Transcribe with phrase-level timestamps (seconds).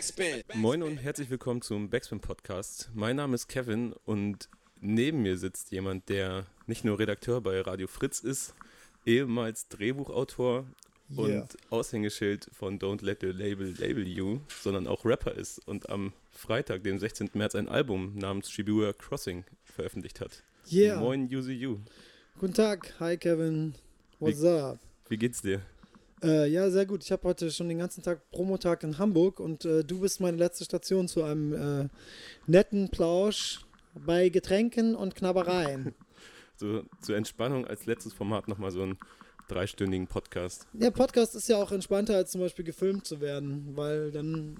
[0.00, 0.42] Backspin.
[0.54, 2.88] Moin und herzlich willkommen zum Backspin Podcast.
[2.94, 4.48] Mein Name ist Kevin und
[4.80, 8.54] neben mir sitzt jemand, der nicht nur Redakteur bei Radio Fritz ist,
[9.04, 10.64] ehemals Drehbuchautor
[11.10, 11.40] Yeah.
[11.42, 16.14] und Aushängeschild von Don't Let the Label Label You, sondern auch Rapper ist und am
[16.30, 17.32] Freitag, dem 16.
[17.34, 20.42] März, ein Album namens Shibuya Crossing veröffentlicht hat.
[20.72, 20.98] Yeah.
[20.98, 21.80] Moin Yuzi You.
[22.38, 23.74] Guten Tag, hi Kevin.
[24.18, 24.78] What's up?
[25.10, 25.60] Wie geht's dir?
[26.22, 27.02] Äh, ja, sehr gut.
[27.02, 30.36] Ich habe heute schon den ganzen Tag Promotag in Hamburg und äh, du bist meine
[30.36, 31.88] letzte Station zu einem äh,
[32.46, 33.60] netten Plausch
[33.94, 35.94] bei Getränken und Knabbereien.
[36.56, 38.98] So zur Entspannung als letztes Format nochmal so einen
[39.48, 40.66] dreistündigen Podcast.
[40.74, 44.58] Der Podcast ist ja auch entspannter, als zum Beispiel gefilmt zu werden, weil dann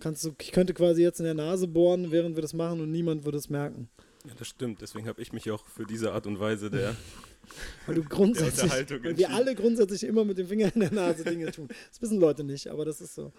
[0.00, 2.90] kannst du, ich könnte quasi jetzt in der Nase bohren, während wir das machen und
[2.90, 3.88] niemand würde es merken.
[4.26, 4.82] Ja, das stimmt.
[4.82, 6.94] Deswegen habe ich mich auch für diese Art und Weise der
[7.86, 11.50] Weil du grundsätzlich, weil wir alle grundsätzlich immer mit dem Finger in der Nase Dinge
[11.50, 11.68] tun.
[11.90, 13.32] Das wissen Leute nicht, aber das ist so.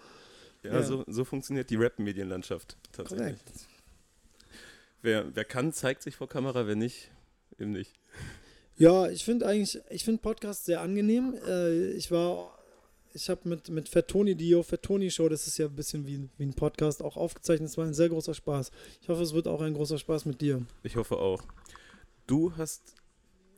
[0.62, 0.82] Ja, Ja.
[0.82, 3.36] So, so funktioniert die Rap-Medienlandschaft tatsächlich.
[3.36, 3.50] Korrekt.
[5.02, 7.10] Wer, wer kann, zeigt sich vor Kamera, wer nicht,
[7.58, 7.92] eben nicht.
[8.76, 11.34] Ja, ich finde eigentlich, ich finde Podcast sehr angenehm.
[11.46, 12.58] Äh, ich war,
[13.14, 16.28] ich habe mit, mit Fettoni, die Yo Fettoni Show, das ist ja ein bisschen wie,
[16.36, 17.70] wie ein Podcast, auch aufgezeichnet.
[17.70, 18.70] Es war ein sehr großer Spaß.
[19.00, 20.60] Ich hoffe, es wird auch ein großer Spaß mit dir.
[20.82, 21.42] Ich hoffe auch.
[22.26, 22.95] Du hast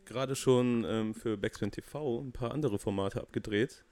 [0.08, 3.84] gerade schon ähm, für Backspin TV ein paar andere Formate abgedreht.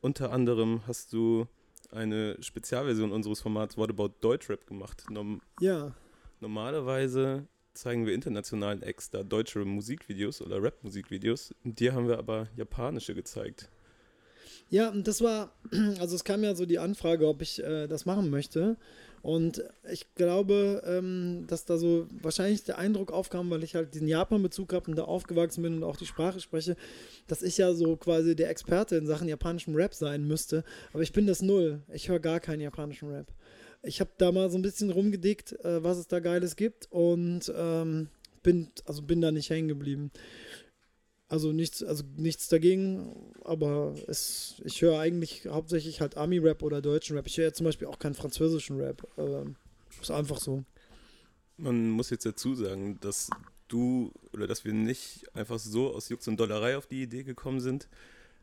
[0.00, 1.46] Unter anderem hast du
[1.90, 5.04] eine Spezialversion unseres Formats What About Deutschrap gemacht.
[5.10, 5.94] Norm Ja,
[6.40, 11.54] normalerweise zeigen wir internationalen Acts da deutsche Musikvideos oder Rap-Musikvideos.
[11.64, 13.68] Dir haben wir aber japanische gezeigt.
[14.68, 15.52] Ja, und das war,
[15.98, 18.76] also es kam ja so die Anfrage, ob ich äh, das machen möchte.
[19.22, 24.08] Und ich glaube, ähm, dass da so wahrscheinlich der Eindruck aufkam, weil ich halt diesen
[24.08, 26.76] Japan-Bezug habe und da aufgewachsen bin und auch die Sprache spreche,
[27.28, 30.64] dass ich ja so quasi der Experte in Sachen japanischem Rap sein müsste.
[30.92, 31.82] Aber ich bin das Null.
[31.92, 33.28] Ich höre gar keinen japanischen Rap.
[33.84, 37.52] Ich habe da mal so ein bisschen rumgedickt, äh, was es da Geiles gibt und
[37.56, 38.08] ähm,
[38.42, 40.10] bin, also bin da nicht hängen geblieben.
[41.32, 43.10] Also nichts, also nichts dagegen,
[43.42, 47.26] aber es, ich höre eigentlich hauptsächlich halt Ami-Rap oder deutschen Rap.
[47.26, 49.08] Ich höre ja zum Beispiel auch keinen französischen Rap.
[49.16, 49.56] Ähm,
[49.98, 50.62] ist einfach so.
[51.56, 53.30] Man muss jetzt dazu sagen, dass
[53.68, 57.60] du oder dass wir nicht einfach so aus Jux und Dollerei auf die Idee gekommen
[57.60, 57.88] sind,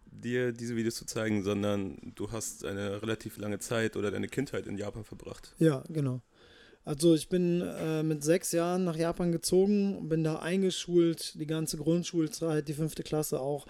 [0.08, 4.66] dir diese Videos zu zeigen, sondern du hast eine relativ lange Zeit oder deine Kindheit
[4.66, 5.54] in Japan verbracht.
[5.60, 6.24] Ja, genau.
[6.86, 11.78] Also ich bin äh, mit sechs Jahren nach Japan gezogen, bin da eingeschult, die ganze
[11.78, 13.68] Grundschulzeit, die fünfte Klasse auch.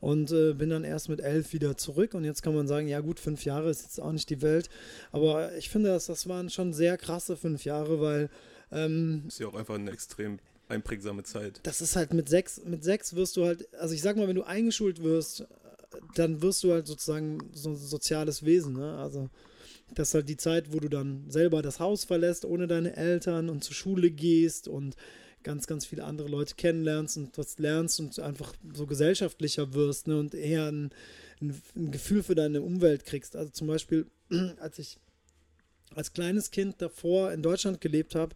[0.00, 2.14] Und äh, bin dann erst mit elf wieder zurück.
[2.14, 4.68] Und jetzt kann man sagen, ja gut, fünf Jahre ist jetzt auch nicht die Welt.
[5.10, 8.28] Aber ich finde, das, das waren schon sehr krasse fünf Jahre, weil
[8.72, 11.60] ähm, Ist ja auch einfach eine extrem einprägsame Zeit.
[11.62, 14.36] das ist halt mit sechs, mit sechs wirst du halt, also ich sag mal, wenn
[14.36, 15.44] du eingeschult wirst, äh,
[16.14, 18.98] dann wirst du halt sozusagen so ein soziales Wesen, ne?
[18.98, 19.30] Also
[19.94, 23.48] das ist halt die Zeit, wo du dann selber das Haus verlässt, ohne deine Eltern
[23.48, 24.96] und zur Schule gehst und
[25.42, 30.18] ganz, ganz viele andere Leute kennenlernst und was lernst und einfach so gesellschaftlicher wirst, ne?
[30.18, 30.90] Und eher ein,
[31.40, 33.36] ein, ein Gefühl für deine Umwelt kriegst.
[33.36, 34.06] Also zum Beispiel,
[34.58, 34.98] als ich
[35.94, 38.34] als kleines Kind davor in Deutschland gelebt habe,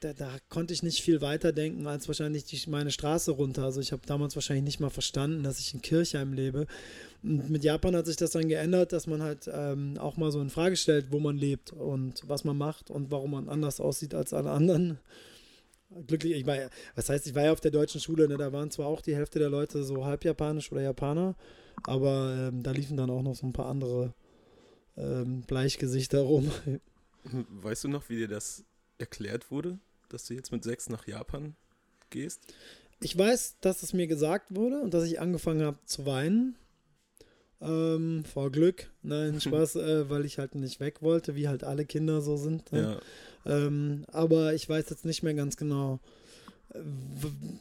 [0.00, 3.64] da, da konnte ich nicht viel weiter denken als wahrscheinlich die, meine Straße runter.
[3.64, 6.66] Also ich habe damals wahrscheinlich nicht mal verstanden, dass ich in Kirchheim lebe.
[7.22, 10.40] Und mit Japan hat sich das dann geändert, dass man halt ähm, auch mal so
[10.40, 14.14] in Frage stellt, wo man lebt und was man macht und warum man anders aussieht
[14.14, 14.98] als alle anderen.
[16.06, 18.36] Glücklich, ich war ja, was heißt, ich war ja auf der deutschen Schule, ne?
[18.36, 21.34] da waren zwar auch die Hälfte der Leute so halb japanisch oder Japaner,
[21.84, 24.12] aber ähm, da liefen dann auch noch so ein paar andere
[24.98, 26.50] ähm, Bleichgesichter rum.
[27.62, 28.64] Weißt du noch, wie dir das
[28.98, 29.78] erklärt wurde,
[30.08, 31.54] dass du jetzt mit sechs nach Japan
[32.10, 32.40] gehst?
[33.00, 36.56] Ich weiß, dass es mir gesagt wurde und dass ich angefangen habe zu weinen.
[37.60, 38.90] Ähm, vor Glück.
[39.02, 42.70] Nein, Spaß, äh, weil ich halt nicht weg wollte, wie halt alle Kinder so sind.
[42.72, 43.00] Ne?
[43.44, 43.66] Ja.
[43.66, 46.00] Ähm, aber ich weiß jetzt nicht mehr ganz genau.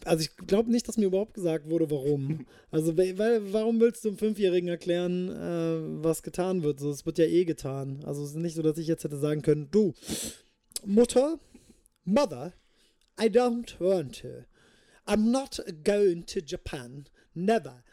[0.04, 2.46] Also ich glaube nicht, dass mir überhaupt gesagt wurde, warum.
[2.72, 6.80] Also weil- warum willst du einem Fünfjährigen erklären, äh, was getan wird?
[6.82, 8.02] So, es wird ja eh getan.
[8.04, 9.94] Also es ist nicht so, dass ich jetzt hätte sagen können, du,
[10.86, 11.40] Mutter,
[12.06, 12.54] Mother,
[13.20, 14.46] I don't want to.
[15.08, 17.08] I'm not going to Japan.
[17.34, 17.84] Never.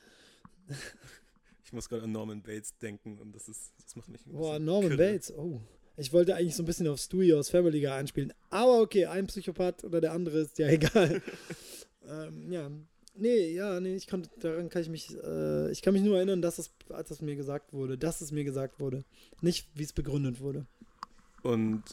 [1.65, 4.97] Ich muss gerade an Norman Bates denken und das ist, das macht mich Boah, Norman
[4.97, 5.13] kirre.
[5.13, 5.33] Bates.
[5.33, 5.61] Oh.
[5.97, 8.33] Ich wollte eigentlich so ein bisschen auf Stewie aus Family Guy anspielen.
[8.51, 11.23] Aber okay, ein Psychopath oder der andere ist ja egal.
[12.09, 12.71] ähm, ja.
[13.17, 16.43] Nee, ja, nee, ich konnte, daran kann ich mich, äh, ich kann mich nur erinnern,
[16.43, 19.05] dass es, als es mir gesagt wurde, dass es mir gesagt wurde.
[19.41, 20.67] Nicht, wie es begründet wurde.
[21.45, 21.85] Und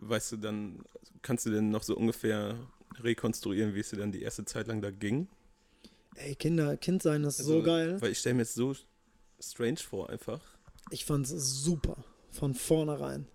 [0.00, 0.82] weißt du dann,
[1.22, 2.56] kannst du denn noch so ungefähr
[3.00, 5.28] rekonstruieren, wie es dir dann die erste Zeit lang da ging?
[6.16, 8.00] Ey, Kinder, Kind sein ist so Also, geil.
[8.00, 8.74] Weil ich stelle mir jetzt so
[9.40, 10.40] strange vor einfach.
[10.90, 12.04] ich fand es super.
[12.30, 13.26] Von vornherein.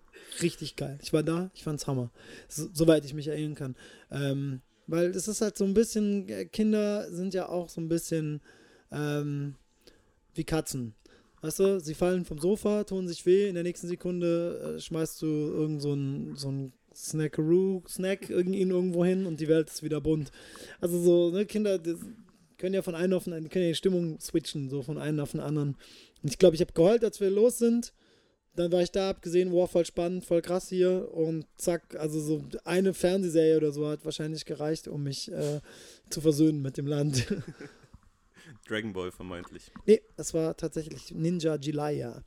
[0.42, 0.98] Richtig geil.
[1.02, 2.10] Ich war da, ich fand's Hammer.
[2.48, 3.76] So, soweit ich mich erinnern kann.
[4.10, 7.88] Ähm, weil es ist halt so ein bisschen, äh, Kinder sind ja auch so ein
[7.88, 8.40] bisschen
[8.90, 9.54] ähm,
[10.34, 10.94] wie Katzen.
[11.44, 15.20] Weißt du, sie fallen vom Sofa, tun sich weh, in der nächsten Sekunde äh, schmeißt
[15.20, 19.82] du irgend so ein, so ein Snackaroo, Snack irgendwie irgendwo hin und die Welt ist
[19.82, 20.30] wieder bunt.
[20.80, 21.78] Also so, ne, Kinder
[22.56, 25.20] können ja von einem auf den anderen, können ja die Stimmung switchen, so von einem
[25.20, 25.76] auf den anderen.
[26.22, 27.92] Und ich glaube, ich habe geheult, als wir los sind.
[28.56, 32.20] Dann war ich da, hab gesehen, wow, voll spannend, voll krass hier und zack, also
[32.20, 35.60] so eine Fernsehserie oder so hat wahrscheinlich gereicht, um mich äh,
[36.08, 37.26] zu versöhnen mit dem Land.
[38.68, 39.70] Dragon Ball vermeintlich.
[39.86, 42.22] Nee, das war tatsächlich Ninja Jilaya.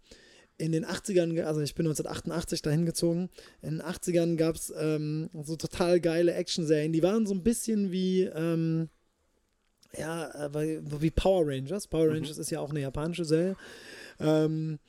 [0.60, 3.30] In den 80ern, also ich bin 1988 dahin gezogen,
[3.62, 7.92] in den 80ern gab es ähm, so total geile Action-Serien, die waren so ein bisschen
[7.92, 8.90] wie, ähm,
[9.96, 11.88] ja, wie Power Rangers.
[11.88, 12.14] Power mhm.
[12.14, 12.42] Rangers mhm.
[12.42, 13.56] ist ja auch eine japanische Serie.
[14.20, 14.80] Ähm,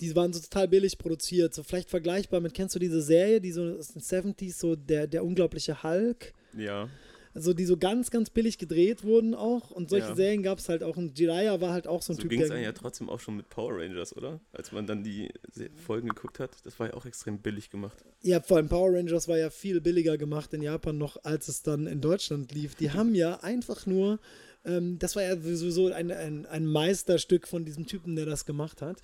[0.00, 1.54] die waren so total billig produziert.
[1.54, 5.06] So vielleicht vergleichbar mit, kennst du diese Serie, die so aus den 70s, so der,
[5.06, 6.32] der unglaubliche Hulk?
[6.56, 6.88] Ja.
[7.32, 9.70] Also die so ganz, ganz billig gedreht wurden auch.
[9.70, 10.14] Und solche ja.
[10.14, 10.96] Serien gab es halt auch.
[10.96, 13.36] Und Jiraiya war halt auch so ein so Typ, ging es ja trotzdem auch schon
[13.36, 14.40] mit Power Rangers, oder?
[14.52, 15.30] Als man dann die
[15.76, 18.04] Folgen geguckt hat, das war ja auch extrem billig gemacht.
[18.22, 21.62] Ja, vor allem Power Rangers war ja viel billiger gemacht in Japan noch, als es
[21.62, 22.74] dann in Deutschland lief.
[22.74, 24.18] Die haben ja einfach nur
[24.64, 28.82] ähm, das war ja sowieso ein, ein, ein Meisterstück von diesem Typen, der das gemacht
[28.82, 29.00] hat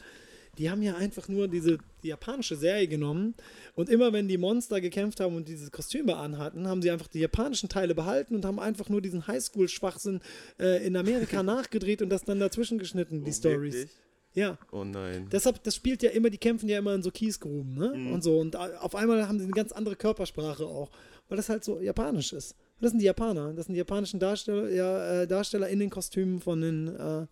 [0.58, 3.35] die haben ja einfach nur diese die japanische Serie genommen
[3.75, 7.20] und immer wenn die Monster gekämpft haben und diese Kostüme anhatten, haben sie einfach die
[7.20, 10.20] japanischen Teile behalten und haben einfach nur diesen Highschool-Schwachsinn
[10.58, 13.88] äh, in Amerika nachgedreht und das dann dazwischen geschnitten, die oh, Stories.
[14.35, 14.58] Ja.
[14.70, 15.29] Oh nein.
[15.32, 17.94] Deshalb, das spielt ja immer, die kämpfen ja immer in so Kiesgruben, ne?
[17.97, 18.12] Mhm.
[18.12, 18.38] Und so.
[18.38, 20.91] Und auf einmal haben sie eine ganz andere Körpersprache auch,
[21.29, 22.55] weil das halt so japanisch ist.
[22.81, 23.55] Das sind die Japaner.
[23.55, 27.26] Das sind die japanischen Darsteller, ja, äh, Darsteller in den Kostümen von den, äh,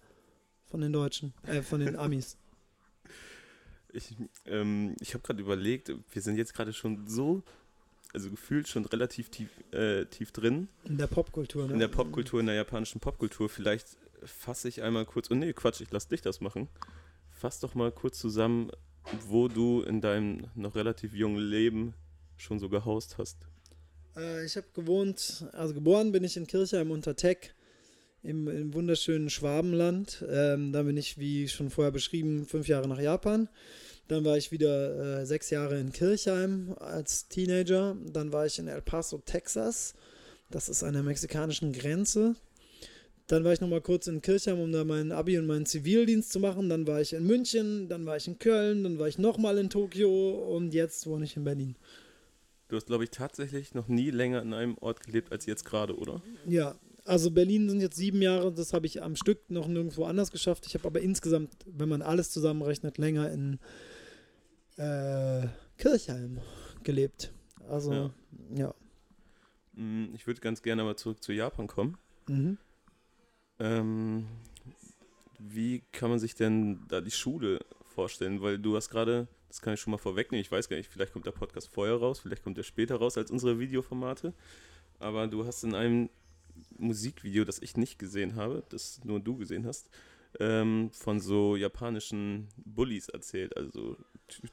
[0.65, 2.39] von den Deutschen, äh, von den Amis.
[3.95, 7.43] Ich, ähm, ich habe gerade überlegt, wir sind jetzt gerade schon so,
[8.13, 10.69] also gefühlt schon relativ tief, äh, tief drin.
[10.85, 11.75] In der Popkultur, ne?
[11.75, 13.49] In der Popkultur, in der japanischen Popkultur.
[13.49, 16.69] Vielleicht fasse ich einmal kurz, oh nee, Quatsch, ich lass dich das machen.
[17.31, 18.71] Fass doch mal kurz zusammen,
[19.29, 21.95] wo du in deinem noch relativ jungen Leben
[22.37, 23.39] schon so gehaust hast.
[24.17, 27.55] Äh, ich habe gewohnt, also geboren bin ich in Kirchheim unter Teck
[28.25, 30.25] im, im wunderschönen Schwabenland.
[30.29, 33.49] Ähm, dann bin ich, wie schon vorher beschrieben, fünf Jahre nach Japan.
[34.09, 37.97] Dann war ich wieder äh, sechs Jahre in Kirchheim als Teenager.
[38.13, 39.95] Dann war ich in El Paso, Texas.
[40.51, 42.35] Das ist an der mexikanischen Grenze.
[43.27, 46.41] Dann war ich nochmal kurz in Kirchheim, um da meinen Abi und meinen Zivildienst zu
[46.41, 46.69] machen.
[46.69, 49.71] Dann war ich in München, dann war ich in Köln, dann war ich nochmal in
[49.71, 51.77] Tokio und jetzt wohne ich in Berlin.
[52.69, 55.97] Du hast, glaube ich, tatsächlich noch nie länger in einem Ort gelebt als jetzt gerade,
[55.97, 56.23] oder?
[56.47, 56.75] Ja,
[57.05, 60.67] also Berlin sind jetzt sieben Jahre, das habe ich am Stück noch nirgendwo anders geschafft.
[60.67, 63.59] Ich habe aber insgesamt, wenn man alles zusammenrechnet, länger in
[64.77, 65.47] äh,
[65.77, 66.41] Kirchheim
[66.83, 67.33] gelebt.
[67.69, 68.11] Also, ja.
[68.57, 68.75] ja.
[69.75, 71.99] Mm, ich würde ganz gerne aber zurück zu Japan kommen.
[72.27, 72.59] Mhm.
[73.59, 74.27] Ähm,
[75.39, 78.41] wie kann man sich denn da die Schule vorstellen?
[78.41, 81.13] Weil du hast gerade, das kann ich schon mal vorwegnehmen, ich weiß gar nicht, vielleicht
[81.13, 84.33] kommt der Podcast vorher raus, vielleicht kommt er später raus als unsere Videoformate.
[84.99, 86.09] Aber du hast in einem
[86.79, 89.89] Musikvideo, das ich nicht gesehen habe, das nur du gesehen hast,
[90.41, 93.97] ähm, von so japanischen Bullies erzählt, also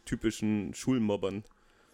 [0.06, 1.44] typischen Schulmobbern.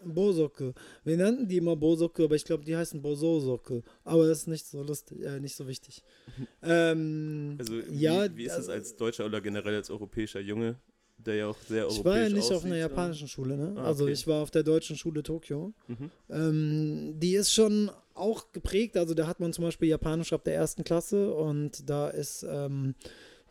[0.03, 0.73] Bosoke.
[1.03, 3.83] Wir nannten die immer Bosoke, aber ich glaube, die heißen Bososoke.
[4.03, 6.03] Aber das ist nicht so lustig, äh, nicht so wichtig.
[6.61, 10.77] ähm, also, ja, wie, wie ist es also als deutscher oder generell als europäischer Junge,
[11.17, 13.73] der ja auch sehr europäisch Ich war ja nicht aussieht, auf einer japanischen Schule, ne?
[13.77, 14.13] Ah, also okay.
[14.13, 15.73] ich war auf der deutschen Schule Tokio.
[15.87, 16.11] Mhm.
[16.29, 20.55] Ähm, die ist schon auch geprägt, also da hat man zum Beispiel Japanisch ab der
[20.55, 22.95] ersten Klasse und da ist ähm,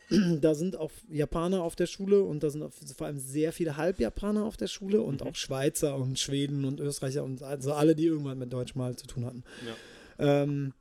[0.41, 2.65] da sind auch Japaner auf der Schule und da sind
[2.97, 5.29] vor allem sehr viele Halbjapaner auf der Schule und mhm.
[5.29, 9.07] auch Schweizer und Schweden und Österreicher und also alle, die irgendwann mit Deutsch mal zu
[9.07, 9.45] tun hatten.
[9.67, 10.43] Ja.
[10.43, 10.73] Ähm,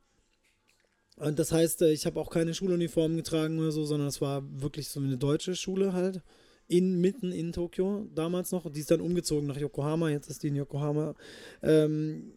[1.16, 4.42] und das heißt, äh, ich habe auch keine Schuluniform getragen oder so, sondern es war
[4.60, 6.22] wirklich so eine deutsche Schule halt.
[6.68, 8.70] In, mitten in Tokio, damals noch.
[8.70, 11.14] Die ist dann umgezogen nach Yokohama, jetzt ist die in Yokohama.
[11.62, 12.32] Ähm,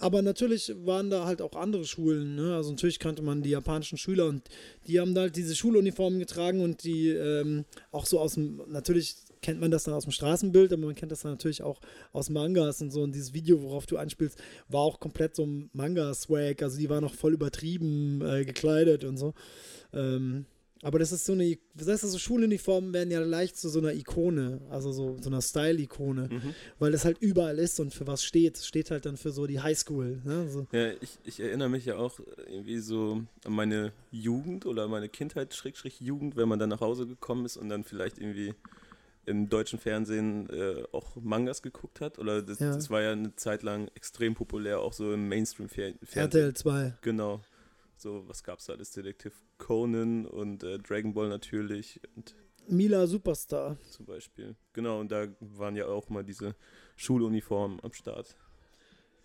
[0.00, 2.36] aber natürlich waren da halt auch andere Schulen.
[2.36, 2.54] Ne?
[2.54, 4.48] Also natürlich kannte man die japanischen Schüler und
[4.86, 9.16] die haben da halt diese Schuluniformen getragen und die ähm, auch so aus dem, natürlich
[9.42, 11.80] kennt man das dann aus dem Straßenbild, aber man kennt das dann natürlich auch
[12.12, 13.02] aus Mangas und so.
[13.02, 16.62] Und dieses Video, worauf du anspielst, war auch komplett so Manga-Swag.
[16.62, 19.34] Also die war noch voll übertrieben äh, gekleidet und so.
[19.92, 20.46] Ähm,
[20.82, 23.92] aber das ist so eine, das heißt, so Schuluniformen werden ja leicht zu so einer
[23.94, 26.54] Ikone, also so, so einer Style-Ikone, mhm.
[26.78, 28.58] weil das halt überall ist und für was steht.
[28.58, 30.20] Steht halt dann für so die Highschool.
[30.24, 30.48] Ne?
[30.48, 30.66] So.
[30.72, 35.54] Ja, ich, ich erinnere mich ja auch irgendwie so an meine Jugend oder meine Kindheit,
[35.54, 38.54] Schrägstrich Jugend, wenn man dann nach Hause gekommen ist und dann vielleicht irgendwie
[39.26, 42.18] im deutschen Fernsehen äh, auch Mangas geguckt hat.
[42.18, 42.74] Oder das, Ja.
[42.74, 45.98] das war ja eine Zeit lang extrem populär, auch so im Mainstream-Fernsehen.
[46.14, 46.94] RTL 2.
[47.02, 47.42] Genau.
[47.98, 48.92] So, was gab's da alles?
[48.92, 52.36] Detektiv Conan und äh, Dragon Ball natürlich und
[52.68, 53.76] Mila Superstar.
[53.90, 54.54] zum Beispiel.
[54.72, 56.54] Genau, und da waren ja auch mal diese
[56.96, 58.36] Schuluniformen am Start.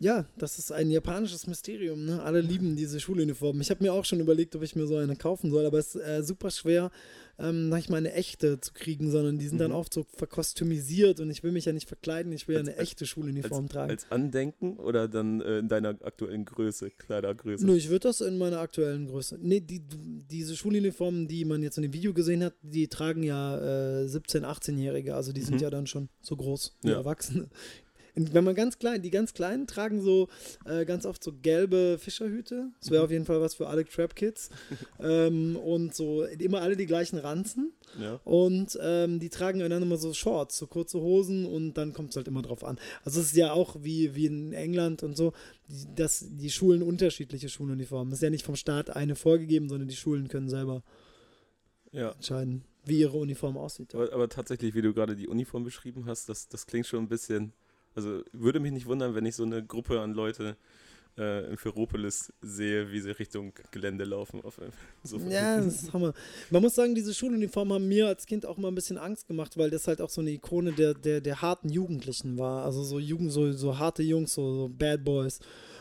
[0.03, 2.03] Ja, das ist ein japanisches Mysterium.
[2.03, 2.21] Ne?
[2.21, 3.61] Alle lieben diese Schuluniformen.
[3.61, 5.95] Ich habe mir auch schon überlegt, ob ich mir so eine kaufen soll, aber es
[5.95, 6.91] ist äh, super schwer,
[7.39, 9.77] ähm, sag ich mal, eine echte zu kriegen, sondern die sind dann Mhm.
[9.77, 12.77] oft so verkostumisiert und ich will mich ja nicht verkleiden, ich will ja Als- eine
[12.77, 13.91] als- echte Schuluniform Als, tragen.
[13.91, 17.65] als Andenken oder dann äh, in deiner aktuellen Größe, Kleidergröße?
[17.65, 19.39] Nö, ich würde das in meiner aktuellen Größe.
[19.41, 19.81] Nee, die,
[20.29, 24.43] diese Schuluniformen, die man jetzt in dem Video gesehen hat, die tragen ja äh, 17-,
[24.43, 25.61] 18-Jährige, also die sind Mhm.
[25.61, 26.95] ja dann schon so groß wie Ja.
[26.95, 27.47] Erwachsene.
[28.15, 30.29] Wenn man ganz klein, die ganz Kleinen tragen so
[30.65, 32.71] äh, ganz oft so gelbe Fischerhüte.
[32.79, 33.05] Das wäre Mhm.
[33.05, 34.49] auf jeden Fall was für alle Trap Kids.
[34.99, 37.73] ähm, und so immer alle die gleichen Ranzen.
[37.99, 38.19] Ja.
[38.23, 42.15] Und ähm, die tragen dann immer so Shorts, so kurze Hosen und dann kommt es
[42.15, 42.79] halt immer drauf an.
[43.03, 45.33] Also es ist ja auch wie, wie in England und so,
[45.95, 48.11] dass die Schulen unterschiedliche Schuluniformen.
[48.13, 50.83] Es ist ja nicht vom Staat eine vorgegeben, sondern die Schulen können selber
[51.91, 52.11] ja.
[52.11, 53.93] entscheiden, wie ihre Uniform aussieht.
[53.95, 57.09] Aber, aber tatsächlich, wie du gerade die Uniform beschrieben hast, das, das klingt schon ein
[57.09, 57.53] bisschen.
[57.95, 60.57] Also würde mich nicht wundern, wenn ich so eine Gruppe an Leute
[61.17, 64.41] äh, in Ferropolis sehe, wie sie Richtung Gelände laufen.
[65.03, 66.13] So Ja, das ist Hammer.
[66.49, 69.57] Man muss sagen, diese Schuluniformen haben mir als Kind auch mal ein bisschen Angst gemacht,
[69.57, 72.65] weil das halt auch so eine Ikone der, der, der harten Jugendlichen war.
[72.65, 75.39] Also so Jugend, so, so harte Jungs, so, so Bad Boys.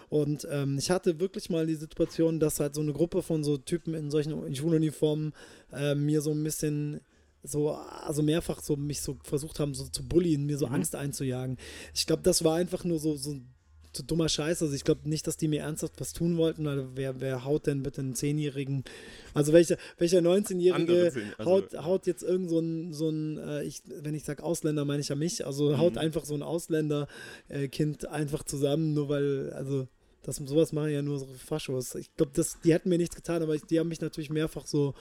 [0.09, 3.57] Und ähm, ich hatte wirklich mal die Situation, dass halt so eine Gruppe von so
[3.57, 5.33] Typen in solchen Schuluniformen
[5.73, 7.01] äh, mir so ein bisschen
[7.43, 10.75] so, also mehrfach so mich so versucht haben, so zu bullien, mir so Mhm.
[10.75, 11.57] Angst einzujagen.
[11.95, 13.37] Ich glaube, das war einfach nur so, so,
[13.95, 14.63] so dummer Scheiß.
[14.63, 17.67] Also ich glaube nicht, dass die mir ernsthaft was tun wollten, weil wer, wer haut
[17.67, 18.85] denn bitte einen Zehnjährigen?
[19.35, 23.39] Also welcher, welcher Andere 19-Jährige sehen, also- haut, haut jetzt irgend so ein, so ein
[23.39, 25.99] äh, ich, wenn ich sage Ausländer, meine ich ja mich, also haut Mhm.
[25.99, 29.89] einfach so ein Ausländer-Kind einfach zusammen, nur weil, also
[30.23, 31.95] das, sowas machen ja nur so Faschos.
[31.97, 32.33] Ich glaube,
[32.65, 34.95] die hätten mir nichts getan, aber ich, die haben mich natürlich mehrfach so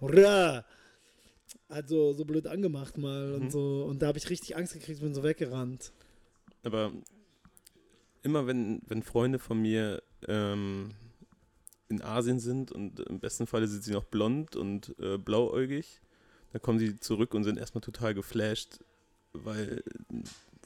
[0.00, 0.64] Hurra!
[1.68, 3.50] Also so blöd angemacht mal und Mhm.
[3.50, 3.84] so.
[3.84, 5.92] Und da habe ich richtig Angst gekriegt, bin so weggerannt.
[6.62, 6.92] Aber
[8.22, 10.90] immer wenn, wenn Freunde von mir ähm,
[11.88, 16.00] in Asien sind und im besten Falle sind sie noch blond und äh, blauäugig,
[16.52, 18.80] dann kommen sie zurück und sind erstmal total geflasht,
[19.34, 19.82] weil,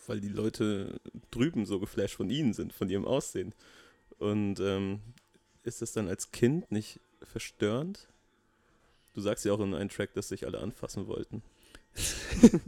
[0.07, 1.01] weil die Leute
[1.33, 3.55] drüben so geflasht von ihnen sind, von ihrem Aussehen.
[4.19, 5.01] Und ähm,
[5.65, 8.09] ist das dann als Kind nicht verstörend?
[9.15, 11.43] Du sagst ja auch in einem Track, dass sich alle anfassen wollten.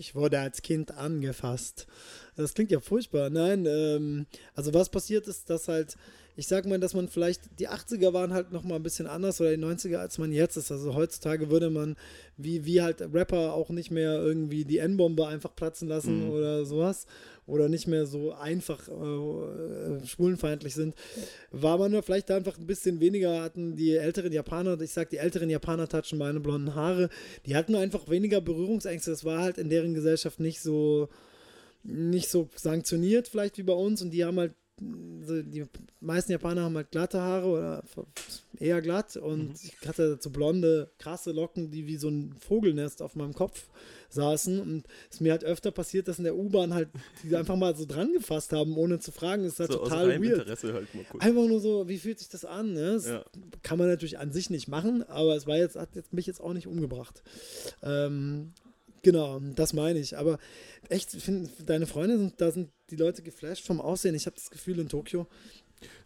[0.00, 1.88] Ich wurde als Kind angefasst.
[2.36, 3.30] Das klingt ja furchtbar.
[3.30, 5.96] Nein, ähm, also was passiert ist, dass halt,
[6.36, 9.40] ich sag mal, dass man vielleicht, die 80er waren halt noch mal ein bisschen anders
[9.40, 10.70] oder die 90er, als man jetzt ist.
[10.70, 11.96] Also heutzutage würde man,
[12.36, 16.30] wie, wie halt Rapper auch nicht mehr irgendwie die N-Bombe einfach platzen lassen Mhm.
[16.30, 17.06] oder sowas
[17.48, 20.94] oder nicht mehr so einfach äh, äh, schwulenfeindlich sind,
[21.50, 25.50] war man vielleicht einfach ein bisschen weniger, hatten die älteren Japaner, ich sag, die älteren
[25.50, 27.08] Japaner touchen meine blonden Haare,
[27.46, 29.10] die hatten einfach weniger Berührungsängste.
[29.10, 31.08] Das war halt in deren Gesellschaft nicht so,
[31.82, 34.02] nicht so sanktioniert, vielleicht wie bei uns.
[34.02, 34.52] Und die haben halt,
[35.22, 35.64] so die
[36.00, 37.82] meisten Japaner haben halt glatte Haare oder
[38.58, 39.16] eher glatt.
[39.16, 39.54] Und Mhm.
[39.62, 43.68] ich hatte dazu blonde, krasse Locken, die wie so ein Vogelnest auf meinem Kopf
[44.10, 44.60] saßen.
[44.60, 46.88] Und es ist mir halt öfter passiert, dass in der U-Bahn halt
[47.22, 49.42] die einfach mal so dran gefasst haben, ohne zu fragen.
[49.44, 50.48] Das ist halt so total weird.
[50.62, 50.86] Halt.
[51.20, 52.72] Einfach nur so, wie fühlt sich das an?
[52.72, 52.92] Ne?
[52.94, 53.24] Das Ja.
[53.62, 56.40] kann man natürlich an sich nicht machen, aber es war jetzt, hat jetzt mich jetzt
[56.40, 57.22] auch nicht umgebracht.
[57.82, 58.52] Ähm,
[59.02, 60.16] genau, das meine ich.
[60.16, 60.38] Aber
[60.88, 64.14] echt, ich finde, deine Freunde sind, da sind die Leute geflasht vom Aussehen.
[64.14, 65.26] Ich habe das Gefühl in Tokio.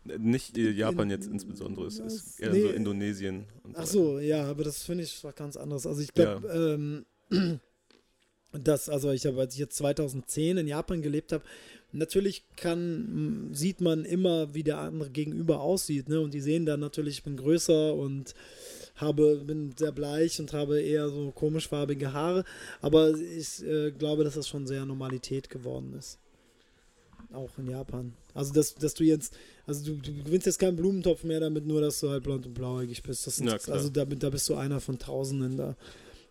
[0.05, 2.61] Nicht äh, Japan jetzt insbesondere, es ist eher Nee.
[2.63, 3.47] so Indonesien.
[3.75, 4.19] Ach so.
[4.19, 5.87] ja, aber das finde ich was ganz anderes.
[5.87, 7.07] Also ich glaube, ähm,
[8.53, 11.45] das, also ich habe, als ich jetzt 2010 in Japan gelebt habe,
[11.93, 16.21] natürlich kann, sieht man immer, wie der andere gegenüber aussieht, ne?
[16.21, 18.35] Und die sehen dann natürlich, ich bin größer und
[18.97, 22.45] habe, bin sehr bleich und habe eher so komischfarbige Haare.
[22.81, 26.19] Aber ich äh, glaube, dass das schon sehr Normalität geworden ist.
[27.33, 28.13] Auch in Japan.
[28.35, 29.35] Also, dass, dass du jetzt,
[29.67, 32.55] also du, du gewinnst jetzt keinen Blumentopf mehr damit, nur dass du halt blond und
[32.55, 33.27] blauäugig bist.
[33.27, 35.77] Das sind, Ja, also damit, da bist du einer von Tausenden da.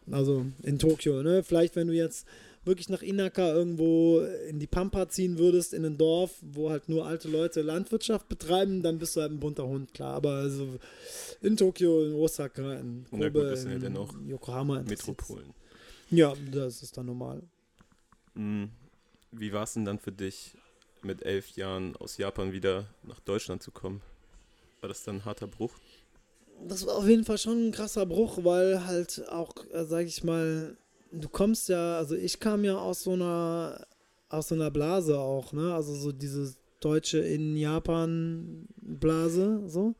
[0.09, 1.43] Also in Tokio, ne?
[1.43, 2.27] Vielleicht, wenn du jetzt
[2.63, 7.05] wirklich nach Inaka irgendwo in die Pampa ziehen würdest, in ein Dorf, wo halt nur
[7.05, 10.15] alte Leute Landwirtschaft betreiben, dann bist du halt ein bunter Hund, klar.
[10.15, 10.79] Aber also
[11.41, 14.81] in Tokio, in Osaka, in Kobe, gut, das ja in Yokohama.
[14.83, 15.53] Metropolen.
[16.09, 17.41] Ja, das ist dann normal.
[18.35, 18.69] Mhm.
[19.31, 20.55] Wie war es denn dann für dich,
[21.03, 24.01] mit elf Jahren aus Japan wieder nach Deutschland zu kommen?
[24.81, 25.73] War das dann ein harter Bruch?
[26.67, 30.23] Das war auf jeden Fall schon ein krasser Bruch, weil halt auch, äh, sag ich
[30.23, 30.77] mal,
[31.11, 33.85] du kommst ja, also ich kam ja aus so einer,
[34.29, 35.73] aus so einer Blase auch, ne?
[35.73, 39.95] Also so diese deutsche in Japan Blase, so.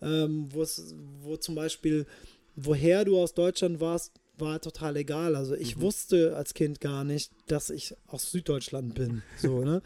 [0.00, 2.06] Ähm, wo zum Beispiel,
[2.54, 5.34] woher du aus Deutschland warst, war total egal.
[5.34, 5.82] Also ich mhm.
[5.82, 9.22] wusste als Kind gar nicht, dass ich aus Süddeutschland bin.
[9.38, 9.82] So, ne?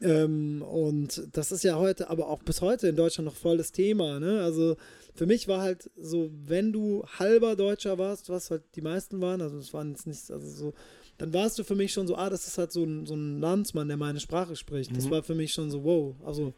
[0.00, 3.72] ähm, und das ist ja heute, aber auch bis heute in Deutschland noch voll das
[3.72, 4.20] Thema.
[4.20, 4.42] Ne?
[4.42, 4.76] Also
[5.16, 9.40] für mich war halt so, wenn du halber Deutscher warst, was halt die meisten waren,
[9.40, 10.74] also es waren jetzt nicht, also so,
[11.18, 13.40] dann warst du für mich schon so, ah, das ist halt so ein, so ein
[13.40, 14.94] Landsmann, der meine Sprache spricht.
[14.94, 15.10] Das mhm.
[15.10, 16.52] war für mich schon so, wow, also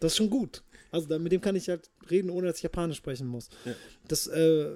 [0.00, 0.62] das ist schon gut.
[0.90, 3.48] Also mit dem kann ich halt reden, ohne dass ich Japanisch sprechen muss.
[3.64, 3.72] Ja.
[4.08, 4.68] Das, äh,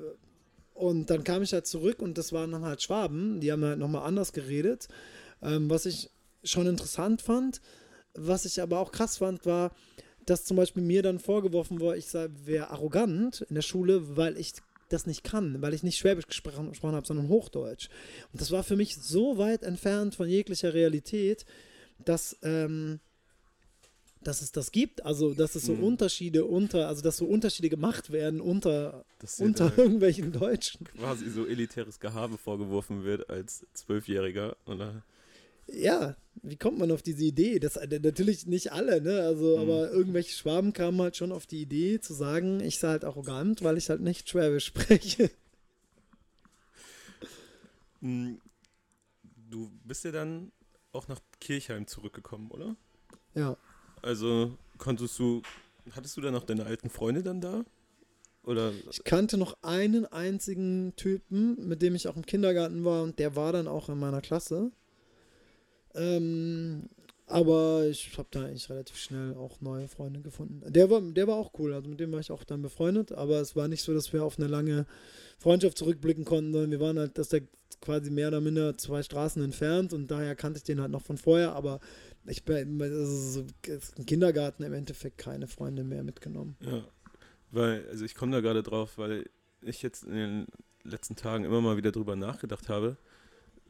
[0.74, 3.78] und dann kam ich halt zurück und das waren dann halt Schwaben, die haben halt
[3.78, 4.88] nochmal anders geredet.
[5.42, 6.10] Ähm, was ich
[6.44, 7.60] schon interessant fand,
[8.14, 9.72] was ich aber auch krass fand, war,
[10.26, 14.54] dass zum Beispiel mir dann vorgeworfen wurde, ich wäre arrogant in der Schule, weil ich
[14.88, 17.88] das nicht kann, weil ich nicht Schwäbisch gesprochen, gesprochen habe, sondern Hochdeutsch.
[18.32, 21.44] Und das war für mich so weit entfernt von jeglicher Realität,
[22.04, 23.00] dass, ähm,
[24.22, 25.84] dass es das gibt, also dass es so mhm.
[25.84, 29.04] Unterschiede unter, also dass so Unterschiede gemacht werden unter,
[29.38, 30.86] unter irgendwelchen Deutschen.
[30.98, 35.02] Quasi so elitäres Gehabe vorgeworfen wird als Zwölfjähriger, oder?
[35.66, 37.58] Ja, wie kommt man auf diese Idee?
[37.58, 39.22] Das äh, natürlich nicht alle, ne?
[39.22, 39.62] Also, mhm.
[39.62, 43.62] aber irgendwelche Schwaben kamen halt schon auf die Idee zu sagen, ich sei halt arrogant,
[43.62, 45.30] weil ich halt nicht Schwäbisch spreche.
[48.00, 48.40] Hm,
[49.50, 50.52] du bist ja dann
[50.92, 52.76] auch nach Kirchheim zurückgekommen, oder?
[53.34, 53.56] Ja.
[54.02, 55.42] Also konntest du,
[55.92, 57.64] hattest du dann noch deine alten Freunde dann da?
[58.44, 58.72] Oder?
[58.90, 63.34] Ich kannte noch einen einzigen Typen, mit dem ich auch im Kindergarten war und der
[63.34, 64.70] war dann auch in meiner Klasse.
[65.96, 66.88] Ähm,
[67.28, 70.62] aber ich habe da eigentlich relativ schnell auch neue Freunde gefunden.
[70.72, 73.40] Der war, der war auch cool, also mit dem war ich auch dann befreundet, aber
[73.40, 74.86] es war nicht so, dass wir auf eine lange
[75.38, 77.42] Freundschaft zurückblicken konnten, sondern wir waren halt, dass der
[77.80, 81.18] quasi mehr oder minder zwei Straßen entfernt und daher kannte ich den halt noch von
[81.18, 81.80] vorher, aber
[82.26, 83.44] ich bin also
[83.96, 86.56] im Kindergarten im Endeffekt keine Freunde mehr mitgenommen.
[86.60, 86.84] Ja,
[87.50, 89.28] weil, also ich komme da gerade drauf, weil
[89.62, 90.46] ich jetzt in den
[90.84, 92.96] letzten Tagen immer mal wieder drüber nachgedacht habe,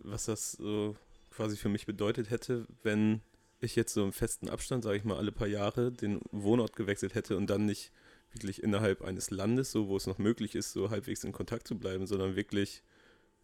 [0.01, 0.95] was das so
[1.37, 3.21] quasi für mich bedeutet hätte, wenn
[3.61, 7.15] ich jetzt so im festen Abstand, sage ich mal, alle paar Jahre den Wohnort gewechselt
[7.15, 7.93] hätte und dann nicht
[8.33, 11.79] wirklich innerhalb eines Landes, so wo es noch möglich ist, so halbwegs in Kontakt zu
[11.79, 12.83] bleiben, sondern wirklich,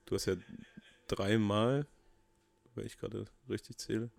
[0.06, 0.36] du hast ja
[1.06, 1.86] dreimal,
[2.74, 4.10] wenn ich gerade richtig zähle,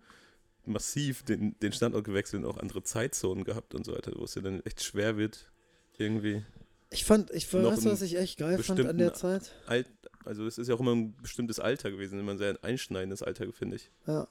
[0.64, 4.34] massiv den, den Standort gewechselt und auch andere Zeitzonen gehabt und so weiter, wo es
[4.34, 5.50] ja dann echt schwer wird,
[5.98, 6.44] irgendwie.
[6.90, 9.52] Ich fand, ich weiß, was ich echt geil fand an der Zeit.
[9.66, 9.88] Alt,
[10.24, 13.52] also es ist ja auch immer ein bestimmtes Alter gewesen, immer ein sehr einschneidendes Alter,
[13.52, 13.90] finde ich.
[14.06, 14.28] Ja.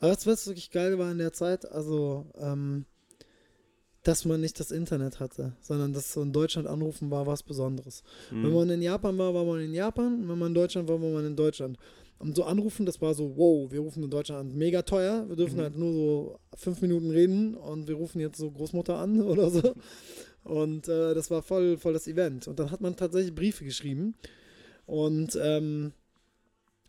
[0.00, 2.86] Aber was, was wirklich geil war in der Zeit, also, ähm,
[4.02, 8.02] dass man nicht das Internet hatte, sondern dass so in Deutschland anrufen war was Besonderes.
[8.32, 8.42] Mhm.
[8.42, 11.10] Wenn man in Japan war, war man in Japan, wenn man in Deutschland war, war
[11.10, 11.78] man in Deutschland.
[12.18, 15.36] Und so anrufen, das war so, wow, wir rufen in Deutschland an, mega teuer, wir
[15.36, 15.62] dürfen mhm.
[15.62, 19.74] halt nur so fünf Minuten reden und wir rufen jetzt so Großmutter an oder so.
[20.42, 22.48] Und äh, das war voll, voll das Event.
[22.48, 24.16] Und dann hat man tatsächlich Briefe geschrieben
[24.92, 25.92] und ähm,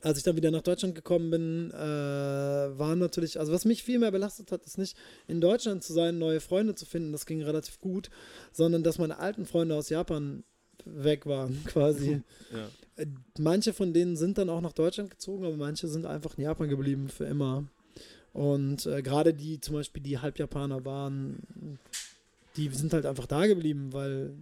[0.01, 3.97] als ich dann wieder nach Deutschland gekommen bin, äh, war natürlich, also was mich viel
[3.97, 7.41] mehr belastet hat, ist nicht in Deutschland zu sein, neue Freunde zu finden, das ging
[7.41, 8.09] relativ gut,
[8.51, 10.43] sondern dass meine alten Freunde aus Japan
[10.83, 12.21] weg waren, quasi.
[12.51, 13.05] Ja.
[13.39, 16.67] Manche von denen sind dann auch nach Deutschland gezogen, aber manche sind einfach in Japan
[16.67, 17.63] geblieben für immer.
[18.33, 21.79] Und äh, gerade die, zum Beispiel die Halbjapaner waren,
[22.57, 24.33] die sind halt einfach da geblieben, weil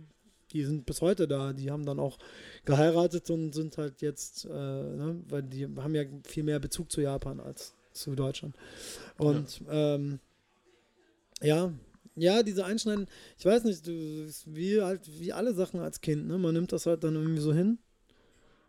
[0.54, 1.54] die sind bis heute da.
[1.54, 2.18] Die haben dann auch
[2.66, 7.02] geheiratet und sind halt jetzt, äh, ne, weil die haben ja viel mehr Bezug zu
[7.02, 8.56] Japan als zu Deutschland.
[9.18, 10.20] Und ja, ähm,
[11.42, 11.72] ja,
[12.16, 13.92] ja, diese Einschneiden, ich weiß nicht, du,
[14.46, 16.38] wie halt wie alle Sachen als Kind, ne?
[16.38, 17.80] Man nimmt das halt dann irgendwie so hin.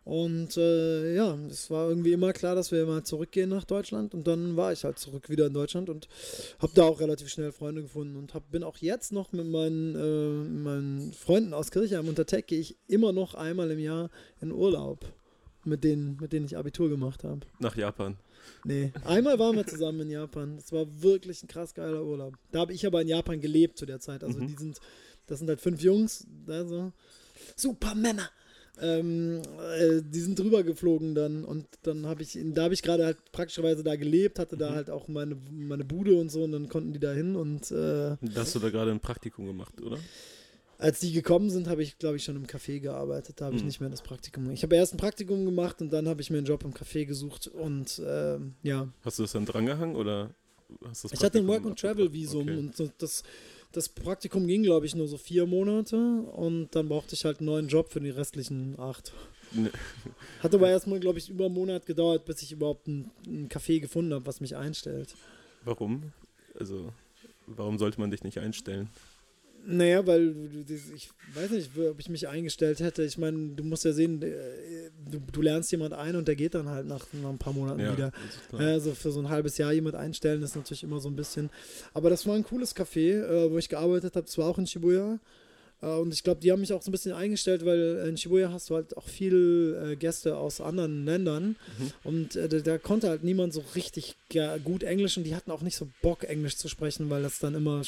[0.05, 4.13] Und äh, ja, es war irgendwie immer klar, dass wir mal zurückgehen nach Deutschland.
[4.13, 6.09] Und dann war ich halt zurück wieder in Deutschland und
[6.59, 8.17] habe da auch relativ schnell Freunde gefunden.
[8.17, 12.47] Und hab, bin auch jetzt noch mit meinen, äh, meinen Freunden aus Kirchheim unter Tech,
[12.47, 14.09] gehe ich immer noch einmal im Jahr
[14.41, 15.05] in Urlaub.
[15.65, 17.39] Mit denen, mit denen ich Abitur gemacht habe.
[17.59, 18.17] Nach Japan.
[18.65, 20.57] Nee, einmal waren wir zusammen in Japan.
[20.57, 22.33] Das war wirklich ein krass geiler Urlaub.
[22.51, 24.25] Da habe ich aber in Japan gelebt zu der Zeit.
[24.25, 24.47] Also mhm.
[24.47, 24.81] die sind,
[25.27, 26.91] das sind halt fünf Jungs, also
[27.55, 28.29] super Männer.
[28.81, 29.41] Ähm,
[29.77, 33.17] äh, die sind drüber geflogen dann und dann habe ich, da habe ich gerade halt
[33.31, 34.75] praktischerweise da gelebt, hatte da mhm.
[34.75, 38.17] halt auch meine, meine Bude und so und dann konnten die da hin und äh,
[38.19, 39.99] Da hast du da gerade ein Praktikum gemacht, oder?
[40.79, 43.39] Als die gekommen sind, habe ich, glaube ich, schon im Café gearbeitet.
[43.39, 43.67] Da habe ich mhm.
[43.67, 44.49] nicht mehr das Praktikum.
[44.49, 47.05] Ich habe erst ein Praktikum gemacht und dann habe ich mir einen Job im Café
[47.05, 48.89] gesucht und äh, ja.
[49.05, 50.31] Hast du das dann drangehangen oder
[50.83, 52.57] hast du das Ich hatte ein Work and Travel Visum okay.
[52.57, 53.23] und das
[53.73, 57.47] das Praktikum ging, glaube ich, nur so vier Monate und dann brauchte ich halt einen
[57.47, 59.11] neuen Job für die restlichen acht.
[60.41, 63.79] Hat aber erstmal, glaube ich, über einen Monat gedauert, bis ich überhaupt ein, ein Café
[63.79, 65.15] gefunden habe, was mich einstellt.
[65.65, 66.13] Warum?
[66.59, 66.93] Also,
[67.47, 68.89] warum sollte man dich nicht einstellen?
[69.65, 70.35] Naja, weil
[70.67, 73.03] ich weiß nicht, ob ich mich eingestellt hätte.
[73.03, 74.31] Ich meine, du musst ja sehen, äh,
[75.09, 77.79] du, du, lernst jemand ein und der geht dann halt nach, nach ein paar Monaten
[77.79, 78.11] ja, wieder.
[78.51, 81.49] Also für so ein halbes Jahr jemand einstellen ist natürlich immer so ein bisschen.
[81.93, 84.25] Aber das war ein cooles Café, äh, wo ich gearbeitet habe.
[84.25, 85.19] Es war auch in Shibuya.
[85.83, 88.51] Äh, und ich glaube, die haben mich auch so ein bisschen eingestellt, weil in Shibuya
[88.51, 91.55] hast du halt auch viele äh, Gäste aus anderen Ländern.
[91.77, 91.91] Mhm.
[92.03, 94.15] Und äh, da, da, konnte halt niemand so richtig
[94.63, 97.53] gut Englisch und die hatten auch nicht so Bock, Englisch zu sprechen, weil das dann
[97.53, 97.83] immer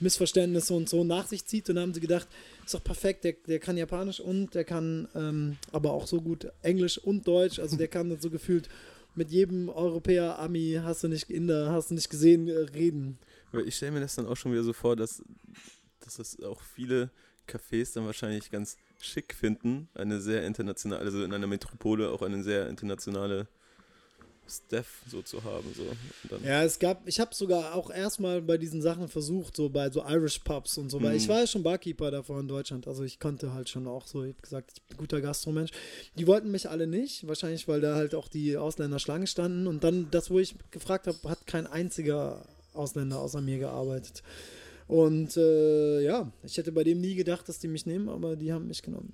[0.00, 1.68] Missverständnisse und so nach sich zieht.
[1.68, 2.26] Und dann haben sie gedacht,
[2.64, 6.48] ist doch perfekt, der, der kann Japanisch und der kann ähm, aber auch so gut
[6.62, 7.58] Englisch und Deutsch.
[7.58, 8.68] Also der kann so gefühlt
[9.14, 13.18] mit jedem Europäer, Ami, hast du nicht Inder, hast du nicht gesehen, reden.
[13.64, 15.22] Ich stelle mir das dann auch schon wieder so vor, dass
[16.00, 17.10] dass das auch viele
[17.46, 22.42] Cafés dann wahrscheinlich ganz schick finden, eine sehr internationale, also in einer Metropole auch eine
[22.42, 23.48] sehr internationale
[24.50, 25.66] Staff so zu haben.
[25.74, 26.36] So.
[26.44, 30.02] ja, es gab, ich habe sogar auch erstmal bei diesen Sachen versucht, so bei so
[30.06, 31.32] Irish Pubs und so, weil ich mhm.
[31.32, 34.30] war ja schon Barkeeper davor in Deutschland, also ich konnte halt schon auch so, ich
[34.30, 35.70] habe gesagt, ich bin ein guter Gastromensch.
[36.16, 39.84] Die wollten mich alle nicht, wahrscheinlich, weil da halt auch die Ausländer Schlange standen und
[39.84, 44.22] dann das, wo ich gefragt habe, hat kein einziger Ausländer außer mir gearbeitet.
[44.88, 48.52] Und äh, ja, ich hätte bei dem nie gedacht, dass die mich nehmen, aber die
[48.52, 49.12] haben mich genommen.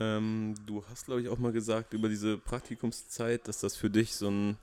[0.00, 4.14] Ähm, du hast, glaube ich, auch mal gesagt über diese Praktikumszeit, dass das für dich
[4.14, 4.58] so, ein,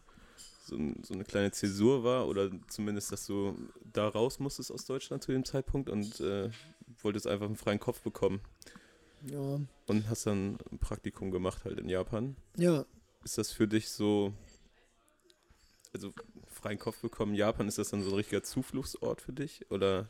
[0.66, 3.56] so, ein, so, eine kleine Zäsur war oder zumindest, dass du
[3.92, 6.50] da raus musstest aus Deutschland zu dem Zeitpunkt und äh,
[7.02, 8.42] wolltest einfach einen freien Kopf bekommen.
[9.32, 9.60] Ja.
[9.88, 12.36] Und hast dann ein Praktikum gemacht halt in Japan.
[12.58, 12.86] Ja.
[13.24, 14.34] Ist das für dich so,
[15.94, 16.14] also
[16.56, 19.70] freien Kopf bekommen, Japan, ist das dann so ein richtiger Zufluchtsort für dich?
[19.70, 20.10] Oder,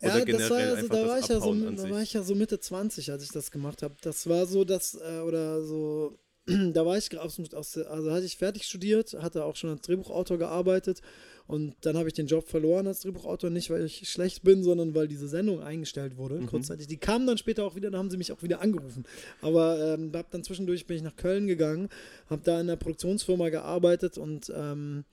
[0.00, 2.22] ja, oder generell das war, also, da, war ich ja so, da war ich ja
[2.22, 3.94] so Mitte 20, als ich das gemacht habe.
[4.02, 8.36] Das war so, dass, äh, oder so, da war ich aus, aus, also hatte ich
[8.36, 11.00] fertig studiert, hatte auch schon als Drehbuchautor gearbeitet
[11.50, 14.94] und dann habe ich den Job verloren als Drehbuchautor, nicht weil ich schlecht bin, sondern
[14.94, 16.46] weil diese Sendung eingestellt wurde, mhm.
[16.46, 16.86] kurzzeitig.
[16.86, 19.04] Die kamen dann später auch wieder, da haben sie mich auch wieder angerufen.
[19.42, 21.88] Aber ähm, hab dann zwischendurch bin ich nach Köln gegangen,
[22.28, 25.04] habe da in einer Produktionsfirma gearbeitet und ähm,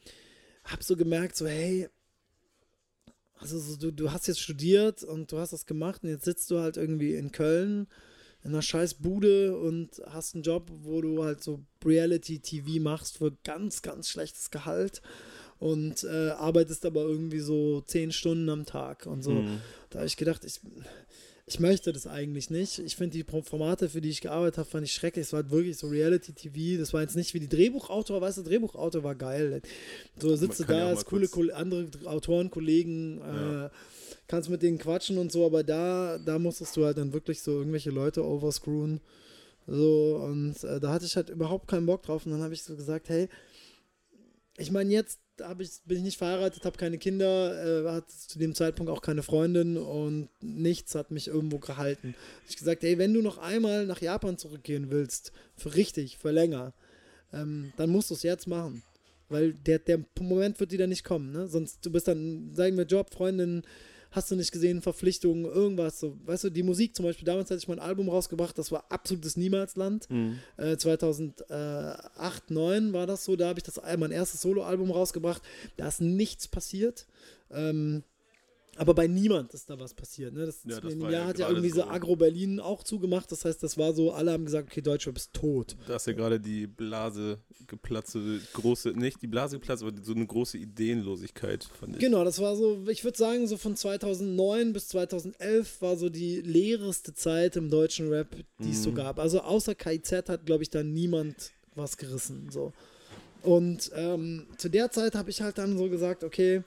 [0.67, 1.89] habe so gemerkt, so hey,
[3.39, 6.49] also so, du, du hast jetzt studiert und du hast das gemacht und jetzt sitzt
[6.51, 7.87] du halt irgendwie in Köln
[8.43, 13.31] in einer scheiß Bude und hast einen Job, wo du halt so Reality-TV machst für
[13.43, 15.01] ganz, ganz schlechtes Gehalt
[15.59, 19.31] und äh, arbeitest aber irgendwie so zehn Stunden am Tag und so.
[19.31, 19.61] Mhm.
[19.89, 20.61] Da habe ich gedacht, ich,
[21.49, 22.77] ich möchte das eigentlich nicht.
[22.79, 25.27] Ich finde die Formate, für die ich gearbeitet habe, fand ich schrecklich.
[25.27, 26.77] Es war halt wirklich so Reality-TV.
[26.77, 29.61] Das war jetzt nicht wie die Drehbuchautor, weißt du, Drehbuchautor war geil.
[30.19, 33.67] So sitzt du da, hast coole Ko andere Autoren, Kollegen, ja.
[33.67, 33.69] äh,
[34.27, 37.59] kannst mit denen quatschen und so, aber da, da musstest du halt dann wirklich so
[37.59, 38.99] irgendwelche Leute overscrewen.
[39.67, 42.25] So, und äh, da hatte ich halt überhaupt keinen Bock drauf.
[42.25, 43.29] Und dann habe ich so gesagt, hey,
[44.57, 45.21] ich meine, jetzt
[45.59, 49.23] ich, bin ich nicht verheiratet, habe keine Kinder, äh, hatte zu dem Zeitpunkt auch keine
[49.23, 52.15] Freundin und nichts hat mich irgendwo gehalten.
[52.49, 56.73] Ich gesagt, hey, wenn du noch einmal nach Japan zurückgehen willst, für richtig, für länger,
[57.33, 58.83] ähm, dann musst du es jetzt machen.
[59.29, 61.47] Weil der, der Moment wird wieder nicht kommen, ne?
[61.47, 63.63] Sonst du bist dann, sagen wir, Job, Freundin,
[64.11, 65.99] hast du nicht gesehen, Verpflichtungen, irgendwas.
[65.99, 68.85] So, weißt du, die Musik zum Beispiel, damals hatte ich mein Album rausgebracht, das war
[68.89, 70.09] absolutes Niemalsland.
[70.09, 70.39] Mhm.
[70.57, 75.41] Äh, 2008, 2009 war das so, da habe ich das mein erstes Soloalbum rausgebracht.
[75.77, 77.07] Da ist nichts passiert.
[77.51, 78.03] Ähm,
[78.77, 80.33] aber bei niemand ist da was passiert.
[80.33, 80.45] Ne?
[80.45, 83.31] Das, ja, das in dem Jahr hat ja irgendwie so Agro Berlin auch zugemacht.
[83.31, 85.75] Das heißt, das war so, alle haben gesagt, okay, Deutschrap ist tot.
[85.87, 88.17] Da ist ja gerade die Blase geplatzt,
[88.53, 91.99] große, nicht die Blase geplatzt, aber so eine große Ideenlosigkeit, fand ich.
[91.99, 96.41] Genau, das war so, ich würde sagen, so von 2009 bis 2011 war so die
[96.41, 98.83] leereste Zeit im deutschen Rap, die es mhm.
[98.83, 99.19] so gab.
[99.19, 102.49] Also außer KIZ hat, glaube ich, da niemand was gerissen.
[102.51, 102.73] So.
[103.43, 106.63] Und ähm, zu der Zeit habe ich halt dann so gesagt, okay,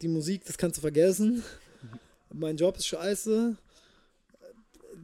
[0.00, 1.42] die Musik, das kannst du vergessen.
[2.32, 3.56] mein Job ist scheiße.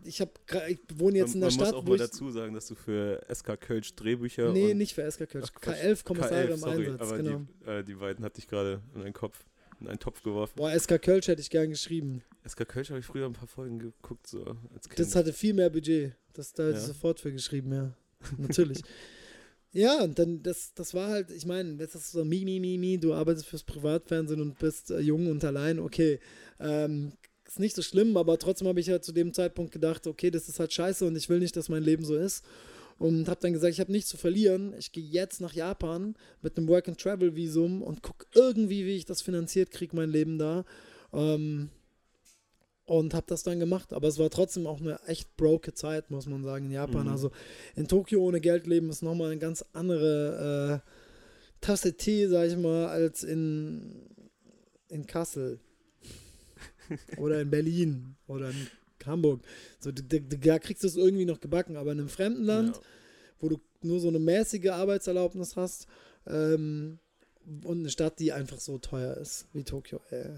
[0.06, 1.60] Ich, hab, ich wohne jetzt man, in der man Stadt.
[1.60, 4.52] Man muss auch mal dazu sagen, dass du für SK Kölsch Drehbücher.
[4.52, 5.48] Nee, nicht für SK Kölsch.
[5.48, 7.00] K11 Kommissare im sorry, Einsatz.
[7.00, 7.46] Aber genau.
[7.64, 9.44] die, äh, die beiden hatte ich gerade in einen Kopf,
[9.80, 10.52] in einen Topf geworfen.
[10.56, 12.22] Boah, SK Kölsch hätte ich gern geschrieben.
[12.46, 14.98] SK Kölsch habe ich früher ein paar Folgen geguckt, so als kind.
[14.98, 16.14] Das hatte viel mehr Budget.
[16.34, 16.80] Das, da hätte ja.
[16.80, 17.94] ich sofort für geschrieben, ja.
[18.36, 18.82] Natürlich.
[19.74, 22.78] Ja, und dann, das, das war halt, ich meine, das ist so, mi, mi, mi,
[22.78, 26.20] mi, du arbeitest fürs Privatfernsehen und bist äh, jung und allein, okay.
[26.60, 27.12] Ähm,
[27.44, 30.48] ist nicht so schlimm, aber trotzdem habe ich halt zu dem Zeitpunkt gedacht, okay, das
[30.48, 32.44] ist halt scheiße und ich will nicht, dass mein Leben so ist.
[32.98, 34.72] Und habe dann gesagt, ich habe nichts zu verlieren.
[34.78, 39.72] Ich gehe jetzt nach Japan mit einem Work-and-Travel-Visum und gucke irgendwie, wie ich das finanziert
[39.72, 40.64] kriege, mein Leben da.
[41.12, 41.70] Ähm,
[42.86, 43.92] und habe das dann gemacht.
[43.92, 47.04] Aber es war trotzdem auch eine echt broke Zeit, muss man sagen, in Japan.
[47.06, 47.12] Mhm.
[47.12, 47.30] Also
[47.76, 50.90] in Tokio ohne Geld leben ist nochmal eine ganz andere äh,
[51.60, 54.06] Tasse Tee, sag ich mal, als in,
[54.88, 55.60] in Kassel
[57.16, 58.66] oder in Berlin oder in
[59.06, 59.40] Hamburg.
[59.80, 62.82] So, du- da kriegst du es irgendwie noch gebacken, aber in einem fremden Land, Ja.
[63.40, 65.86] wo du nur so eine mäßige Arbeitserlaubnis hast
[66.26, 66.98] ähm,
[67.64, 70.00] und eine Stadt, die einfach so teuer ist wie Tokio.
[70.10, 70.30] Äh.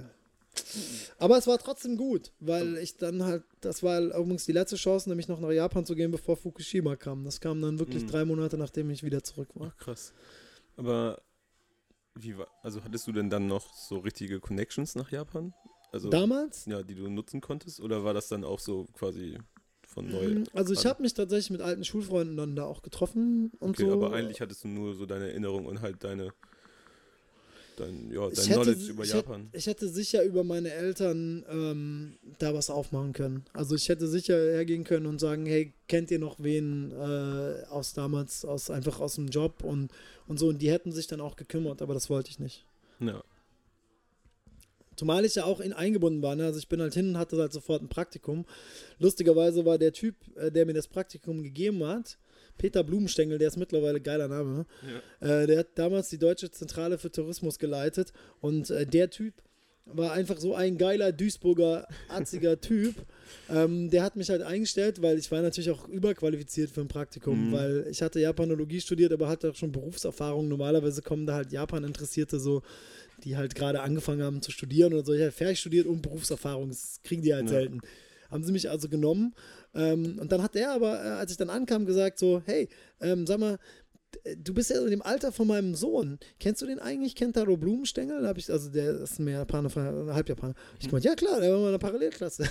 [1.18, 5.08] Aber es war trotzdem gut, weil ich dann halt, das war übrigens die letzte Chance,
[5.08, 7.24] nämlich noch nach Japan zu gehen, bevor Fukushima kam.
[7.24, 8.08] Das kam dann wirklich Mhm.
[8.08, 9.72] drei Monate, nachdem ich wieder zurück war.
[9.74, 10.12] Ach, krass.
[10.76, 11.22] Aber
[12.14, 15.54] wie war, also hattest du denn dann noch so richtige Connections nach Japan?
[15.92, 16.66] Also, Damals?
[16.66, 17.80] ja, die du nutzen konntest?
[17.80, 19.38] Oder war das dann auch so quasi
[19.86, 20.30] von neu?
[20.30, 23.84] Mm, Also ich habe mich tatsächlich mit alten Schulfreunden dann da auch getroffen und Okay,
[23.84, 23.92] so.
[23.92, 26.32] aber eigentlich hattest du nur so deine Erinnerung und halt deine,
[27.76, 29.44] dein, ja, ich dein hätte, Knowledge über ich Japan.
[29.44, 33.44] Hätte, ich hätte sicher über meine Eltern ähm, da was aufmachen können.
[33.52, 37.92] Also ich hätte sicher hergehen können und sagen, hey, kennt ihr noch wen äh, aus
[37.92, 39.90] damals, aus einfach aus dem Job und,
[40.26, 40.48] und so.
[40.48, 42.64] Und die hätten sich dann auch gekümmert, aber das wollte ich nicht.
[43.00, 43.22] Ja.
[44.96, 46.34] Zumal ich ja auch in eingebunden war.
[46.36, 46.46] Ne?
[46.46, 48.46] Also ich bin halt hin und hatte halt sofort ein Praktikum.
[48.98, 52.18] Lustigerweise war der Typ, äh, der mir das Praktikum gegeben hat,
[52.58, 54.66] Peter Blumenstengel, der ist mittlerweile geiler Name.
[55.20, 55.42] Ja.
[55.42, 59.34] Äh, der hat damals die Deutsche Zentrale für Tourismus geleitet und äh, der Typ
[59.88, 62.96] war einfach so ein geiler Duisburger, arziger Typ.
[63.48, 67.48] Ähm, der hat mich halt eingestellt, weil ich war natürlich auch überqualifiziert für ein Praktikum,
[67.48, 67.52] Mhm.
[67.52, 70.48] weil ich hatte Japanologie studiert, aber hatte auch schon Berufserfahrung.
[70.48, 72.62] Normalerweise kommen da halt Japan-Interessierte so,
[73.22, 75.12] die halt gerade angefangen haben zu studieren oder so.
[75.12, 77.50] Ich habe fertig studiert und Berufserfahrung, das kriegen die halt Ja.
[77.50, 77.80] selten.
[78.28, 79.34] Haben sie mich also genommen.
[79.76, 82.68] Ähm, und dann hat er aber, äh, als ich dann ankam, gesagt so, hey,
[83.00, 83.58] ähm, sag mal,
[84.38, 86.18] du bist ja in dem Alter von meinem Sohn.
[86.40, 88.22] Kennst du den eigentlich, Kentaro Blumenstengel?
[88.22, 89.70] Da hab ich, also der ist mehr Japaner,
[90.14, 90.54] Halbjapaner.
[90.80, 92.44] Ich gemeint, ja klar, der war mal in der Parallelklasse.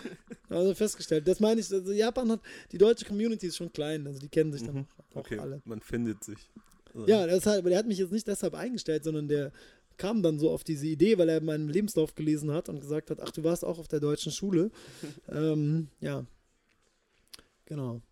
[0.48, 1.26] also festgestellt.
[1.28, 2.40] Das meine ich, also Japan hat,
[2.72, 4.86] die deutsche Community ist schon klein, also die kennen sich dann Mhm.
[5.14, 5.62] auch, Okay, alle.
[5.64, 6.50] man findet sich.
[6.94, 9.52] Also, Ja, das halt, aber der hat mich jetzt nicht deshalb eingestellt, sondern der
[9.98, 13.20] kam dann so auf diese Idee, weil er meinen Lebenslauf gelesen hat und gesagt hat,
[13.20, 14.70] ach, du warst auch auf der deutschen Schule.
[15.30, 16.24] ähm, ja.
[17.72, 18.02] Genau.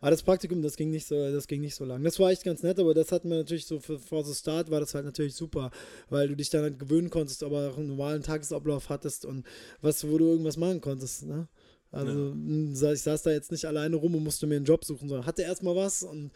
[0.00, 2.02] Aber das Praktikum, das ging nicht so, das ging nicht so lang.
[2.04, 4.70] Das war echt ganz nett, aber das hat mir natürlich so für for the start
[4.70, 5.70] war das halt natürlich super,
[6.10, 9.46] weil du dich dann halt gewöhnen konntest, aber auch einen normalen Tagesablauf hattest und
[9.80, 11.48] was, wo du irgendwas machen konntest, ne?
[11.90, 14.84] Also m, sa- ich saß da jetzt nicht alleine rum und musste mir einen Job
[14.84, 16.32] suchen, sondern hatte erstmal was und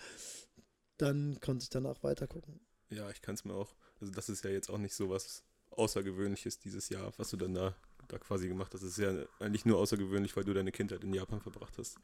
[0.97, 2.61] dann konnte ich danach weiter gucken.
[2.91, 3.75] Ja, ich kann es mir auch.
[4.01, 5.43] Also das ist ja jetzt auch nicht so was
[5.73, 7.77] Außergewöhnliches dieses Jahr, was du dann da,
[8.09, 8.83] da quasi gemacht hast.
[8.83, 11.97] Das ist ja eigentlich nur außergewöhnlich, weil du deine Kindheit in Japan verbracht hast.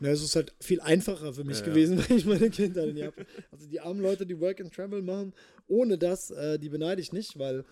[0.00, 1.72] Ja, es ist halt viel einfacher für mich Ja, ja.
[1.72, 3.26] gewesen, weil ich meine Kindheit in Japan.
[3.50, 5.32] Also die armen Leute, die Work and Travel machen,
[5.66, 7.64] ohne das, äh, die beneide ich nicht, weil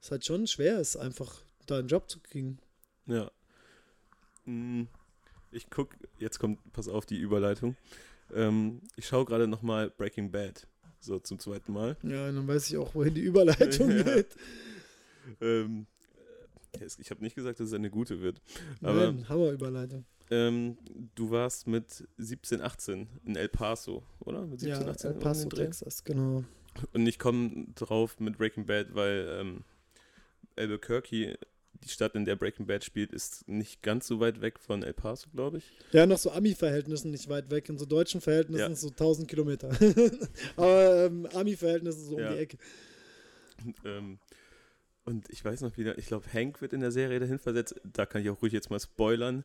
[0.00, 2.58] es halt schon schwer ist, einfach da einen Job zu kriegen.
[3.06, 3.30] Ja.
[4.44, 4.84] Mm,
[5.50, 7.76] Ich guck, jetzt kommt, pass auf die Überleitung.
[8.34, 10.66] Ähm, ich schaue gerade nochmal Breaking Bad.
[11.00, 11.96] So zum zweiten Mal.
[12.04, 14.02] Ja, und dann weiß ich auch, wohin die Überleitung Ja.
[14.02, 14.36] geht.
[15.40, 15.91] Ähm, äh,
[16.80, 18.40] ich habe nicht gesagt, dass es eine gute wird.
[18.82, 20.04] Aber Nein, Hammer-Überleitung.
[20.30, 20.78] ähm,
[21.14, 24.46] du warst mit 17, 18 in El Paso, oder?
[24.46, 25.48] Mit 17, Ja, 18 El Paso?
[25.48, 26.44] Texas, genau.
[26.94, 29.64] Und ich komme drauf mit Breaking Bad, weil ähm,
[30.56, 31.38] Albuquerque,
[31.84, 34.94] die Stadt, in der Breaking Bad spielt, ist nicht ganz so weit weg von El
[34.94, 35.64] Paso, glaube ich.
[35.92, 38.76] Ja, noch so Ami-Verhältnissen nicht weit weg, in so deutschen Verhältnissen Ja.
[38.76, 39.68] so 1000 Kilometer.
[40.56, 42.28] Aber ähm, Ami-Verhältnisse so Ja.
[42.30, 42.56] um die Ecke.
[43.84, 44.18] Ähm,
[45.04, 47.74] und ich weiß noch wieder, ich glaube, Hank wird in der Serie dahin versetzt.
[47.84, 49.44] Da kann ich auch ruhig jetzt mal spoilern.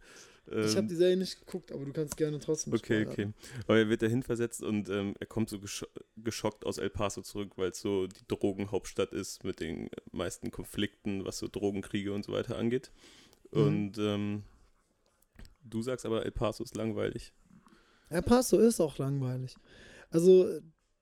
[0.52, 3.34] Ähm, ich habe die Serie nicht geguckt, aber du kannst gerne trotzdem Okay, spoilern.
[3.34, 3.62] okay.
[3.66, 7.22] Aber er wird dahin versetzt und ähm, er kommt so gesch geschockt aus El Paso
[7.22, 12.24] zurück, weil es so die Drogenhauptstadt ist mit den meisten Konflikten, was so Drogenkriege und
[12.26, 12.92] so weiter angeht.
[13.52, 13.62] Mhm.
[13.62, 14.44] Und ähm,
[15.64, 17.34] du sagst aber, El Paso ist langweilig.
[18.10, 19.56] El Paso ist auch langweilig.
[20.10, 20.60] Also,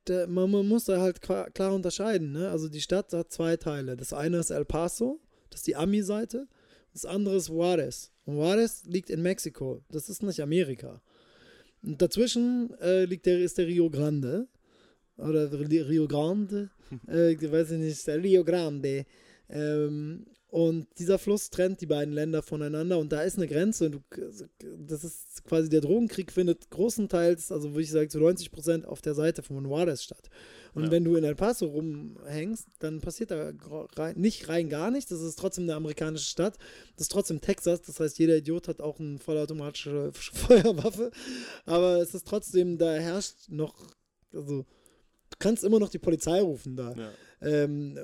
[0.07, 2.31] der, man, man muss da halt klar, unterscheiden.
[2.31, 2.49] Ne?
[2.49, 3.95] Also, die Stadt hat zwei Teile.
[3.97, 6.47] Das eine ist El Paso, das ist die Ami-Seite.
[6.93, 8.11] Das andere ist Juarez.
[8.25, 9.81] Und Juarez liegt in Mexiko.
[9.89, 11.01] Das ist nicht Amerika.
[11.83, 14.47] Und dazwischen äh, liegt der, ist der Rio Grande.
[15.17, 16.69] Oder Ri- Rio Grande.
[17.07, 19.05] äh, ich weiß ich nicht, der Rio Grande.
[19.49, 23.89] Ähm, und dieser Fluss trennt die beiden Länder voneinander und da ist eine Grenze.
[23.91, 23.99] Du,
[24.87, 29.01] das ist quasi der Drogenkrieg findet großenteils, also würde ich sagen zu 90 Prozent auf
[29.01, 30.29] der Seite von Juarez statt.
[30.73, 30.91] Und Ja.
[30.91, 33.51] wenn du in El Paso rumhängst, dann passiert da
[33.97, 35.09] rein, nicht rein gar nichts.
[35.09, 36.57] Das ist trotzdem eine amerikanische Stadt.
[36.95, 37.81] Das ist trotzdem Texas.
[37.81, 41.11] Das heißt, jeder Idiot hat auch eine vollautomatische Feuerwaffe.
[41.65, 43.75] Aber es ist trotzdem, da herrscht noch,
[44.31, 46.93] also du kannst immer noch die Polizei rufen da.
[46.93, 47.11] Ja.
[47.45, 47.97] Ähm,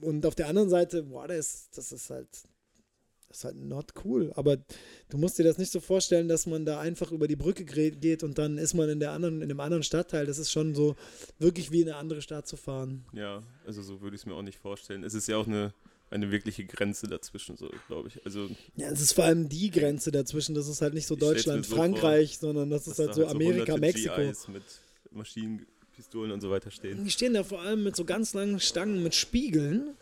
[0.00, 2.28] und auf der anderen Seite, boah, das, das ist halt,
[3.28, 4.32] das ist halt not cool.
[4.36, 4.58] Aber
[5.08, 8.22] du musst dir das nicht so vorstellen, dass man da einfach über die Brücke geht
[8.22, 10.26] und dann ist man in der anderen, in einem anderen Stadtteil.
[10.26, 10.94] Das ist schon so
[11.38, 13.04] wirklich wie in eine andere Stadt zu fahren.
[13.12, 15.02] Ja, also so würde ich es mir auch nicht vorstellen.
[15.02, 15.74] Es ist ja auch eine,
[16.10, 18.24] eine wirkliche Grenze dazwischen, so glaube ich.
[18.24, 20.54] Also ja, es ist vor allem die Grenze dazwischen.
[20.54, 23.22] Das ist halt nicht so Deutschland, so Frankreich, vor, sondern das ist halt da so
[23.22, 24.14] halt Amerika, so Mexiko.
[24.14, 24.62] GIs mit
[25.96, 27.04] Maschinenpistolen und so weiter stehen.
[27.04, 29.96] Die stehen da vor allem mit so ganz langen Stangen mit Spiegeln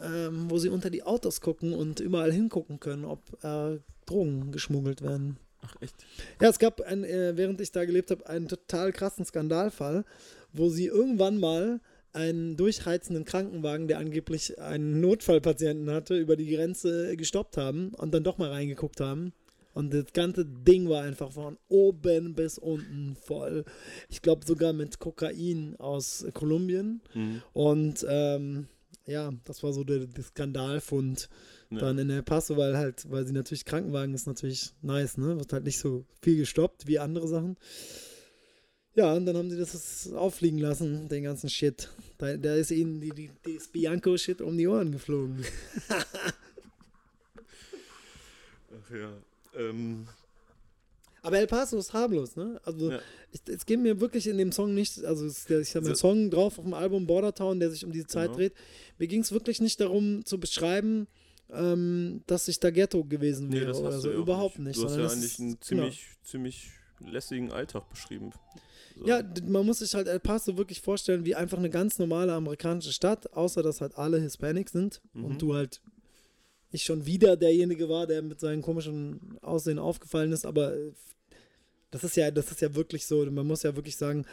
[0.00, 5.02] ähm, wo sie unter die Autos gucken und überall hingucken können, ob äh, Drogen geschmuggelt
[5.02, 5.36] werden.
[5.62, 5.94] Ach, echt?
[6.40, 10.04] Ja, es gab, ein, äh, während ich da gelebt habe, einen total krassen Skandalfall,
[10.52, 11.80] wo sie irgendwann mal
[12.12, 18.24] einen durchheizenden Krankenwagen, der angeblich einen Notfallpatienten hatte, über die Grenze gestoppt haben und dann
[18.24, 19.32] doch mal reingeguckt haben.
[19.74, 23.64] Und das ganze Ding war einfach von oben bis unten voll.
[24.08, 27.00] Ich glaube sogar mit Kokain aus Kolumbien.
[27.14, 27.42] Mhm.
[27.52, 28.68] Und ähm,
[29.06, 31.28] ja, das war so der, der Skandalfund
[31.70, 31.78] ja.
[31.78, 35.38] dann in El Paso, weil halt, weil sie natürlich Krankenwagen ist natürlich nice, ne?
[35.38, 37.56] Wird halt nicht so viel gestoppt wie andere Sachen.
[38.94, 41.88] Ja, und dann haben sie das auffliegen lassen, den ganzen Shit.
[42.18, 45.42] Da, da ist ihnen die, die, die Bianco-Shit um die Ohren geflogen.
[48.70, 49.14] Ach ja.
[49.54, 50.06] Ähm,
[51.22, 52.60] aber El Paso ist harmlos, ne?
[52.64, 52.98] Also ja.
[53.46, 56.58] es geht mir wirklich in dem Song nicht, also es, ich habe einen Song drauf
[56.58, 58.38] auf dem Album Border Town, der sich um diese Zeit genau.
[58.38, 58.54] dreht.
[58.98, 61.06] Mir ging es wirklich nicht darum zu beschreiben,
[61.52, 64.10] ähm, dass ich da Ghetto gewesen wäre nee, oder so.
[64.10, 64.78] Überhaupt nicht.
[64.78, 66.22] Du hast ja eigentlich einen ziemlich, genau.
[66.24, 66.70] ziemlich
[67.06, 68.32] lässigen Alltag beschrieben.
[68.96, 69.06] So.
[69.06, 72.92] Ja, man muss sich halt El Paso wirklich vorstellen wie einfach eine ganz normale amerikanische
[72.92, 75.24] Stadt, außer dass halt alle Hispanics sind mhm.
[75.24, 75.80] und du halt
[76.72, 80.74] ich schon wieder derjenige war, der mit seinem komischen Aussehen aufgefallen ist, aber
[81.90, 84.24] das ist ja, das ist ja wirklich so, man muss ja wirklich sagen,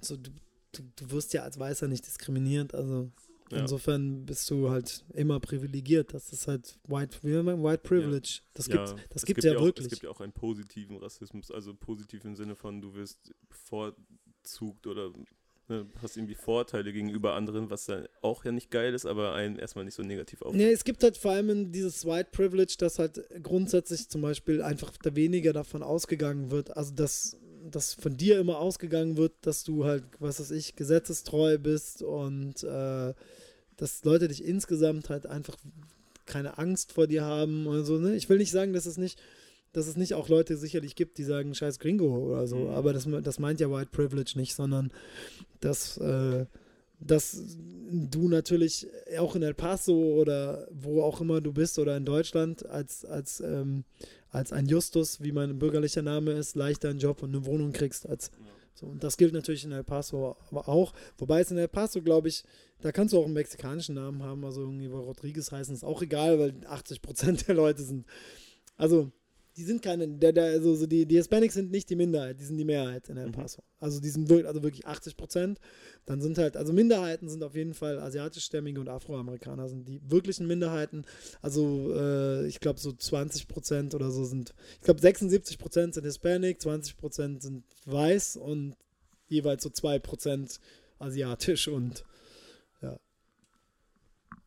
[0.00, 0.30] so, du,
[0.72, 3.10] du, du wirst ja als Weißer nicht diskriminiert, also
[3.50, 8.96] insofern bist du halt immer privilegiert, das ist halt White, White Privilege, das gibt, ja,
[9.10, 9.86] das gibt, gibt ja, wirklich.
[9.86, 14.86] Es gibt ja auch einen positiven Rassismus, also positiv im Sinne von, du wirst bevorzugt
[14.86, 15.12] oder
[15.70, 19.58] ne, hast irgendwie Vorteile gegenüber anderen, was dann auch ja nicht geil ist, aber einen
[19.58, 20.52] erstmal nicht so negativ auf.
[20.52, 24.92] Nee, es gibt halt vor allem dieses White Privilege, dass halt grundsätzlich zum Beispiel einfach
[25.04, 27.36] weniger davon ausgegangen wird, also dass,
[27.70, 32.62] dass von dir immer ausgegangen wird, dass du halt, was weiß ich, gesetzestreu bist und
[32.64, 33.14] äh,
[33.76, 35.56] dass Leute dich insgesamt halt einfach
[36.26, 37.98] keine Angst vor dir haben oder so.
[37.98, 38.14] Ne?
[38.14, 39.18] Ich will nicht sagen, dass es nicht
[39.72, 42.70] dass es nicht auch Leute sicherlich gibt, die sagen, scheiß Gringo oder so, mhm.
[42.70, 44.92] aber das, das meint ja White Privilege nicht, sondern
[45.60, 46.46] dass, äh,
[46.98, 47.56] dass
[47.90, 52.66] du natürlich auch in El Paso oder wo auch immer du bist oder in Deutschland
[52.66, 53.84] als, als, ähm,
[54.30, 58.08] als ein Justus, wie mein bürgerlicher Name ist, leichter einen Job und eine Wohnung kriegst
[58.08, 58.30] als
[58.80, 60.94] so, und das gilt natürlich in El Paso aber auch.
[61.18, 62.44] Wobei es in El Paso, glaube ich,
[62.80, 66.38] da kannst du auch einen mexikanischen Namen haben, also irgendwie Rodriguez heißen, ist auch egal,
[66.38, 68.06] weil 80 Prozent der Leute sind.
[68.76, 69.12] Also,
[69.60, 72.44] die sind keine, der, der, also so die, die Hispanics sind nicht die Minderheit, die
[72.44, 73.32] sind die Mehrheit in El mhm.
[73.32, 73.58] Paso.
[73.60, 73.84] Mhm.
[73.84, 75.60] Also die sind wirklich, also wirklich 80 Prozent.
[76.06, 80.46] Dann sind halt, also Minderheiten sind auf jeden Fall asiatischstämmige und Afroamerikaner sind die wirklichen
[80.46, 81.04] Minderheiten.
[81.42, 86.04] Also äh, ich glaube so 20 Prozent oder so sind, ich glaube 76 Prozent sind
[86.04, 88.76] Hispanic, 20 Prozent sind weiß und
[89.28, 90.58] jeweils so 2 Prozent
[90.98, 92.04] asiatisch und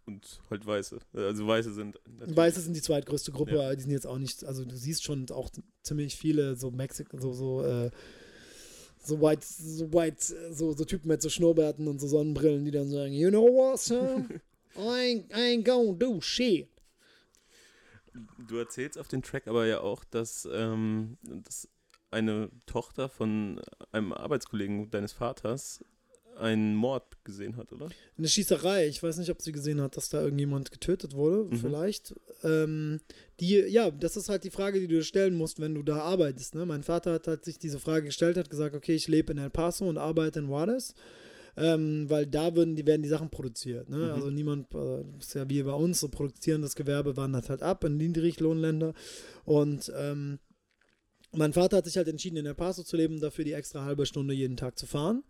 [0.05, 0.99] und halt Weiße.
[1.13, 1.99] Also Weiße sind.
[2.05, 3.75] Weiße sind die zweitgrößte Gruppe, ja.
[3.75, 5.49] die sind jetzt auch nicht, also du siehst schon auch
[5.81, 7.89] ziemlich viele so Mexiko, so, so, äh,
[9.03, 10.17] so white, so white,
[10.51, 13.79] so, so Typen mit so Schnurrbärten und so Sonnenbrillen, die dann sagen, you know what,
[13.79, 14.41] son?
[14.75, 16.67] I ain't, I ain't gonna do shit.
[18.47, 21.67] Du erzählst auf den Track aber ja auch, dass, ähm, dass
[22.11, 23.59] eine Tochter von
[23.91, 25.83] einem Arbeitskollegen deines Vaters
[26.37, 27.89] einen Mord gesehen hat, oder?
[28.17, 28.87] Eine Schießerei.
[28.87, 31.45] Ich weiß nicht, ob sie gesehen hat, dass da irgendjemand getötet wurde.
[31.49, 31.57] Mhm.
[31.57, 32.13] Vielleicht.
[32.43, 32.99] Ähm,
[33.39, 35.99] die, ja, das ist halt die Frage, die du dir stellen musst, wenn du da
[35.99, 36.55] arbeitest.
[36.55, 36.65] Ne?
[36.65, 39.49] Mein Vater hat halt sich diese Frage gestellt, hat gesagt, okay, ich lebe in El
[39.49, 40.93] Paso und arbeite in Juarez.
[41.55, 43.87] Ähm, weil da würden die, werden die Sachen produziert.
[43.87, 43.97] Ne?
[43.97, 44.11] Mhm.
[44.11, 47.97] Also niemand, äh, ist ja wie bei uns, so produzierendes Gewerbe wandert halt ab in
[47.97, 48.93] Niedriglohnländer.
[49.45, 50.39] Und ähm,
[51.35, 54.05] mein Vater hat sich halt entschieden, in El Paso zu leben, dafür die extra halbe
[54.05, 55.23] Stunde jeden Tag zu fahren.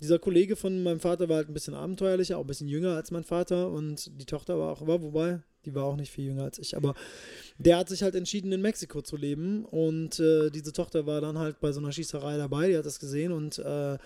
[0.00, 3.10] Dieser Kollege von meinem Vater war halt ein bisschen abenteuerlicher, auch ein bisschen jünger als
[3.10, 6.44] mein Vater und die Tochter war auch, war, wobei, die war auch nicht viel jünger
[6.44, 6.94] als ich, aber
[7.58, 11.38] der hat sich halt entschieden, in Mexiko zu leben und äh, diese Tochter war dann
[11.38, 13.98] halt bei so einer Schießerei dabei, die hat das gesehen und äh,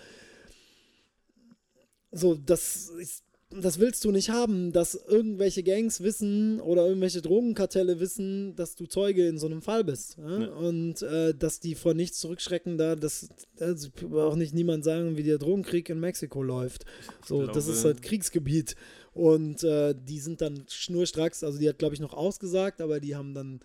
[2.11, 7.99] so, das ist das willst du nicht haben, dass irgendwelche Gangs wissen oder irgendwelche Drogenkartelle
[7.99, 10.17] wissen, dass du Zeuge in so einem Fall bist.
[10.17, 10.39] Ja?
[10.39, 10.47] Ja.
[10.53, 13.29] Und äh, dass die vor nichts zurückschrecken, da dass
[13.59, 16.85] also auch nicht niemand sagen, wie der Drogenkrieg in Mexiko läuft.
[17.25, 18.75] So, glaube, das ist halt Kriegsgebiet.
[19.13, 23.15] Und äh, die sind dann schnurstracks, also die hat, glaube ich, noch ausgesagt, aber die
[23.15, 23.61] haben dann,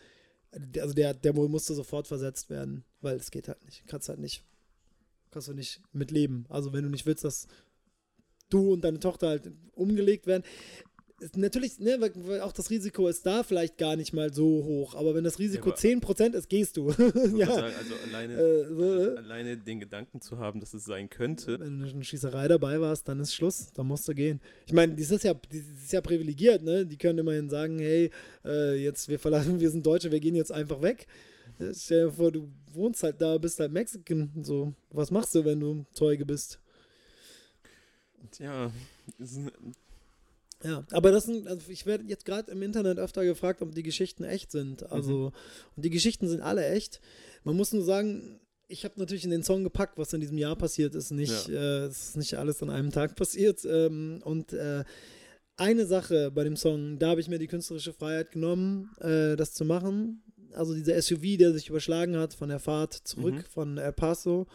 [0.78, 3.82] also der, der musste sofort versetzt werden, weil es geht halt nicht.
[3.88, 4.44] Kannst halt nicht,
[5.30, 6.44] kannst du nicht mitleben.
[6.48, 7.48] Also wenn du nicht willst, dass
[8.52, 10.44] du und deine Tochter halt umgelegt werden
[11.36, 15.14] natürlich, ne, weil auch das Risiko ist da vielleicht gar nicht mal so hoch, aber
[15.14, 16.90] wenn das Risiko ja, 10% ist, gehst du.
[17.36, 17.46] ja.
[17.46, 19.14] Sagen, also alleine, äh, so, ne?
[19.18, 21.60] alleine den Gedanken zu haben, dass es sein könnte.
[21.60, 24.40] Wenn du eine Schießerei dabei warst, dann ist Schluss, dann musst du gehen.
[24.66, 26.86] Ich meine, das ist ja, das ist ja privilegiert, ne?
[26.86, 28.10] Die können immerhin sagen, hey,
[28.44, 31.06] äh, jetzt wir verlassen, wir sind Deutsche, wir gehen jetzt einfach weg.
[31.74, 34.30] Stell dir vor, du wohnst halt da, bist halt Mexican.
[34.42, 36.58] So, was machst du, wenn du Zeuge bist?
[38.30, 38.70] Tja,
[40.62, 43.82] ja, aber das sind, also ich werde jetzt gerade im Internet öfter gefragt, ob die
[43.82, 44.90] Geschichten echt sind.
[44.90, 45.76] Also, mhm.
[45.76, 47.00] und die Geschichten sind alle echt.
[47.44, 50.56] Man muss nur sagen, ich habe natürlich in den Song gepackt, was in diesem Jahr
[50.56, 51.12] passiert ist.
[51.12, 51.84] Nicht, ja.
[51.84, 53.64] äh, es ist nicht alles an einem Tag passiert.
[53.64, 54.84] Ähm, und äh,
[55.56, 59.54] eine Sache bei dem Song, da habe ich mir die künstlerische Freiheit genommen, äh, das
[59.54, 60.22] zu machen.
[60.52, 63.44] Also dieser SUV, der sich überschlagen hat von der Fahrt zurück mhm.
[63.50, 64.46] von El Paso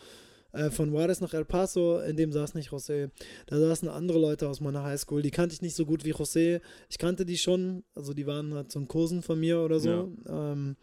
[0.55, 3.09] äh, von Juarez nach El Paso, in dem saß nicht José.
[3.47, 5.21] Da saßen andere Leute aus meiner Highschool.
[5.21, 6.61] Die kannte ich nicht so gut wie José.
[6.89, 10.11] Ich kannte die schon, also die waren halt so ein Kursen von mir oder so.
[10.25, 10.51] Ja.
[10.53, 10.75] Ähm,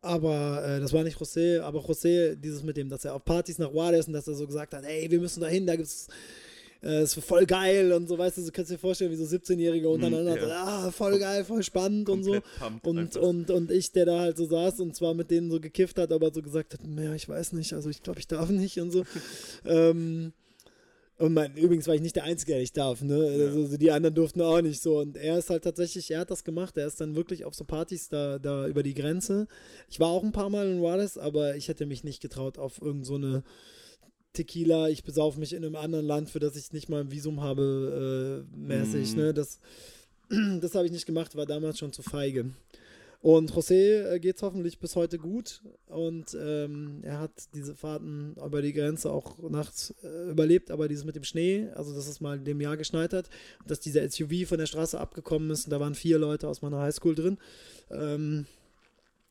[0.00, 3.58] aber äh, das war nicht José, aber José, dieses mit dem, dass er auf Partys
[3.58, 6.08] nach Juarez und dass er so gesagt hat, hey, wir müssen da hin, da gibt's
[6.82, 9.88] äh, ist voll geil und so, weißt du, du kannst dir vorstellen, wie so 17-Jährige
[9.88, 10.64] untereinander, mm, ja.
[10.64, 12.42] ah, voll geil, voll spannend Komplett
[12.86, 13.20] und so.
[13.20, 15.98] Und, und, und ich, der da halt so saß und zwar mit denen so gekifft
[15.98, 18.78] hat, aber so gesagt hat, naja, ich weiß nicht, also ich glaube, ich darf nicht
[18.80, 19.04] und so.
[19.64, 20.32] ähm,
[21.18, 23.16] und mein, übrigens war ich nicht der Einzige, der nicht darf, ne?
[23.16, 23.46] Ja.
[23.46, 24.98] Also die anderen durften auch nicht so.
[24.98, 26.76] Und er ist halt tatsächlich, er hat das gemacht.
[26.76, 29.48] Er ist dann wirklich auf so Partys da, da über die Grenze.
[29.88, 32.82] Ich war auch ein paar Mal in Juarez, aber ich hätte mich nicht getraut, auf
[32.82, 33.44] irgend so eine
[34.36, 37.40] Tequila, ich besaufe mich in einem anderen Land, für das ich nicht mal ein Visum
[37.40, 39.14] habe, äh, mäßig.
[39.14, 39.18] Mm.
[39.18, 39.34] Ne?
[39.34, 39.60] Das,
[40.60, 42.50] das habe ich nicht gemacht, war damals schon zu feige.
[43.22, 48.36] Und José äh, geht es hoffentlich bis heute gut und ähm, er hat diese Fahrten
[48.36, 52.20] über die Grenze auch nachts äh, überlebt, aber dieses mit dem Schnee, also dass es
[52.20, 53.28] mal in dem Jahr geschneit hat,
[53.66, 56.78] dass dieser SUV von der Straße abgekommen ist und da waren vier Leute aus meiner
[56.78, 57.38] Highschool drin.
[57.90, 58.46] Ähm,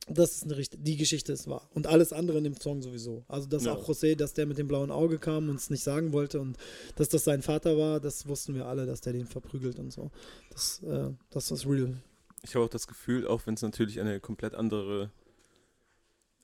[0.08, 1.68] das ist eine Richt die Geschichte ist wahr.
[1.74, 3.24] Und alles andere in dem Song sowieso.
[3.28, 3.74] Also, dass ja.
[3.74, 6.58] auch José, dass der mit dem blauen Auge kam und es nicht sagen wollte und
[6.96, 10.12] dass das sein Vater war, das wussten wir alle, dass der den verprügelt und so.
[10.52, 11.98] Das, äh, das ist real.
[12.44, 15.10] Ich habe auch das Gefühl, auch wenn es natürlich eine komplett andere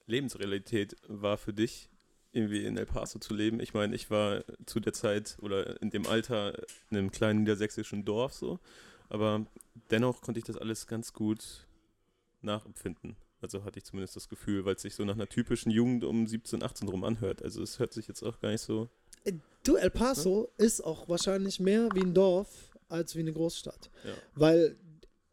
[0.07, 1.89] Lebensrealität war für dich,
[2.31, 3.59] irgendwie in El Paso zu leben.
[3.59, 6.57] Ich meine, ich war zu der Zeit oder in dem Alter
[6.89, 8.59] in einem kleinen niedersächsischen Dorf so,
[9.09, 9.45] aber
[9.91, 11.67] dennoch konnte ich das alles ganz gut
[12.41, 13.15] nachempfinden.
[13.41, 16.27] Also hatte ich zumindest das Gefühl, weil es sich so nach einer typischen Jugend um
[16.27, 17.43] 17, 18 rum anhört.
[17.43, 18.89] Also es hört sich jetzt auch gar nicht so.
[19.23, 19.33] Äh,
[19.63, 20.65] du, El Paso ja?
[20.65, 23.89] ist auch wahrscheinlich mehr wie ein Dorf als wie eine Großstadt.
[24.03, 24.13] Ja.
[24.35, 24.75] Weil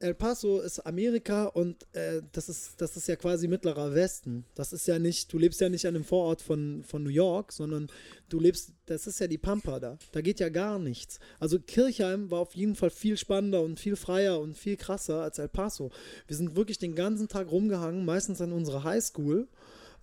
[0.00, 4.44] El Paso ist Amerika und äh, das, ist, das ist ja quasi mittlerer Westen.
[4.54, 7.52] Das ist ja nicht, du lebst ja nicht an einem Vorort von, von New York,
[7.52, 7.88] sondern
[8.28, 9.98] du lebst, das ist ja die Pampa da.
[10.12, 11.18] Da geht ja gar nichts.
[11.40, 15.40] Also Kirchheim war auf jeden Fall viel spannender und viel freier und viel krasser als
[15.40, 15.90] El Paso.
[16.28, 19.48] Wir sind wirklich den ganzen Tag rumgehangen, meistens an unserer Highschool,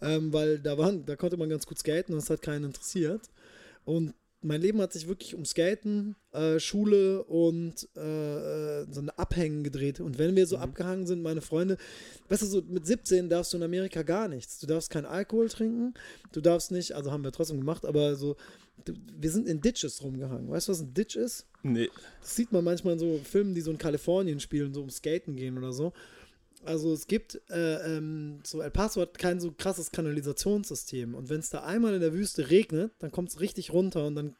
[0.01, 3.29] ähm, weil da, waren, da konnte man ganz gut skaten und es hat keinen interessiert.
[3.85, 9.09] Und mein Leben hat sich wirklich um Skaten, äh, Schule und äh, äh, so ein
[9.09, 9.99] Abhängen gedreht.
[9.99, 10.63] Und wenn wir so mhm.
[10.63, 11.77] abgehangen sind, meine Freunde,
[12.29, 14.59] weißt du, so mit 17 darfst du in Amerika gar nichts.
[14.59, 15.93] Du darfst keinen Alkohol trinken,
[16.31, 18.35] du darfst nicht, also haben wir trotzdem gemacht, aber so,
[18.85, 20.49] du, wir sind in Ditches rumgehangen.
[20.49, 21.47] Weißt du, was ein Ditch ist?
[21.63, 21.89] Nee.
[22.21, 25.35] Das sieht man manchmal in so Filmen, die so in Kalifornien spielen, so um Skaten
[25.35, 25.93] gehen oder so.
[26.65, 31.15] Also es gibt, äh, ähm, so El Paso hat kein so krasses Kanalisationssystem.
[31.15, 34.15] Und wenn es da einmal in der Wüste regnet, dann kommt es richtig runter und
[34.15, 34.35] dann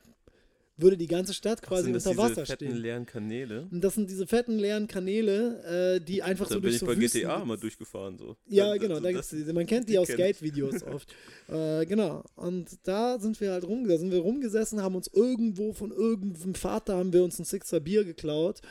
[0.78, 2.47] würde die ganze Stadt quasi Ach, unter Wasser stehen.
[2.47, 3.67] Das sind fetten leeren Kanäle.
[3.71, 7.01] Und das sind diese fetten leeren Kanäle, äh, die einfach da so durch so bin
[7.01, 8.36] ich bei GTA mal durchgefahren so.
[8.47, 11.13] Ja, dann, genau, da gibt's die, man kennt die, die aus Skate-Videos oft.
[11.47, 12.23] Äh, genau.
[12.36, 16.55] Und da sind wir halt rum, da sind wir rumgesessen, haben uns irgendwo von irgendeinem
[16.55, 18.61] Vater haben wir uns ein Sixer Bier geklaut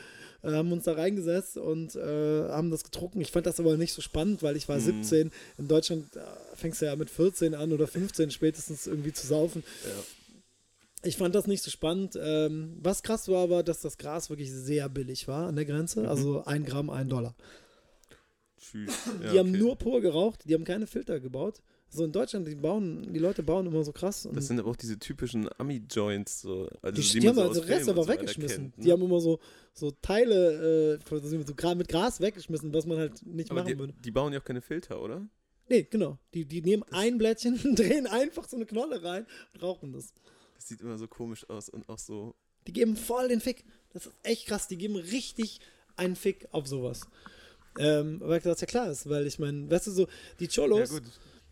[0.45, 3.21] äh, haben uns da reingesetzt und äh, haben das getrunken.
[3.21, 5.03] Ich fand das aber nicht so spannend, weil ich war mhm.
[5.03, 5.31] 17.
[5.57, 6.19] In Deutschland äh,
[6.55, 9.63] fängst du ja mit 14 an oder 15 spätestens irgendwie zu saufen.
[9.83, 10.03] Ja.
[11.03, 12.17] Ich fand das nicht so spannend.
[12.21, 16.01] Ähm, was krass war, war, dass das Gras wirklich sehr billig war an der Grenze.
[16.01, 16.07] Mhm.
[16.07, 17.35] Also ein Gramm, ein Dollar.
[18.57, 18.91] Tschüss.
[19.23, 21.61] Ja, die haben nur pur geraucht, die haben keine Filter gebaut.
[21.89, 24.27] So in Deutschland, die bauen, die Leute bauen immer so krass.
[24.33, 26.41] das sind aber auch diese typischen Ami-Joints.
[26.41, 28.63] So, also die, die, die haben also den Rest aber weggeschmissen.
[28.63, 28.83] Kennt, ne?
[28.83, 29.39] Die haben immer so,
[29.73, 31.37] so Teile äh, so
[31.75, 33.93] mit Gras weggeschmissen, was man halt nicht aber machen die, würde.
[34.03, 35.27] Die bauen ja auch keine Filter, oder?
[35.69, 36.17] Nee, genau.
[36.33, 40.13] Die, die nehmen das ein Blättchen, drehen einfach so eine Knolle rein und rauchen das.
[40.55, 42.35] Das sieht immer so komisch aus und auch so
[42.67, 43.63] Die geben voll den Fick.
[43.93, 44.67] Das ist echt krass.
[44.67, 45.59] Die geben richtig
[45.95, 47.01] einen Fick auf sowas.
[47.77, 50.07] Ähm, weil das ja klar ist, weil ich meine, weißt du, so
[50.39, 51.11] die Cholos, Ja, gut.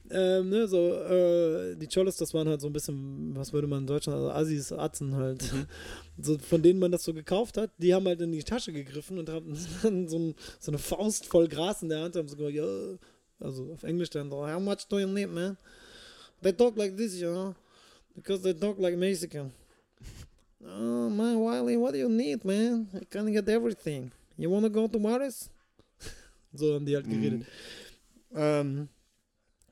[0.10, 3.80] Ähm, ne, so, äh, die Cholos, das waren halt so ein bisschen, was würde man
[3.80, 5.44] in Deutschland, also Assis, Atzen halt,
[6.20, 9.18] so, von denen man das so gekauft hat, die haben halt in die Tasche gegriffen
[9.18, 12.36] und haben dann so, ein, so eine Faust voll Gras in der Hand, haben so
[12.36, 12.66] gesagt, ja,
[13.40, 15.58] also auf Englisch dann so, how much do you need, man?
[16.42, 17.56] They talk like this, you know,
[18.16, 19.52] because they talk like Mexican.
[20.66, 22.88] Oh, man, Wiley, what do you need, man?
[22.94, 24.14] I can get everything.
[24.38, 25.50] You wanna go to Maris?
[26.54, 27.40] so haben die halt geredet.
[27.40, 27.46] Mhm.
[28.36, 28.90] Ähm,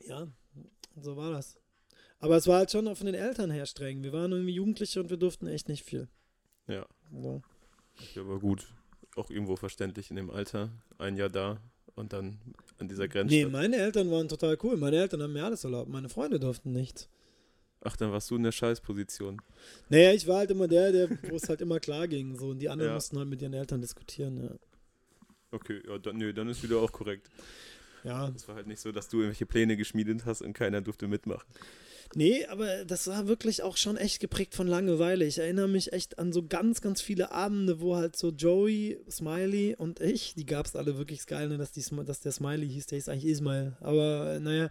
[0.07, 0.27] ja,
[0.99, 1.57] so war das.
[2.19, 4.03] Aber es war halt schon auch von den Eltern her streng.
[4.03, 6.07] Wir waren irgendwie Jugendliche und wir durften echt nicht viel.
[6.67, 7.41] Ja, So.
[8.15, 8.67] ja, aber gut.
[9.15, 10.69] Auch irgendwo verständlich in dem Alter.
[10.99, 11.59] Ein Jahr da
[11.95, 12.39] und dann
[12.77, 13.33] an dieser Grenze.
[13.33, 14.77] Nee, meine Eltern waren total cool.
[14.77, 15.89] Meine Eltern haben mir alles erlaubt.
[15.89, 17.09] Meine Freunde durften nichts.
[17.83, 19.41] Ach, dann warst du in der Scheißposition.
[19.89, 22.35] Naja, ich war halt immer der, der wo es halt immer klar ging.
[22.37, 22.49] So.
[22.49, 22.95] Und die anderen Ja.
[22.95, 24.43] mussten halt mit ihren Eltern diskutieren.
[24.43, 24.51] Ja.
[25.49, 27.29] Okay, ja, dann, nö, dann ist wieder auch korrekt.
[28.03, 28.29] Ja.
[28.35, 31.47] Es war halt nicht so, dass du irgendwelche Pläne geschmiedet hast und keiner durfte mitmachen.
[32.13, 35.25] Nee, aber das war wirklich auch schon echt geprägt von Langeweile.
[35.25, 39.75] Ich erinnere mich echt an so ganz, ganz viele Abende, wo halt so Joey, Smiley
[39.77, 42.87] und ich, die gab es alle wirklich geil, ne, dass, die, dass der Smiley hieß,
[42.87, 43.77] der hieß eigentlich Ismail.
[43.79, 44.69] Aber naja,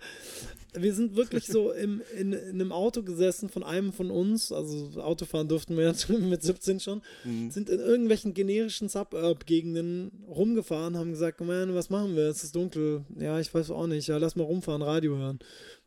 [0.74, 5.01] wir sind wirklich so im, in, in einem Auto gesessen von einem von uns, also
[5.01, 7.51] Autofahren durften wir ja mit 17 schon, Mhm.
[7.51, 12.24] sind in irgendwelchen generischen Suburb-Gegenden rumgefahren, haben gesagt, man, was machen wir?
[12.24, 13.05] Es ist dunkel.
[13.18, 14.09] Ja, ich weiß auch nicht.
[14.09, 15.38] Ja, lass mal rumfahren, Radio hören.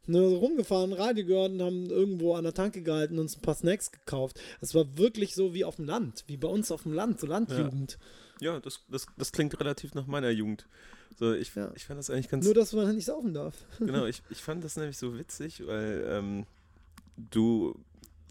[0.05, 3.55] So rumgefahren, Radio gehört und haben irgendwo an der Tanke gehalten und uns ein paar
[3.55, 4.39] Snacks gekauft.
[4.59, 7.27] Es war wirklich so wie auf dem Land, wie bei uns auf dem Land, so
[7.27, 7.97] Landjugend.
[8.41, 10.67] Ja, das, das, das klingt relativ nach meiner Jugend.
[11.17, 11.71] So, ich, Ja.
[11.75, 12.43] ich fand das eigentlich ganz.
[12.43, 13.55] Nur, dass man nicht saufen darf.
[13.79, 16.45] genau, ich, ich fand das nämlich so witzig, weil ähm,
[17.15, 17.79] du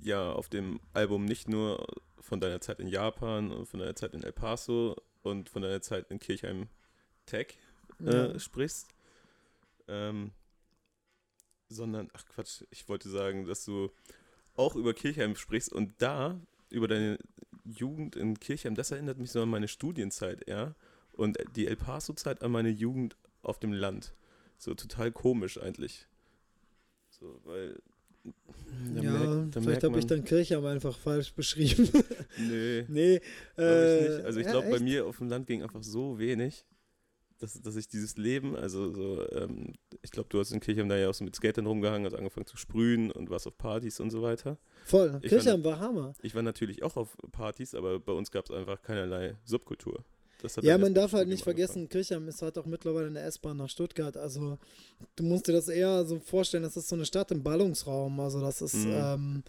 [0.03, 1.87] ja auf dem Album nicht nur
[2.21, 5.81] von deiner Zeit in Japan und von deiner Zeit in El Paso und von deiner
[5.81, 6.69] Zeit in Kirchheim
[7.25, 7.57] Tech
[8.05, 8.39] äh, Ja.
[8.39, 8.89] sprichst,
[9.89, 10.33] ähm,
[11.73, 13.91] sondern, ach Quatsch, ich wollte sagen, dass du
[14.55, 16.39] auch über Kirchheim sprichst und da
[16.71, 17.19] über deine
[17.65, 20.75] Jugend in Kirchheim, das erinnert mich so an meine Studienzeit eher
[21.13, 24.15] und die El Paso-Zeit an meine Jugend auf dem Land.
[24.59, 26.07] So total komisch eigentlich.
[27.11, 27.79] So, weil.
[28.95, 31.89] ja, merkt- vielleicht habe ich dann Kirchheim einfach falsch beschrieben.
[32.39, 33.21] Nee, nee,
[33.59, 34.25] äh, ich.
[34.25, 36.65] Also ich ja, glaube, bei mir auf dem Land ging einfach so wenig,
[37.43, 39.73] dass, dass ich dieses Leben, also so, ähm,
[40.03, 42.47] ich glaube, du hast in Kirchheim da ja auch so mit Skatern rumgehangen, hast angefangen
[42.47, 44.59] zu sprühen und warst auf Partys und so weiter.
[44.85, 46.13] Voll, ich Kirchheim war Hammer.
[46.23, 50.05] Ich war natürlich auch auf Partys, aber bei uns gab es einfach keinerlei Subkultur.
[50.63, 54.17] Ja, man darf halt nicht vergessen, Kirchheim ist halt auch mittlerweile eine S-Bahn nach Stuttgart.
[54.17, 54.59] Also
[55.17, 58.19] du musst dir das eher so vorstellen, das ist so eine Stadt im Ballungsraum.
[58.19, 58.93] Also das ist, Mhm.
[58.93, 59.43] ähm,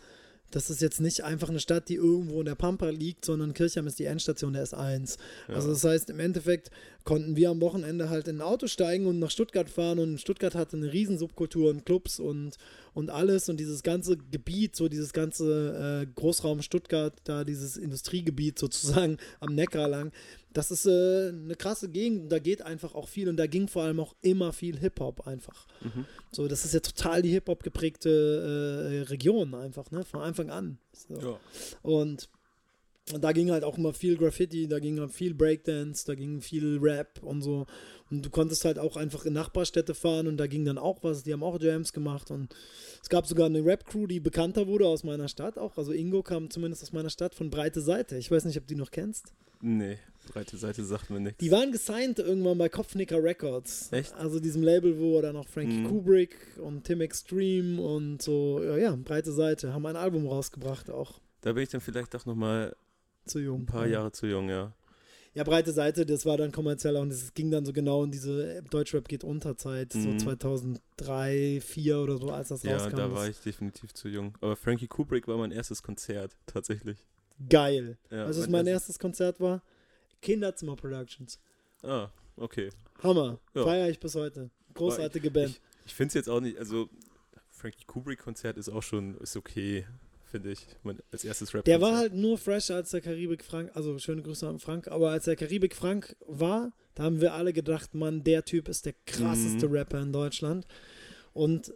[0.56, 3.88] das ist jetzt nicht einfach eine Stadt, die irgendwo in der Pampa liegt, sondern Kirchheim
[3.88, 5.14] ist die Endstation der S1.
[5.14, 5.18] angefangen.
[5.48, 5.56] Ja.
[5.56, 6.70] Also das heißt, im Endeffekt
[7.04, 10.56] konnten wir am Wochenende halt in ein Auto steigen und nach Stuttgart fahren und Stuttgart
[10.56, 12.58] hatte eine riesen Subkultur und Clubs und,
[12.94, 18.58] und alles und dieses ganze Gebiet, so dieses ganze äh, Großraum Stuttgart, da dieses Industriegebiet
[18.58, 20.12] sozusagen am Neckar lang,
[20.54, 23.84] das ist äh, eine krasse Gegend, da geht einfach auch viel und da ging vor
[23.84, 25.68] allem auch immer viel Hip-Hop einfach.
[25.82, 26.06] Mhm.
[26.32, 30.78] So, das ist ja total die Hip-Hop geprägte äh, Region einfach, ne, von Anfang an.
[30.94, 31.16] So.
[31.20, 31.40] ja.
[31.82, 32.30] Und
[33.20, 36.80] da ging halt auch immer viel Graffiti, da ging halt viel Breakdance, da ging viel
[36.82, 37.66] Rap und so.
[38.10, 41.24] Und du konntest halt auch einfach in Nachbarstädte fahren und da ging dann auch was,
[41.24, 42.54] die haben auch Jams gemacht und
[43.02, 45.78] es gab sogar eine Rap-Crew, die bekannter wurde aus meiner Stadt auch.
[45.78, 48.18] Also Ingo kam zumindest aus meiner Stadt von Breite Seite.
[48.18, 49.34] Ich weiß nicht, ob du die noch kennst.
[49.66, 49.98] Nee,
[50.32, 51.40] breite Seite sagt mir nichts.
[51.40, 53.92] Die waren gesigned irgendwann bei Kopfnicker Records.
[53.92, 54.14] Echt?
[54.16, 55.88] Also diesem Label, wo dann auch Frankie Mhm.
[55.88, 61.20] Kubrick und Tim Extreme und so, ja, ja, Breite Seite, haben ein Album rausgebracht auch.
[61.42, 62.76] Da bin ich dann vielleicht doch nochmal
[63.26, 63.62] Zu jung.
[63.62, 63.94] ein paar ja.
[63.94, 64.74] Jahre zu jung, ja.
[65.36, 68.62] Ja, breite Seite, das war dann kommerzieller und es ging dann so genau in diese
[68.70, 70.20] Deutschrap geht unter Zeit, Mhm.
[70.20, 72.96] so 2003, 2004 oder so, als das Ja, rauskam.
[72.98, 74.38] da Das- war ich definitiv zu jung.
[74.42, 77.00] Aber Frankie Kubrick war mein erstes Konzert, tatsächlich.
[77.50, 77.98] Geil.
[78.12, 79.64] Ja, du, was mein erstes Konzert war?
[80.22, 81.40] Kinderzimmer Productions.
[81.82, 82.70] Ah, okay.
[83.02, 83.40] Hammer.
[83.56, 83.64] Ja.
[83.64, 84.52] Feier ich bis heute.
[84.76, 85.50] Großartige Band.
[85.50, 86.90] Ich, ich finde es jetzt auch nicht, also
[87.50, 89.86] Frankie Kubrick-Konzert ist auch schon, ist okay,
[90.34, 90.66] finde ich.
[90.82, 94.24] Mein, als erstes rap Der war halt nur fresher als der Karibik Frank, also schöne
[94.24, 98.24] Grüße an Frank, aber als der Karibik Frank war, da haben wir alle gedacht, Mann,
[98.24, 99.76] der Typ ist der krasseste Mhm.
[99.76, 100.66] Rapper in Deutschland.
[101.34, 101.72] Und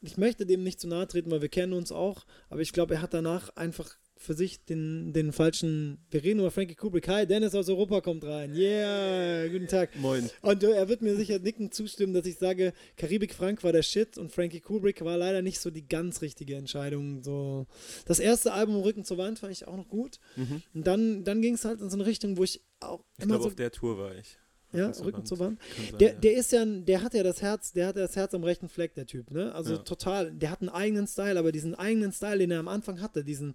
[0.00, 2.94] ich möchte dem nicht zu nahe treten, weil wir kennen uns auch, aber ich glaube,
[2.94, 5.98] er hat danach einfach für sich den, den falschen.
[6.10, 7.08] Wir reden über Frankie Kubrick.
[7.08, 8.54] Hi, Dennis aus Europa kommt rein.
[8.54, 9.90] Yeah, guten Tag.
[10.00, 10.30] Moin.
[10.40, 13.82] Und äh, er wird mir sicher nicken zustimmen, dass ich sage, Karibik Frank war der
[13.82, 17.22] Shit und Frankie Kubrick war leider nicht so die ganz richtige Entscheidung.
[17.22, 17.66] So.
[18.06, 20.18] Das erste Album Rücken zur Wand fand ich auch noch gut.
[20.36, 20.62] Mhm.
[20.74, 23.34] Und dann, dann ging es halt in so eine Richtung, wo ich auch Ich immer
[23.34, 23.48] glaube, so.
[23.48, 24.38] auf der Tour war ich.
[24.72, 25.58] ja, Rücken zur Wand.
[25.90, 26.18] sein, Der, ja.
[26.18, 28.68] der ist ja, der hat ja das Herz, der hat ja das Herz am rechten
[28.68, 29.54] Fleck, der Typ, ne?
[29.54, 29.78] Also Ja.
[29.80, 33.22] total, der hat einen eigenen Style, aber diesen eigenen Style, den er am Anfang hatte,
[33.24, 33.54] diesen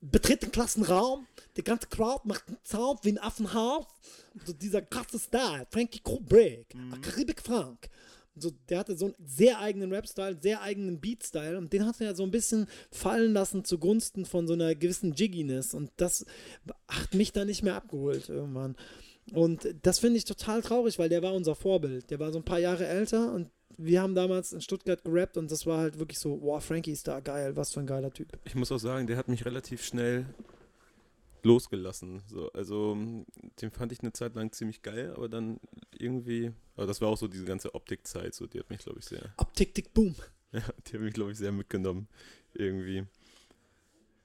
[0.00, 1.26] betritt den Klassenraum,
[1.56, 3.86] die ganze Crowd macht einen Sound wie ein Affenhaus.
[4.44, 7.00] So dieser krasse Style, Frankie Kubrick, Mhm.
[7.00, 7.88] Karibik Frank.
[8.40, 12.14] So, der hatte so einen sehr eigenen Rap-Style, sehr eigenen Beat-Style und den hat er
[12.14, 16.24] so ein bisschen fallen lassen zugunsten von so einer gewissen Jigginess und das
[16.86, 18.76] hat mich da nicht mehr abgeholt irgendwann.
[19.32, 22.10] Und das finde ich total traurig, weil der war unser Vorbild.
[22.10, 25.50] Der war so ein paar Jahre älter und wir haben damals in Stuttgart gerappt und
[25.50, 28.36] das war halt wirklich so, wow, Frankie ist da geil, was für ein geiler Typ.
[28.44, 30.26] Ich muss auch sagen, der hat mich relativ schnell
[31.44, 32.22] losgelassen.
[32.26, 32.96] So, also
[33.62, 35.60] den fand ich eine Zeit lang ziemlich geil, aber dann
[35.96, 39.04] irgendwie, aber das war auch so diese ganze Optikzeit, so die hat mich, glaube ich,
[39.06, 40.14] sehr, Ab, tick, tick, boom.
[40.52, 42.08] ja, die hat mich, glaube ich, sehr mitgenommen.
[42.54, 43.04] Irgendwie.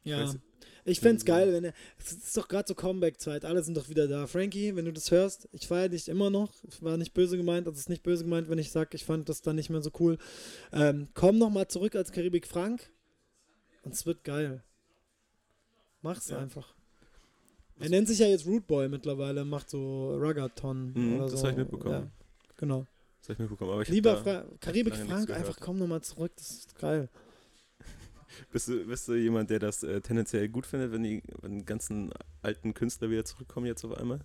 [0.03, 0.23] Ja.
[0.25, 0.39] Weiß-
[0.85, 1.73] Ich fände es geil, wenn er.
[1.97, 4.27] Es ist doch gerade so Comeback-Zeit, alle sind doch wieder da.
[4.27, 6.51] Frankie, wenn du das hörst, ich feiere dich immer noch.
[6.81, 9.29] War nicht böse gemeint, also es ist nicht böse gemeint, wenn ich sage, ich fand
[9.29, 10.17] das dann nicht mehr so cool.
[10.73, 12.91] Ähm, komm nochmal zurück als Karibik Frank
[13.83, 14.61] und es wird geil.
[16.01, 16.39] Mach's Ja.
[16.39, 16.73] einfach.
[17.79, 21.45] Er nennt sich ja jetzt Root Boy mittlerweile, macht so Ruggathon Mhm, oder das so.
[21.47, 21.93] hab ich mitbekommen.
[21.93, 22.11] Ja,
[22.57, 22.85] genau.
[23.19, 23.71] Das habe ich mitbekommen.
[23.71, 27.09] Aber ich Lieber Fra Karibik Frank, einfach komm nochmal zurück, das ist geil.
[28.51, 31.65] Bist, du, bist du jemand, der das äh, tendenziell gut findet, wenn die, wenn die
[31.65, 32.11] ganzen
[32.41, 34.19] alten Künstler wieder zurückkommen jetzt auf einmal?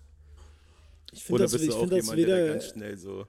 [1.11, 2.97] Ich finde Oder das, bist ich du auch find das jemand, der weder, ganz schnell
[2.97, 3.25] so.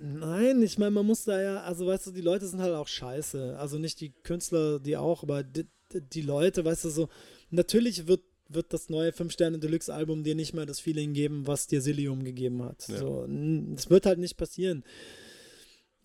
[0.00, 2.88] Nein, ich meine, man muss da ja, also weißt du, die Leute sind halt auch
[2.88, 3.58] scheiße.
[3.58, 7.08] Also nicht die Künstler, die auch, aber die, die Leute, weißt du, so,
[7.50, 12.24] natürlich wird, wird das neue 5-Sterne-Deluxe-Album dir nicht mehr das Feeling geben, was dir Silium
[12.24, 12.86] gegeben hat.
[12.88, 12.98] Ja.
[12.98, 14.84] So, das wird halt nicht passieren.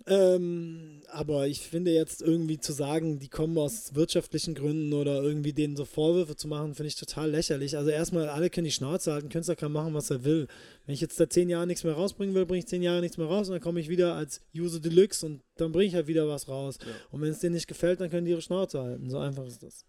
[0.06, 5.54] Ähm, aber ich finde jetzt irgendwie zu sagen, die kommen aus wirtschaftlichen Gründen oder irgendwie
[5.54, 7.78] denen so Vorwürfe zu machen, finde ich total lächerlich.
[7.78, 10.48] Also erstmal, alle können die Schnauze halten, Künstler kann machen, was er will.
[10.86, 13.18] Wenn ich jetzt da zehn Jahre nichts mehr rausbringen will, bringe ich zehn Jahre nichts
[13.18, 16.08] mehr raus und dann komme ich wieder als User Deluxe und dann bringe ich halt
[16.08, 16.80] wieder was raus.
[16.82, 16.92] Ja.
[17.12, 19.10] Und wenn es denen nicht gefällt, dann können die ihre Schnauze halten.
[19.10, 19.86] So einfach ist das.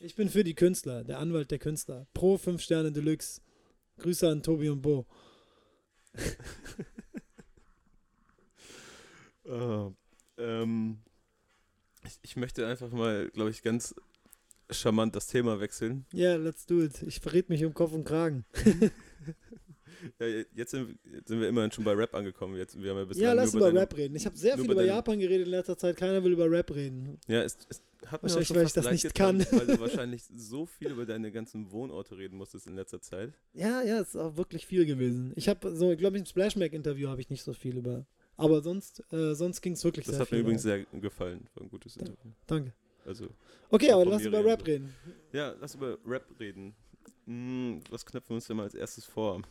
[0.00, 2.06] Ich bin für die Künstler, der Anwalt der Künstler.
[2.14, 3.40] Pro 5 Sterne Deluxe.
[3.98, 5.06] Grüße an Tobi und Bo.
[9.46, 9.90] Äh,
[10.38, 10.98] ähm,
[12.04, 13.94] ich, ich möchte einfach mal, glaube ich, ganz
[14.70, 16.06] charmant das Thema wechseln.
[16.12, 17.02] Ja, yeah, let's do it.
[17.02, 18.44] Ich verrät mich um Kopf und Kragen.
[20.18, 22.56] Ja, jetzt sind, jetzt sind wir immerhin schon bei Rap angekommen.
[22.56, 24.14] Jetzt, wir haben ja, bislang Ja, lass über deine- Rap reden.
[24.16, 25.96] Ich habe sehr viel über über Japan geredet in letzter Zeit.
[25.96, 27.18] Keiner will über Rap reden.
[27.26, 29.58] Ja, es, es hat mir auch Wahrscheinlich, weil ich das nicht getan, kann.
[29.58, 33.32] weil du wahrscheinlich so viel über deine ganzen Wohnorte reden musstest in letzter Zeit.
[33.54, 35.32] Ja, ja, ist auch wirklich viel gewesen.
[35.36, 38.04] Ich habe so, glaube ich, im Splashback-Interview habe ich nicht so viel über.
[38.36, 40.38] Aber sonst, äh, sonst ging es wirklich Das sehr hat viel.
[40.38, 40.76] mir übrigens ja.
[40.76, 41.46] sehr gefallen.
[41.54, 42.30] War ein gutes Da- Interview.
[42.46, 42.72] Danke.
[43.06, 43.28] Also,
[43.70, 44.94] Okay, aber lass über reden Rap reden.
[45.32, 46.74] ja, lass über Rap reden.
[47.26, 49.42] Hm, was knöpfen wir uns denn mal als erstes vor?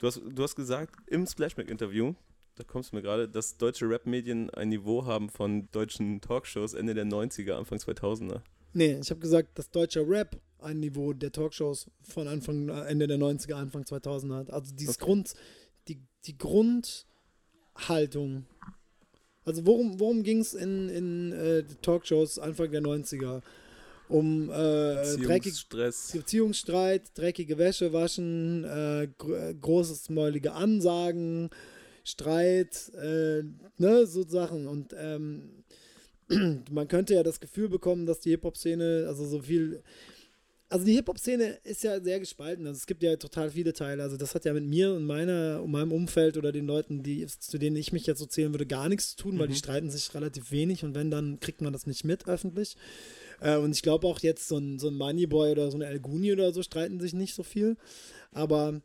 [0.00, 2.14] Du hast, du hast gesagt im Splashback-Interview,
[2.56, 6.94] da kommst du mir gerade, dass deutsche Rap-Medien ein Niveau haben von deutschen Talkshows Ende
[6.94, 8.40] der 90er, Anfang 2000er.
[8.72, 13.06] Nee, ich habe gesagt, dass deutscher Rap ein Niveau der Talkshows von Anfang, äh, Ende
[13.08, 14.50] der 90er, Anfang 2000 hat.
[14.52, 15.04] Also dieses Okay.
[15.06, 15.34] Grund,
[15.88, 16.38] die, die
[17.74, 18.46] Grundhaltung.
[19.44, 23.42] Also worum, worum ging es in, in äh, Talkshows Anfang der 90er?
[24.08, 26.12] Um äh, dreckig, Stress.
[26.12, 31.50] Beziehungsstreit, dreckige Wäsche waschen, äh, gr äh, großes mäulige Ansagen,
[32.02, 33.44] Streit, äh,
[33.78, 34.66] ne, so Sachen.
[34.66, 35.64] Und ähm,
[36.70, 39.82] man könnte ja das Gefühl bekommen, dass die Hip-Hop-Szene, also so viel.
[40.72, 42.64] Also die Hip-Hop-Szene ist ja sehr gespalten.
[42.64, 44.04] Also es gibt ja total viele Teile.
[44.04, 47.26] Also das hat ja mit mir und meiner und meinem Umfeld oder den Leuten, die,
[47.26, 49.50] zu denen ich mich jetzt so zählen würde, gar nichts zu tun, weil Mhm.
[49.52, 52.76] die streiten sich relativ wenig und wenn, dann kriegt man das nicht mit öffentlich.
[53.40, 55.98] Äh, und ich glaube auch jetzt so ein, so ein Moneyboy oder so eine El
[55.98, 57.76] Guni oder so streiten sich nicht so viel.
[58.30, 58.80] Aber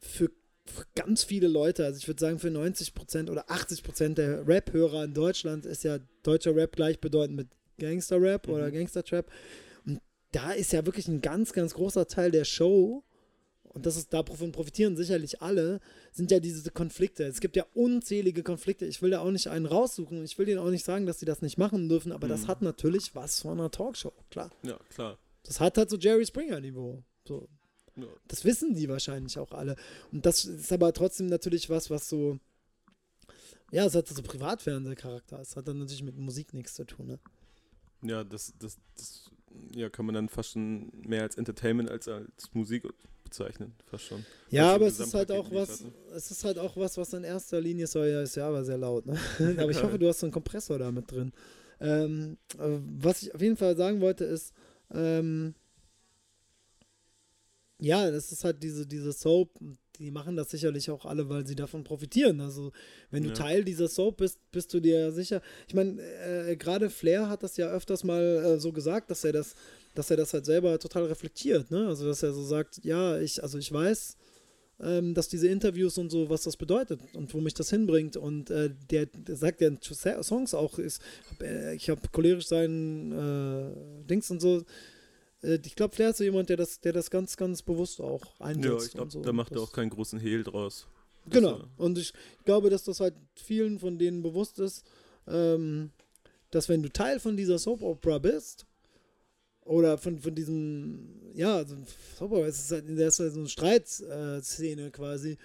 [0.00, 0.32] für,
[0.66, 5.14] für ganz viele Leute, also ich würde sagen für 90% oder 80% der Rap-Hörer in
[5.14, 8.52] Deutschland ist ja deutscher Rap gleichbedeutend mit Gangster-Rap Mhm.
[8.54, 9.30] oder Gangster-Trap.
[10.32, 13.02] Da ist ja wirklich ein ganz, ganz großer Teil der Show
[13.64, 15.80] und das ist, davon profitieren sicherlich alle,
[16.12, 17.24] sind ja diese Konflikte.
[17.24, 18.84] Es gibt ja unzählige Konflikte.
[18.86, 20.24] Ich will da auch nicht einen raussuchen.
[20.24, 22.48] Ich will denen auch nicht sagen, dass sie das nicht machen dürfen, aber das Mhm.
[22.48, 24.50] hat natürlich was von einer Talkshow, klar.
[24.64, 25.18] Ja, klar.
[25.44, 27.02] Das hat halt so Jerry Springer-Niveau.
[27.26, 27.48] So.
[27.96, 28.06] Ja.
[28.28, 29.76] Das wissen die wahrscheinlich auch alle.
[30.12, 32.38] Und das ist aber trotzdem natürlich was, was so.
[33.72, 35.38] Ja, es hat so Privatfernsehcharakter.
[35.40, 37.18] Es hat dann natürlich mit Musik nichts zu tun, ne?
[38.02, 39.29] Ja, das, das, das
[39.74, 42.84] ja, kann man dann fast schon mehr als Entertainment als als Musik
[43.24, 44.24] bezeichnen, fast schon.
[44.50, 45.84] Ja, aber es ist halt auch was,
[46.14, 48.78] es ist halt auch was, was in erster Linie soll ja, ist ja aber sehr
[48.78, 49.18] laut, ne?
[49.58, 51.32] aber ich hoffe, du hast so einen Kompressor da mit drin.
[51.80, 54.52] Ähm, was ich auf jeden Fall sagen wollte, ist,
[54.92, 55.54] ähm,
[57.78, 59.58] ja, das ist halt diese, diese Soap,
[60.00, 62.40] die machen das sicherlich auch alle, weil sie davon profitieren.
[62.40, 62.72] Also,
[63.10, 63.34] wenn du ja.
[63.34, 65.42] Teil dieser Soap bist, bist du dir sicher.
[65.68, 69.32] Ich meine, äh, gerade Flair hat das ja öfters mal äh, so gesagt, dass er
[69.32, 69.54] das,
[69.94, 71.86] dass er das halt selber total reflektiert, ne?
[71.86, 74.16] Also, dass er so sagt, ja, ich, also ich weiß,
[74.80, 78.16] ähm, dass diese Interviews und so, was das bedeutet und wo mich das hinbringt.
[78.16, 81.02] Und äh, der, der, sagt ja in Songs auch, ist,
[81.42, 84.64] äh, ich habe cholerisch sein äh, Dings und so äh,
[85.42, 88.66] ich glaube, Flair ist so jemand, der das, der das ganz, ganz bewusst auch einsetzt.
[88.66, 89.22] Ja, ich glaube, so.
[89.22, 90.86] da macht er auch keinen großen Hehl draus.
[91.28, 91.64] Genau.
[91.76, 92.12] Und ich
[92.44, 94.84] glaube, dass das halt vielen von denen bewusst ist,
[95.26, 95.90] ähm,
[96.50, 98.66] dass wenn du Teil von dieser Soap Opera bist,
[99.64, 104.90] oder von, von diesem, ja, Soap Opera, es ist halt in der so eine Streitszene
[104.90, 105.38] quasi,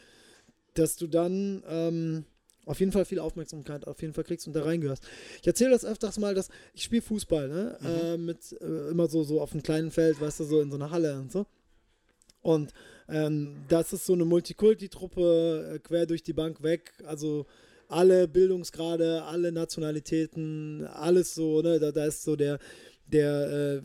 [0.74, 2.26] dass du dann ähm,
[2.66, 5.04] auf jeden Fall viel Aufmerksamkeit auf jeden Fall kriegst und da reingehörst.
[5.42, 7.78] Ich erzähle das öfters mal, dass ich spiele Fußball, ne?
[7.80, 7.88] Mhm.
[7.88, 10.76] Äh, mit äh, immer so, so auf einem kleinen Feld, weißt du, so in so
[10.76, 11.46] einer Halle und so.
[12.42, 12.74] Und
[13.10, 16.94] ähm, das ist so eine Multikulti-Truppe äh, quer durch die Bank weg.
[17.06, 17.46] Also
[17.88, 21.80] alle Bildungsgrade, alle Nationalitäten, alles so, ne?
[21.80, 22.60] Da, da ist so der,
[23.08, 23.82] der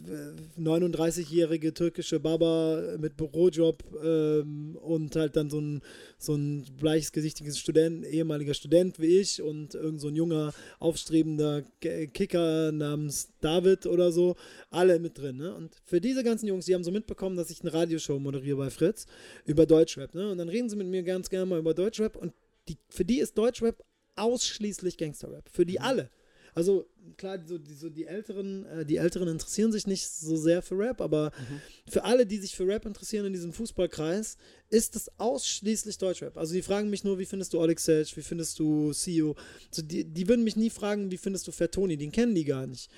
[0.58, 5.82] äh, 39-jährige türkische Baba mit Bürojob ähm, und halt dann so ein,
[6.18, 12.72] so ein bleichgesichtiges Student, ehemaliger Student wie ich und irgend so ein junger, aufstrebender Kicker
[12.72, 14.36] namens David oder so,
[14.70, 15.36] alle mit drin.
[15.36, 15.54] Ne?
[15.54, 18.70] Und für diese ganzen Jungs, die haben so mitbekommen, dass ich eine Radioshow moderiere bei
[18.70, 19.06] Fritz
[19.44, 20.14] über Deutschrap.
[20.14, 20.30] Ne?
[20.30, 22.32] Und dann reden sie mit mir ganz gerne mal über Deutschrap und
[22.68, 23.84] die, für die ist Deutschrap
[24.16, 25.48] ausschließlich Gangsterrap.
[25.50, 25.84] Für die mhm.
[25.84, 26.10] alle.
[26.55, 26.86] Also
[27.16, 30.78] klar, so die, so die Älteren, äh, die Älteren interessieren sich nicht so sehr für
[30.78, 31.61] Rap, aber mhm.
[31.90, 34.36] für alle, die sich für Rap interessieren in diesem Fußballkreis,
[34.68, 36.36] ist es ausschließlich Deutschrap.
[36.36, 39.36] Also die fragen mich nur, wie findest du Alex Sage, wie findest du CEO?
[39.70, 42.44] So, die, die würden mich nie fragen, wie findest du Fat Tony, den kennen die
[42.44, 42.90] gar nicht.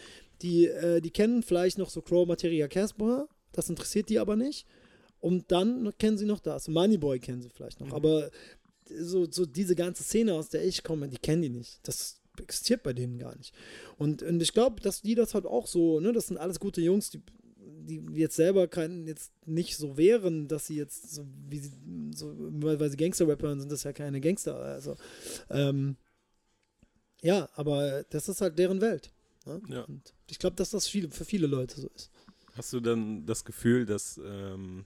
[0.43, 4.67] Die, äh, die kennen vielleicht noch so Crow Materia Casper, das interessiert die aber nicht.
[5.21, 6.67] Und dann kennen sie noch das.
[6.67, 7.89] Moneyboy kennen sie vielleicht noch.
[7.89, 7.95] Mhm.
[7.95, 8.31] Aber
[8.91, 11.79] so, so diese ganze Szene, aus der ich komme, die kennen die nicht.
[11.85, 13.55] Das existiert bei denen gar nicht.
[13.99, 16.81] Und, und ich glaube, dass die das halt auch so, ne, das sind alles gute
[16.81, 17.23] Jungs, die,
[17.57, 21.73] die jetzt selber kein, jetzt nicht so wären, dass sie jetzt so, wie sie,
[22.15, 24.57] so, weil, weil sie Gangster-Rapper sind, das ja keine Gangster.
[24.57, 24.97] Also,
[25.51, 25.97] ähm,
[27.23, 29.13] ja, aber das ist halt deren Welt.
[29.47, 29.61] Ne?
[29.69, 29.83] Ja.
[29.83, 32.11] Und ich glaube, dass das viel, für viele Leute so ist.
[32.55, 34.85] Hast du dann das Gefühl, dass ähm,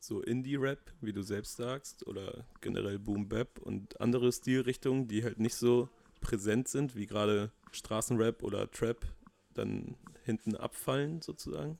[0.00, 5.54] so Indie-Rap, wie du selbst sagst, oder generell Boom-Bap und andere Stilrichtungen, die halt nicht
[5.54, 5.88] so
[6.20, 9.06] präsent sind, wie gerade Straßenrap oder Trap,
[9.54, 11.78] dann hinten abfallen sozusagen?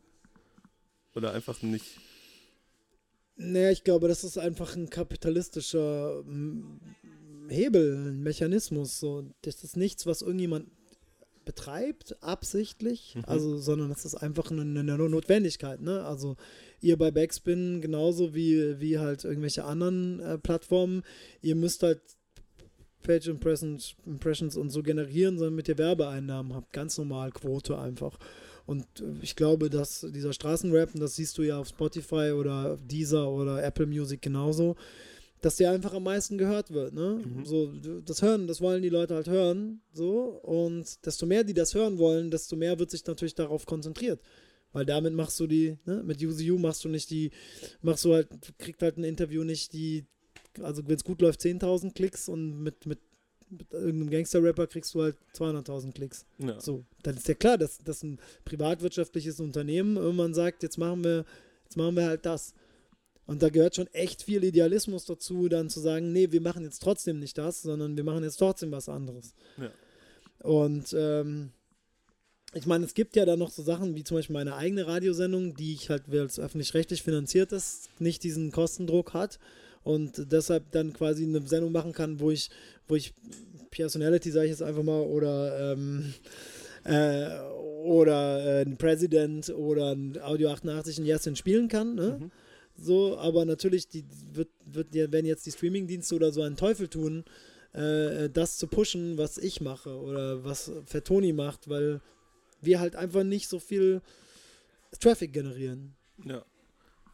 [1.14, 1.98] Oder einfach nicht?
[3.36, 6.24] Naja, ich glaube, das ist einfach ein kapitalistischer
[7.48, 8.98] Hebel, ein Mechanismus.
[8.98, 9.32] So.
[9.42, 10.70] Das ist nichts, was irgendjemand
[11.48, 13.24] betreibt, absichtlich, mhm.
[13.24, 15.80] also, sondern es ist einfach eine, eine Notwendigkeit.
[15.80, 16.04] Ne?
[16.04, 16.36] Also
[16.82, 21.04] ihr bei Backspin genauso wie, wie halt irgendwelche anderen äh, Plattformen,
[21.40, 22.02] ihr müsst halt
[23.02, 26.72] Page Impressions, Impressions und so generieren, sondern mit ihr Werbeeinnahmen habt.
[26.72, 28.18] Ganz normal Quote einfach.
[28.66, 32.76] Und äh, ich glaube, dass dieser Straßenrap, und das siehst du ja auf Spotify oder
[32.76, 34.76] Deezer oder Apple Music genauso,
[35.40, 36.92] dass der einfach am meisten gehört wird.
[36.92, 37.20] Ne?
[37.24, 37.44] Mhm.
[37.44, 37.72] So,
[38.04, 39.80] das hören, das wollen die Leute halt hören.
[39.92, 44.20] So, und desto mehr die das hören wollen, desto mehr wird sich natürlich darauf konzentriert.
[44.72, 47.30] Weil damit machst du die, ne, mit UZU machst du nicht die,
[47.80, 48.28] machst du halt,
[48.58, 50.04] kriegt halt ein Interview nicht die
[50.62, 53.00] also wenn es gut läuft, 10.000 Klicks und mit, mit,
[53.50, 56.26] mit irgendeinem Gangster-Rapper kriegst du halt 200.000 Klicks.
[56.38, 56.60] Ja.
[56.60, 61.24] So, dann ist ja klar, dass, dass ein privatwirtschaftliches Unternehmen irgendwann sagt, jetzt machen wir,
[61.64, 62.54] jetzt machen wir halt das.
[63.26, 66.82] Und da gehört schon echt viel Idealismus dazu, dann zu sagen, nee, wir machen jetzt
[66.82, 69.34] trotzdem nicht das, sondern wir machen jetzt trotzdem was anderes.
[69.58, 69.70] Ja.
[70.40, 71.50] Und ähm,
[72.54, 75.54] ich meine, es gibt ja dann noch so Sachen wie zum Beispiel meine eigene Radiosendung,
[75.54, 79.38] die ich halt, weil es öffentlich-rechtlich finanziert ist, nicht diesen Kostendruck hat
[79.88, 82.50] und deshalb dann quasi eine Sendung machen kann, wo ich,
[82.86, 83.14] wo ich
[83.70, 86.12] Personality, sage ich jetzt einfach mal, oder ähm,
[86.84, 87.40] äh,
[87.84, 92.18] oder äh, ein President oder ein Audio 88 ein Yasin spielen kann, ne?
[92.20, 92.30] Mhm.
[92.76, 97.24] So, aber natürlich die, wird, wird, werden jetzt die Streamingdienste oder so einen Teufel tun,
[97.72, 102.02] äh, das zu pushen, was ich mache oder was Fettoni macht, weil
[102.60, 104.02] wir halt einfach nicht so viel
[105.00, 105.94] Traffic generieren.
[106.24, 106.44] Ja.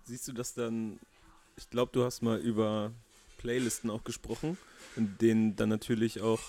[0.04, 0.98] Siehst du das dann
[1.56, 2.92] ich glaube, du hast mal über
[3.38, 4.56] Playlisten auch gesprochen,
[4.96, 6.40] in denen dann natürlich auch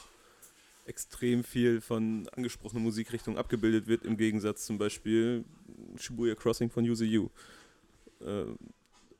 [0.85, 5.43] extrem viel von angesprochener Musikrichtung abgebildet wird, im Gegensatz zum Beispiel
[5.97, 7.29] Shibuya Crossing von Use You.
[8.21, 8.45] Äh,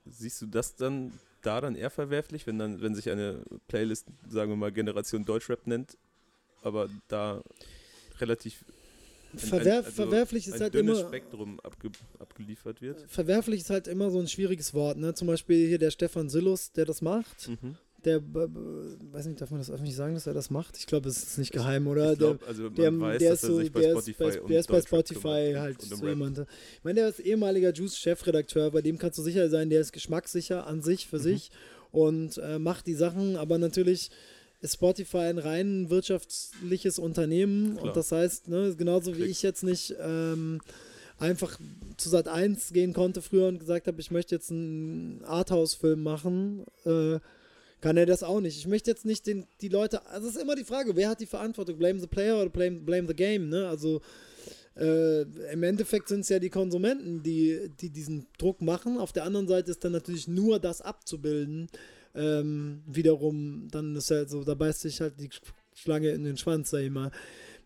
[0.06, 1.12] siehst du das dann
[1.42, 5.68] da dann eher verwerflich, wenn dann, wenn sich eine Playlist, sagen wir mal, Generation Deutschrap
[5.68, 5.98] nennt,
[6.62, 7.44] aber da
[8.20, 8.66] relativ
[9.38, 10.96] Verwerf, also verwerflich ist ein halt immer.
[10.96, 13.04] Spektrum abge, abgeliefert wird.
[13.08, 14.98] Verwerflich ist halt immer so ein schwieriges Wort.
[14.98, 15.14] Ne?
[15.14, 17.48] Zum Beispiel hier der Stefan Sillus, der das macht.
[17.50, 17.76] Mhm.
[18.04, 20.78] Der, weiß nicht, darf man das öffentlich sagen, dass er das macht?
[20.78, 22.16] Ich glaube, es ist nicht geheim, oder?
[22.16, 24.42] Glaub, der, also der, weiß, der dass ist er so, sich bei der Spotify ist
[24.42, 26.38] bei, der ist bei Spotify halt so jemand.
[26.40, 30.68] Ich meine, der ist ehemaliger Juice-Chefredakteur, bei dem kannst du sicher sein, der ist geschmackssicher
[30.68, 31.22] an sich, für Mhm.
[31.22, 31.50] sich
[31.92, 34.12] und äh, macht die Sachen, aber natürlich
[34.66, 37.86] ist Spotify ein rein wirtschaftliches Unternehmen Klar.
[37.86, 39.32] und das heißt, ne, genauso wie Klick.
[39.32, 40.60] ich jetzt nicht ähm,
[41.18, 41.60] einfach
[41.98, 46.66] zu Sat 1 gehen konnte früher und gesagt habe, ich möchte jetzt einen Arthouse-Film machen,
[46.86, 47.20] äh,
[47.82, 48.58] kann er das auch nicht.
[48.58, 51.20] Ich möchte jetzt nicht den, die Leute, also es ist immer die Frage, wer hat
[51.22, 51.78] die Verantwortung?
[51.78, 53.68] Blame the player oder blame, blame the game, ne?
[53.68, 54.02] Also
[54.76, 55.22] äh,
[55.54, 58.98] im Endeffekt sind es ja die Konsumenten, die, die diesen Druck machen.
[58.98, 61.70] Auf der anderen Seite ist dann natürlich nur das abzubilden.
[62.16, 65.30] Ähm, wiederum, dann ist ja so, da beißt sich halt die
[65.74, 67.12] Schlange in den Schwanz, sag ich mal.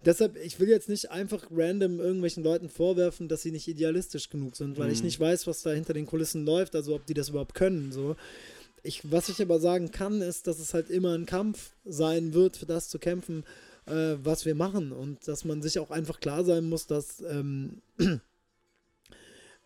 [0.05, 4.55] Deshalb, ich will jetzt nicht einfach random irgendwelchen Leuten vorwerfen, dass sie nicht idealistisch genug
[4.55, 5.05] sind, weil ich Mhm.
[5.05, 7.91] nicht weiß, was da hinter den Kulissen läuft, also ob die das überhaupt können.
[7.91, 8.15] So.
[8.81, 12.55] Ich, was ich aber sagen kann, ist, dass es halt immer ein Kampf sein wird,
[12.55, 13.43] für das zu kämpfen,
[13.87, 14.93] äh, was wir machen.
[14.93, 17.21] Und dass man sich auch einfach klar sein muss, dass.
[17.29, 17.81] Ähm,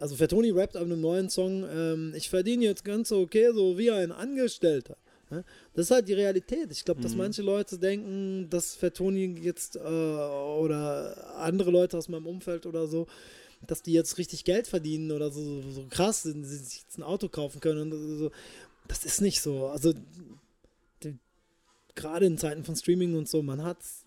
[0.03, 3.89] also Fertoni rappt auf einem neuen Song, ähm, ich verdiene jetzt ganz okay, so wie
[3.89, 4.97] ein Angestellter.
[5.73, 6.69] Das ist halt die Realität.
[6.71, 7.19] Ich glaube, dass Mhm.
[7.19, 13.07] manche Leute denken, dass Fertoni jetzt äh, oder andere Leute aus meinem Umfeld oder so,
[13.65, 17.03] dass die jetzt richtig Geld verdienen oder so, so krass sind, sie sich jetzt ein
[17.03, 18.31] Auto kaufen können und so.
[18.89, 19.67] Das ist nicht so.
[19.67, 19.93] Also
[21.95, 24.03] gerade in Zeiten von Streaming und so, man hat's,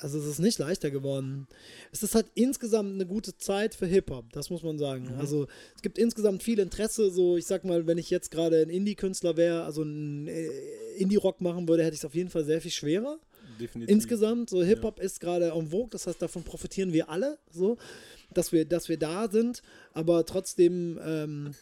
[0.00, 1.46] also es ist nicht leichter geworden.
[1.92, 5.12] Es ist halt insgesamt eine gute Zeit für Hip-Hop, das muss man sagen.
[5.14, 5.20] Mhm.
[5.20, 8.70] Also es gibt insgesamt viel Interesse, so ich sag mal, wenn ich jetzt gerade ein
[8.70, 10.48] Indie-Künstler wäre, also ein äh,
[10.96, 13.18] Indie-Rock machen würde, hätte ich es auf jeden Fall sehr viel schwerer.
[13.58, 13.92] Definitiv.
[13.92, 17.76] Insgesamt, so Hip-Hop ist gerade en vogue, das heißt, davon profitieren wir alle, so,
[18.32, 21.54] dass wir, dass wir da sind, aber trotzdem ähm,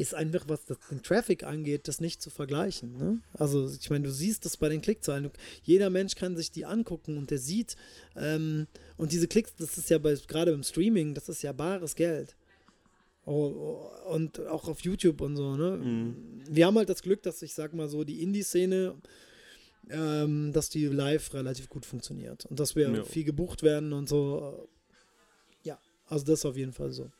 [0.00, 2.96] ist einfach, was das, den Traffic angeht, das nicht zu vergleichen.
[2.96, 3.20] Ne?
[3.34, 5.30] Also, ich meine, du siehst das bei den Klickzahlen.
[5.62, 7.76] Jeder Mensch kann sich die angucken und der sieht,
[8.16, 11.94] ähm, und diese Klicks, das ist ja bei, gerade beim Streaming, das ist ja bares
[11.94, 12.36] Geld.
[13.26, 15.76] Oh, oh, und auch auf YouTube und so, ne?
[15.76, 16.42] Mhm.
[16.48, 18.96] Wir haben halt das Glück, dass ich sag mal so, die Indie-Szene
[19.90, 23.04] ähm, dass die live relativ gut funktioniert und dass wir Ja.
[23.04, 24.68] viel gebucht werden und so.
[25.62, 27.10] Ja, also das ist auf jeden Fall so.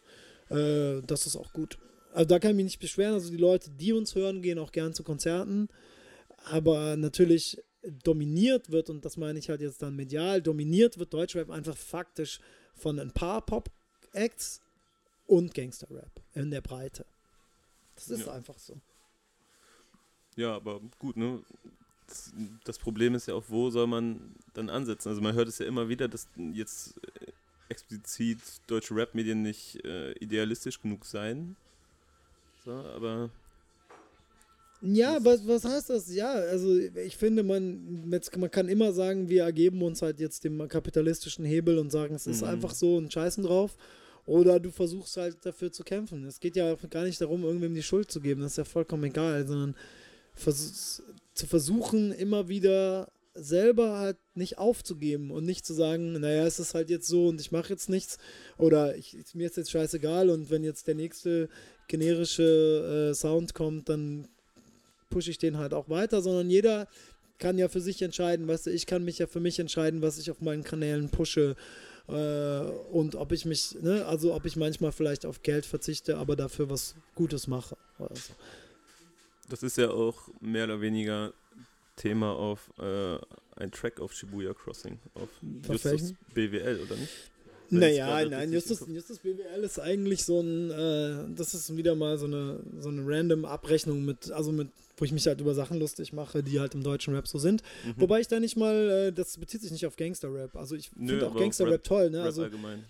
[0.50, 1.78] Äh, das ist auch gut.
[2.12, 3.14] Also da kann ich mich nicht beschweren.
[3.14, 5.68] Also die Leute, die uns hören, gehen auch gern zu Konzerten.
[6.44, 11.50] Aber natürlich dominiert wird, und das meine ich halt jetzt dann medial, dominiert wird Deutschrap
[11.50, 12.40] einfach faktisch
[12.74, 14.60] von ein paar Pop-Acts
[15.26, 17.06] und Gangster-Rap in der Breite.
[17.94, 18.32] Das ist Ja.
[18.32, 18.80] einfach so.
[20.36, 21.42] Ja, aber gut, ne?
[22.06, 22.32] Das,
[22.64, 25.08] das Problem ist ja auch, wo soll man dann ansetzen?
[25.08, 27.00] Also man hört es ja immer wieder, dass jetzt
[27.68, 31.56] explizit deutsche Rap-Medien nicht äh, idealistisch genug seien.
[32.64, 33.30] So, aber
[34.82, 36.12] Ja, was, was heißt das?
[36.14, 40.44] Ja, also ich finde, man, jetzt, man kann immer sagen, wir ergeben uns halt jetzt
[40.44, 42.48] dem kapitalistischen Hebel und sagen, es ist Mhm.
[42.48, 43.76] einfach so und scheißen drauf.
[44.26, 46.24] Oder du versuchst halt dafür zu kämpfen.
[46.24, 49.04] Es geht ja gar nicht darum, irgendwem die Schuld zu geben, das ist ja vollkommen
[49.04, 49.74] egal, sondern
[50.36, 56.74] zu versuchen, immer wieder selber halt nicht aufzugeben und nicht zu sagen, naja, es ist
[56.74, 58.18] halt jetzt so und ich mache jetzt nichts
[58.58, 61.48] oder ich, mir ist jetzt scheißegal und wenn jetzt der nächste
[61.88, 64.28] generische äh, Sound kommt, dann
[65.10, 66.88] pushe ich den halt auch weiter, sondern jeder
[67.38, 70.18] kann ja für sich entscheiden, weißt du, ich kann mich ja für mich entscheiden, was
[70.18, 71.56] ich auf meinen Kanälen pushe
[72.08, 72.60] äh,
[72.92, 76.68] und ob ich mich, ne, also ob ich manchmal vielleicht auf Geld verzichte, aber dafür
[76.68, 77.76] was Gutes mache.
[77.98, 78.32] Oder so.
[79.48, 81.32] das ist ja auch mehr oder weniger
[82.00, 83.16] Thema auf äh,
[83.56, 86.18] ein Track auf Shibuya Crossing, auf Auf Justus welchen?
[86.34, 87.12] BWL, oder nicht?
[87.72, 92.18] Wenn Naja, nein, Justus, Justus BWL ist eigentlich so ein, äh, das ist wieder mal
[92.18, 95.78] so eine, so eine random Abrechnung mit, also mit, wo ich mich halt über Sachen
[95.78, 97.62] lustig mache, die halt im deutschen Rap so sind.
[97.84, 97.94] Mhm.
[97.98, 100.56] Wobei ich da nicht mal, äh, das bezieht sich nicht auf Gangster-Rap.
[100.56, 102.18] Also ich finde auch Gangster-Rap Rap- toll, ne?
[102.18, 102.84] Rap Also allgemein.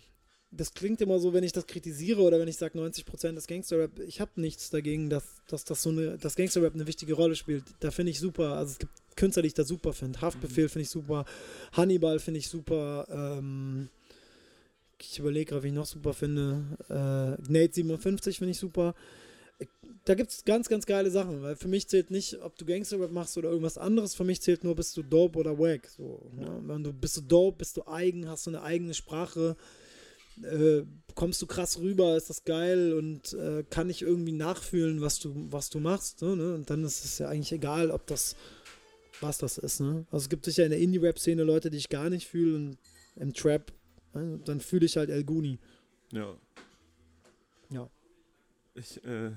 [0.52, 4.00] Das klingt immer so, wenn ich das kritisiere oder wenn ich sage 90% des Gangster-Rap,
[4.00, 7.64] ich habe nichts dagegen, dass, dass das so eine, dass Gangster-Rap eine wichtige Rolle spielt.
[7.78, 8.54] Da finde ich super.
[8.56, 10.20] Also es gibt Künstler, die ich da super finde.
[10.20, 11.24] Haftbefehl finde ich super.
[11.72, 13.06] Hannibal finde ich super.
[13.10, 13.88] Ähm,
[15.00, 16.64] ich überlege gerade, wie ich noch super finde.
[16.88, 18.94] Äh, Nate 57 finde ich super.
[20.04, 23.12] da gibt es ganz, ganz geile Sachen, weil für mich zählt nicht, ob du Gangster-Rap
[23.12, 25.88] machst oder irgendwas anderes, für mich zählt nur, bist du dope oder wack.
[25.88, 26.60] So, ne?
[26.64, 29.56] Wenn du bist du dope, bist du eigen, hast du eine eigene Sprache,
[30.42, 30.84] äh,
[31.14, 35.34] kommst du krass rüber, ist das geil und äh, kann ich irgendwie nachfühlen, was du,
[35.50, 36.20] was du machst.
[36.20, 36.54] So, ne?
[36.54, 38.36] Und dann ist es ja eigentlich egal, ob das,
[39.20, 39.80] was das ist.
[39.80, 40.06] Ne?
[40.10, 42.78] Also es gibt sicher in der Indie-Rap-Szene Leute, die ich gar nicht fühle und
[43.16, 43.72] im Trap,
[44.14, 44.40] ne?
[44.44, 45.58] dann fühle ich halt El Guni.
[46.12, 46.36] Ja.
[47.70, 47.90] Ja.
[48.74, 49.30] Ich, äh,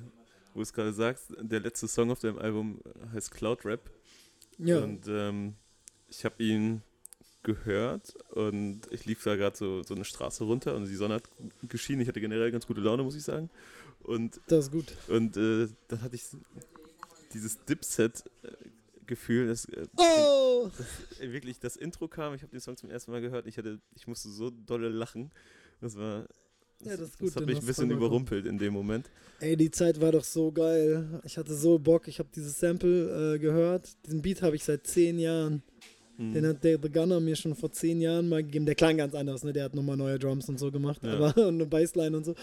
[0.54, 2.82] wo du es gerade sagst, der letzte Song auf deinem Album
[3.14, 3.90] heißt Cloud Rap.
[4.60, 4.84] Ja.
[4.84, 5.56] Und ähm,
[6.08, 6.82] ich habe ihn
[7.44, 11.24] gehört und ich lief da gerade so, so eine Straße runter und die Sonne hat
[11.68, 12.02] geschienen.
[12.02, 13.50] Ich hatte generell ganz gute Laune, muss ich sagen.
[14.02, 14.94] Und, das ist gut.
[15.08, 16.24] und äh, dann hatte ich
[17.34, 20.70] dieses Dipset-Gefühl, dass äh, Oh!
[21.20, 22.34] äh, wirklich das Intro kam.
[22.34, 23.48] Ich habe den Song zum ersten Mal gehört.
[23.48, 25.32] Ich, hatte, ich musste so dolle lachen.
[25.82, 26.26] Das war.
[26.82, 29.10] Ja, das Das hat mich ein bisschen überrumpelt in dem Moment.
[29.40, 31.22] Ey, die Zeit war doch so geil.
[31.24, 32.08] Ich hatte so Bock.
[32.10, 33.96] Ich habe dieses Sample äh, gehört.
[34.06, 35.64] Diesen Beat habe ich seit zehn Jahren.
[36.24, 36.34] Hm.
[36.34, 38.66] Den hat der The Gunner mir schon vor zehn Jahren mal gegeben.
[38.66, 39.54] Der klang ganz anders, ne?
[39.54, 41.02] Der hat nochmal neue Drums und so gemacht.
[41.04, 41.14] Ja.
[41.14, 42.36] Aber, und eine Bassline und so.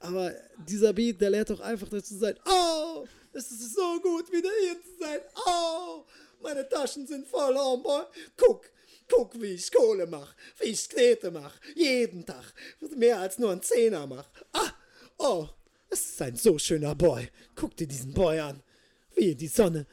[0.00, 0.32] Aber
[0.68, 2.34] dieser Beat, der lehrt doch einfach dazu sein.
[2.46, 5.20] Oh, es ist so gut, wieder hier zu sein.
[5.46, 6.04] Oh,
[6.40, 8.04] meine Taschen sind voll, Homeboy.
[8.36, 8.70] Guck,
[9.08, 11.54] guck, wie ich Kohle mach, wie ich Knete mach.
[11.74, 12.54] Jeden Tag.
[12.96, 14.28] Mehr als nur ein Zehner mach.
[14.52, 14.72] Ah,
[15.18, 15.48] oh,
[15.90, 17.28] es ist ein so schöner Boy.
[17.56, 18.62] Guck dir diesen Boy an.
[19.14, 19.86] Wie die Sonne.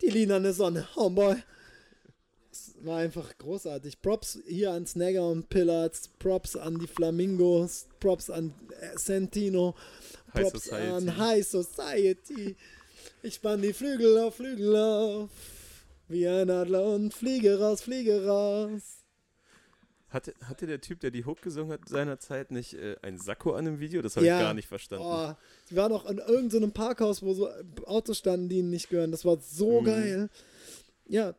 [0.00, 1.34] Die lilane Sonne, Homeboy.
[1.34, 1.42] Es
[2.84, 4.00] war einfach großartig.
[4.02, 9.74] Props hier an Snagger und Pillars, Props an die Flamingos, Props an äh, Santino,
[10.34, 10.88] High Props Society.
[10.88, 12.56] an High Society.
[13.22, 15.30] Ich spann die Flügel auf, Flügel auf,
[16.08, 18.98] wie ein Adler und fliege raus, fliege raus.
[20.10, 23.64] Hatte, hatte der Typ, der die Hook gesungen hat, seinerzeit nicht äh, ein Sakko an
[23.64, 24.02] dem Video?
[24.02, 24.36] Das habe Ja.
[24.38, 25.06] ich gar nicht verstanden.
[25.08, 25.32] Oh,
[25.70, 27.48] die waren noch in irgendeinem so Parkhaus, wo so
[27.86, 29.10] Autos standen, die ihnen nicht gehören.
[29.10, 29.84] Das war so Mhm.
[29.86, 30.30] geil.
[31.06, 31.34] Ja,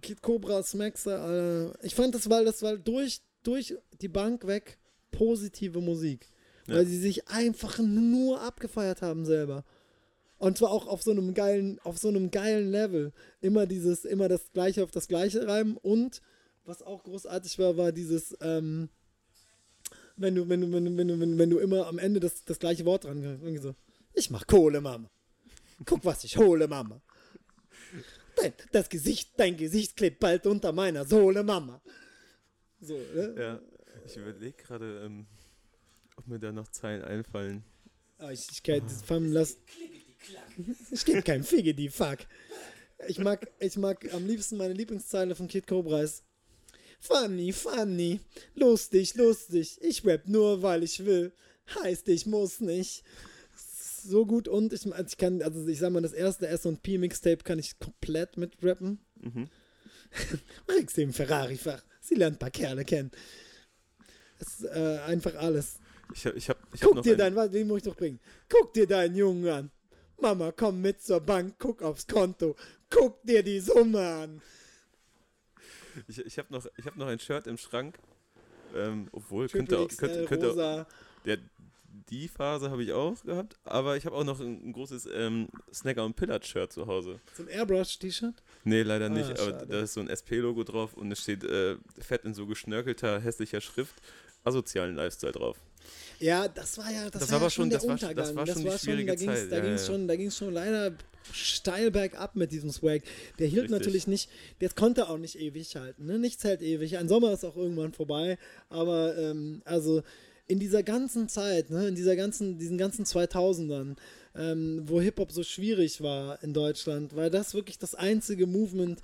[0.00, 1.78] Kid Cobra, Smaxer, Alter.
[1.82, 4.78] Ich fand das, weil das war durch, durch die Bank weg
[5.10, 6.28] positive Musik.
[6.66, 6.76] Ja.
[6.76, 9.64] Weil sie sich einfach nur abgefeiert haben selber.
[10.38, 13.12] Und zwar auch auf so einem geilen, auf so einem geilen Level.
[13.40, 16.20] Immer dieses, immer das Gleiche auf das Gleiche reimen und
[16.64, 18.90] was auch großartig war, war dieses, ähm,
[20.16, 22.20] wenn du, wenn du, wenn du, wenn du, wenn du, wenn du immer am Ende
[22.20, 23.74] das, das gleiche Wort dran irgendwie so,
[24.12, 25.10] ich mach Kohle, Mama.
[25.84, 27.00] Guck, was ich hole, Mama.
[28.40, 31.80] Dein, das Gesicht, dein Gesicht klebt bald unter meiner Sohle, Mama.
[32.80, 33.34] So, ne?
[33.38, 33.60] Ja,
[34.06, 35.26] ich überlege gerade, ähm,
[36.16, 37.64] ob mir da noch Zeilen einfallen.
[38.18, 39.58] Ah, ich, ich kann das Fam lass.
[40.90, 42.18] Ich gebe kein Figge, die Fuck.
[43.06, 46.24] Ich mag, ich mag am liebsten meine Lieblingszeile von Kid Cobra ist
[47.00, 48.20] Funny, funny,
[48.56, 49.78] lustig, lustig.
[49.80, 51.32] Ich rap nur, weil ich will.
[51.82, 53.04] Heißt, ich muss nicht.
[54.08, 57.44] So gut und ich, also ich kann, also ich sag mal, das erste S&P Mixtape
[57.44, 58.98] kann ich komplett mitrappen.
[59.20, 59.48] Mhm.
[60.66, 61.82] Kriegst im Ferrari-Fach.
[62.00, 63.10] Sie lernt ein paar Kerle kennen.
[64.38, 65.78] Das ist äh, einfach alles.
[66.14, 67.82] Ich habe ich hab, ich hab Guck noch dir ein- dein, was, den muss ich
[67.84, 68.18] doch bringen.
[68.48, 69.70] Guck dir deinen Jungen an.
[70.20, 72.56] Mama, komm mit zur Bank, guck aufs Konto.
[72.90, 74.42] Guck dir die Summe an.
[76.06, 77.98] Ich, ich habe noch, ich hab noch ein Shirt im Schrank.
[78.74, 80.86] Ähm, obwohl, Triple könnte, auch- XL, könnte, könnte rosa.
[81.26, 81.38] der,
[82.10, 85.48] die Phase habe ich auch gehabt, aber ich habe auch noch ein, ein großes ähm,
[85.72, 87.20] Snacker und Pillard Shirt zu Hause.
[87.36, 88.34] So ein Airbrush-T-Shirt?
[88.64, 89.66] Nee, leider Ah, nicht, aber schade.
[89.68, 93.60] da ist so ein SP-Logo drauf und es steht äh, fett in so geschnörkelter, hässlicher
[93.60, 93.94] Schrift
[94.44, 95.58] asozialen Lifestyle drauf.
[96.20, 97.98] Ja, das war ja, das, Das war war ja aber schon schon- der das war
[97.98, 98.26] schon- Untergang.
[98.26, 99.86] das war schon die da schwierige ging's, Zeit, da ja, ging's ja.
[99.92, 100.92] schon, da ging's schon leider
[101.32, 103.02] steil bergab mit diesem Swag.
[103.38, 103.78] Der hielt Richtig.
[103.78, 104.30] natürlich nicht,
[104.60, 106.06] der konnte auch nicht ewig halten.
[106.06, 106.18] Ne?
[106.18, 106.96] Nichts hält ewig.
[106.96, 108.38] Ein Sommer ist auch irgendwann vorbei.
[108.70, 110.02] Aber ähm, also
[110.48, 113.96] in dieser ganzen Zeit, ne, in dieser ganzen, diesen ganzen 2000ern,
[114.34, 119.00] ähm, wo Hip-Hop so schwierig war in Deutschland, war das wirklich das einzige Movement,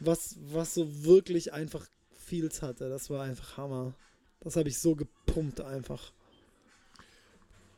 [0.00, 2.88] was, was so wirklich einfach Feels hatte.
[2.90, 3.94] Das war einfach Hammer.
[4.40, 6.12] Das habe ich so gepumpt einfach.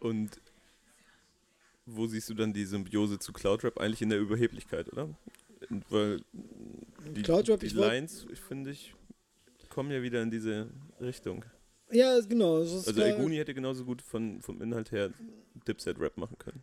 [0.01, 0.41] Und
[1.87, 3.79] wo siehst du dann die Symbiose zu Cloudrap?
[3.79, 5.09] Eigentlich in der Überheblichkeit, oder?
[5.89, 6.21] Weil
[7.05, 8.95] die, Cloudrap, die Lines, ich finde ich,
[9.69, 10.69] kommen ja wieder in diese
[11.01, 11.45] Richtung.
[11.95, 12.57] Ja, genau.
[12.57, 15.11] Also Eguni hätte genauso gut von, vom Inhalt her
[15.67, 16.63] Dipset-Rap machen können.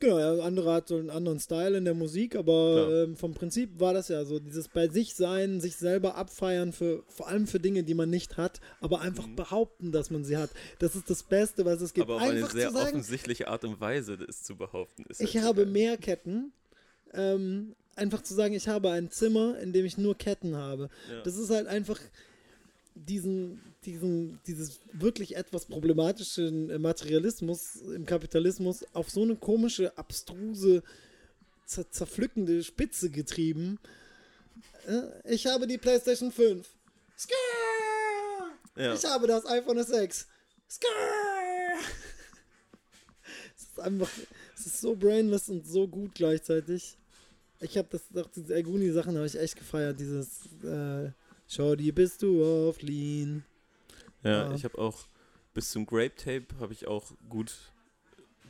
[0.00, 3.02] Genau, ja, andere hat so einen anderen Style in der Musik, aber Klar.
[3.04, 7.02] ähm, vom Prinzip war das ja so, dieses bei sich sein, sich selber abfeiern für
[7.08, 9.36] vor allem für Dinge, die man nicht hat, aber einfach Mhm.
[9.36, 10.48] behaupten, dass man sie hat.
[10.78, 12.06] Das ist das Beste, was es gibt.
[12.06, 15.04] Aber auf einfach eine sehr sagen, offensichtliche Art und Weise, das zu behaupten.
[15.10, 15.72] Ist ich halt habe geil.
[15.72, 16.52] mehr Ketten.
[17.12, 20.88] Ähm, einfach zu sagen, ich habe ein Zimmer, in dem ich nur Ketten habe.
[21.10, 21.20] Ja.
[21.22, 22.00] Das ist halt einfach.
[22.96, 30.82] Diesen, diesen, dieses wirklich etwas problematischen äh, Materialismus im Kapitalismus auf so eine komische, abstruse,
[31.66, 33.78] zer zerpflückende Spitze getrieben.
[34.86, 36.66] Äh, Ich habe die PlayStation 5.
[37.18, 37.36] Skrrr!
[38.76, 38.94] Ja.
[38.94, 40.26] Ich habe das iPhone 6.
[40.68, 41.78] Skrrr!
[43.56, 44.10] Es ist einfach,
[44.56, 46.96] es ist so brainless und so gut gleichzeitig.
[47.60, 49.98] Ich habe das, doch diese Elguni-Sachen habe ich echt gefeiert.
[50.00, 51.10] Dieses, äh,
[51.48, 53.44] Shorty, bist du auf Lean?
[54.22, 54.54] Ja, Ja.
[54.54, 55.06] ich habe auch
[55.54, 57.52] bis zum Grape Tape habe ich auch gut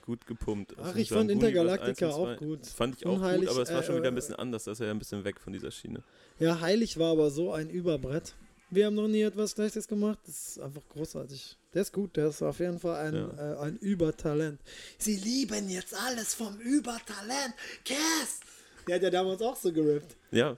[0.02, 0.74] gut gepumpt.
[0.78, 2.64] Ach, Also ich fand Intergalactica auch gut.
[2.64, 4.62] Fand ich auch Unheilig, gut, aber es war schon äh, wieder ein bisschen anders.
[4.64, 6.04] Da ist er ja ein bisschen weg von dieser Schiene.
[6.38, 8.36] Ja, Heilig war aber so ein Überbrett.
[8.70, 10.20] Wir haben noch nie etwas Schlechtes gemacht.
[10.24, 11.56] Das ist einfach großartig.
[11.74, 13.54] Der ist gut, der ist auf jeden Fall ein, Ja.
[13.54, 14.60] äh, ein Übertalent.
[14.96, 17.54] Sie lieben jetzt alles vom Übertalent.
[17.84, 18.40] Cass!
[18.86, 20.16] Der hat ja damals auch so gerippt.
[20.30, 20.56] Ja,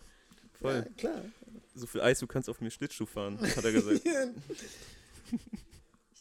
[0.60, 0.74] voll.
[0.74, 1.22] Ja, klar.
[1.78, 4.02] So viel Eis, du kannst auf mir Schlittschuh fahren, hat er gesagt.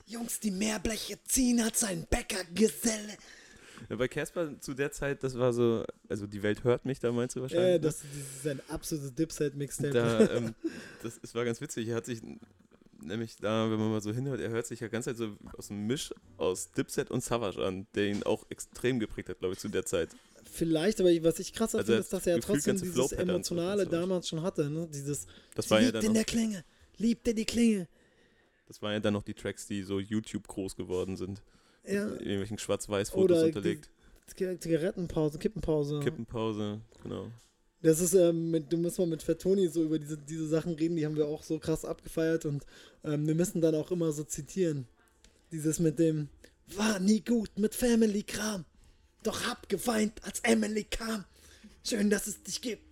[0.05, 3.17] Jungs, die Meerbleche ziehen, hat sein Bäckergeselle.
[3.89, 7.11] ja, bei Casper zu der Zeit, das war so, also die Welt hört mich, da
[7.11, 7.71] meinst du wahrscheinlich.
[7.71, 9.91] Ja, das, das ist ein absolutes Dipset-Mixtape.
[9.91, 10.55] da, ähm,
[11.03, 11.89] das, es war ganz witzig.
[11.89, 12.21] Er hat sich
[13.01, 15.69] nämlich da, wenn man mal so hinhört, er hört sich ja ganz Zeit so aus
[15.71, 19.59] einem Misch aus Dipset und Savage an, der ihn auch extrem geprägt hat, glaube ich,
[19.59, 20.09] zu der Zeit.
[20.51, 23.89] Vielleicht, aber was ich krasser Also finde, ist, dass er ja trotzdem dieses Emotionale so.
[23.91, 24.69] damals schon hatte.
[24.69, 24.87] Ne?
[24.93, 26.63] Dieses, Das war ja dann in der Klinge,
[26.97, 27.87] liebt er die Klinge.
[28.67, 31.41] das waren ja dann noch die Tracks, die so YouTube groß geworden sind.
[31.85, 33.89] Ja, In irgendwelchen Schwarz-Weiß-Fotos unterlegt.
[34.35, 35.99] Ziga- Zigarettenpause, Kippenpause.
[36.01, 37.27] Kippenpause, genau.
[37.81, 40.95] Das ist, ähm, mit, du musst mal mit Fatoni so über diese, diese Sachen reden,
[40.97, 42.65] die haben wir auch so krass abgefeiert und
[43.03, 44.87] ähm, wir müssen dann auch immer so zitieren.
[45.51, 46.27] Dieses mit dem,
[46.75, 48.65] war nie gut mit Family-Kram,
[49.23, 51.25] doch hab geweint, als Emily kam.
[51.83, 52.83] Schön, dass es dich gibt.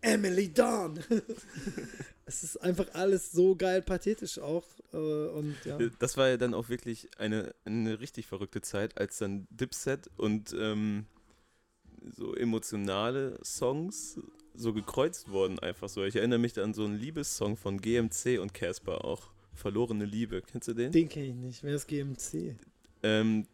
[0.00, 1.00] Emily Dawn.
[2.26, 4.64] es ist einfach alles so geil pathetisch auch.
[4.92, 5.78] Äh, und ja.
[5.98, 10.54] Das war ja dann auch wirklich eine, eine richtig verrückte Zeit, als dann Dipset und
[10.58, 11.06] ähm,
[12.16, 14.20] so emotionale Songs
[14.54, 16.04] so gekreuzt wurden, einfach so.
[16.04, 19.30] Ich erinnere mich an so einen Liebessong von GMC und Casper auch.
[19.54, 20.42] Verlorene Liebe.
[20.42, 20.92] Kennst du den?
[20.92, 21.62] Den kenne ich nicht.
[21.62, 22.56] Wer ist GMC?
[23.02, 23.46] Ähm,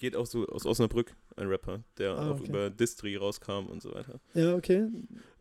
[0.00, 2.48] geht auch so aus Osnabrück, ein Rapper, der Ah, auch okay.
[2.48, 4.18] über Distri rauskam und so weiter.
[4.34, 4.88] Ja, okay.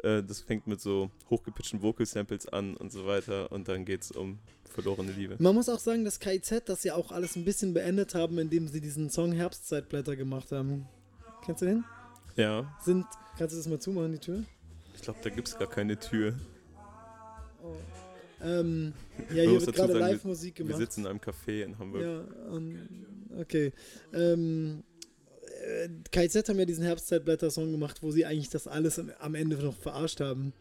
[0.03, 4.12] Äh, das fängt mit so hochgepitchten Vocal-Samples an und so weiter und dann geht es
[4.12, 4.39] um
[4.70, 5.36] verlorene Liebe.
[5.39, 8.68] Man muss auch sagen, dass KIZ das ja auch alles ein bisschen beendet haben, indem
[8.68, 10.86] sie diesen Song Herbstzeitblätter gemacht haben.
[11.43, 11.84] Kennst du den?
[12.36, 13.05] Ja, Sind,
[13.38, 14.43] kannst du das mal zumachen, die Tür?
[14.93, 16.36] ich glaube, da gibt es gar keine Tür.
[18.41, 18.93] Ähm,
[19.34, 20.80] ja, hier wird gerade Live-Musik Wir gemacht.
[20.80, 22.01] sitzen in einem Café in Hamburg.
[22.01, 22.24] Ja,
[22.55, 22.80] ähm,
[23.38, 23.71] okay.
[24.13, 24.84] Ähm,
[25.65, 29.75] äh, KIZ haben ja diesen Herbstzeitblätter-Song gemacht, wo sie eigentlich das alles am- Ende noch
[29.77, 30.53] verarscht haben.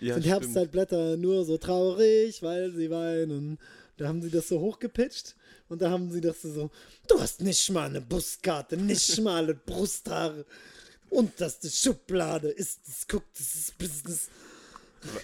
[0.00, 0.26] Ja, Sind.
[0.26, 3.58] Herbstzeitblätter nur so traurig, weil sie weinen.
[3.96, 5.36] Da haben sie das so hochgepitcht
[5.68, 6.70] und da haben sie das so,
[7.08, 10.44] du hast nicht mal eine Buskarte, nicht mal eine Brusthaare.
[11.08, 14.28] Und das die Schublade ist, das guckt, das ist Business.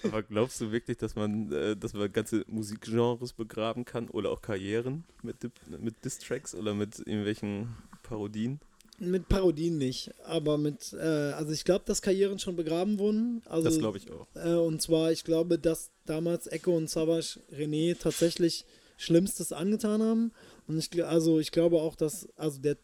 [0.05, 4.43] Aber- glaubst du wirklich, dass man, äh, dass man ganze Musikgenres begraben kann oder auch
[4.43, 5.37] Karrieren mit,
[5.81, 7.68] mit Distracks oder mit irgendwelchen
[8.03, 8.61] Parodien?
[9.01, 13.43] Mit Parodien nicht, aber mit, äh, also ich glaube, dass Karrieren schon begraben wurden.
[13.47, 14.26] Also, das glaube ich auch.
[14.35, 18.64] Äh, und zwar, ich glaube, dass damals Echo und Savage René tatsächlich
[18.97, 20.33] Schlimmstes angetan haben.
[20.66, 22.76] Und ich, also ich glaube auch, dass, also der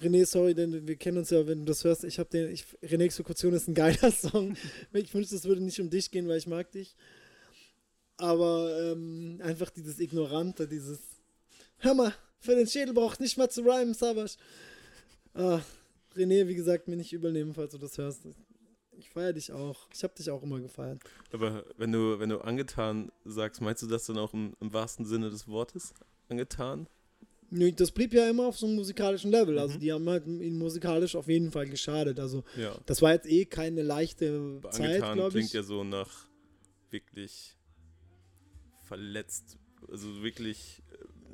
[0.00, 2.64] René, sorry, denn wir kennen uns ja, wenn du das hörst, ich habe den, ich,
[2.82, 4.56] René Exekution ist ein geiler Song.
[4.92, 6.96] ich wünschte, es würde nicht um dich gehen, weil ich mag dich.
[8.16, 11.00] Aber ähm, einfach dieses Ignorante, dieses
[11.82, 14.36] Hör mal, für den Schädel braucht nicht mal zu rhymen, Savage.
[15.32, 15.60] Ah,
[16.14, 18.20] René, wie gesagt, mir nicht übel nehmen, falls du das hörst.
[18.98, 19.88] Ich feiere dich auch.
[19.94, 21.00] Ich habe dich auch immer gefeiert.
[21.32, 25.06] Aber wenn du, wenn du angetan sagst, meinst du das dann auch im, im wahrsten
[25.06, 25.94] Sinne des Wortes?
[26.28, 26.86] Angetan?
[27.50, 29.58] Das blieb ja immer auf so einem musikalischen Level.
[29.58, 29.80] Also Mhm.
[29.80, 32.20] die haben halt ihn musikalisch auf jeden Fall geschadet.
[32.20, 32.76] Also Ja.
[32.86, 35.52] das war jetzt eh keine leichte Zeit, glaube klingt ich.
[35.52, 36.28] ja so nach
[36.90, 37.56] wirklich
[38.84, 39.58] verletzt.
[39.90, 40.82] Also wirklich.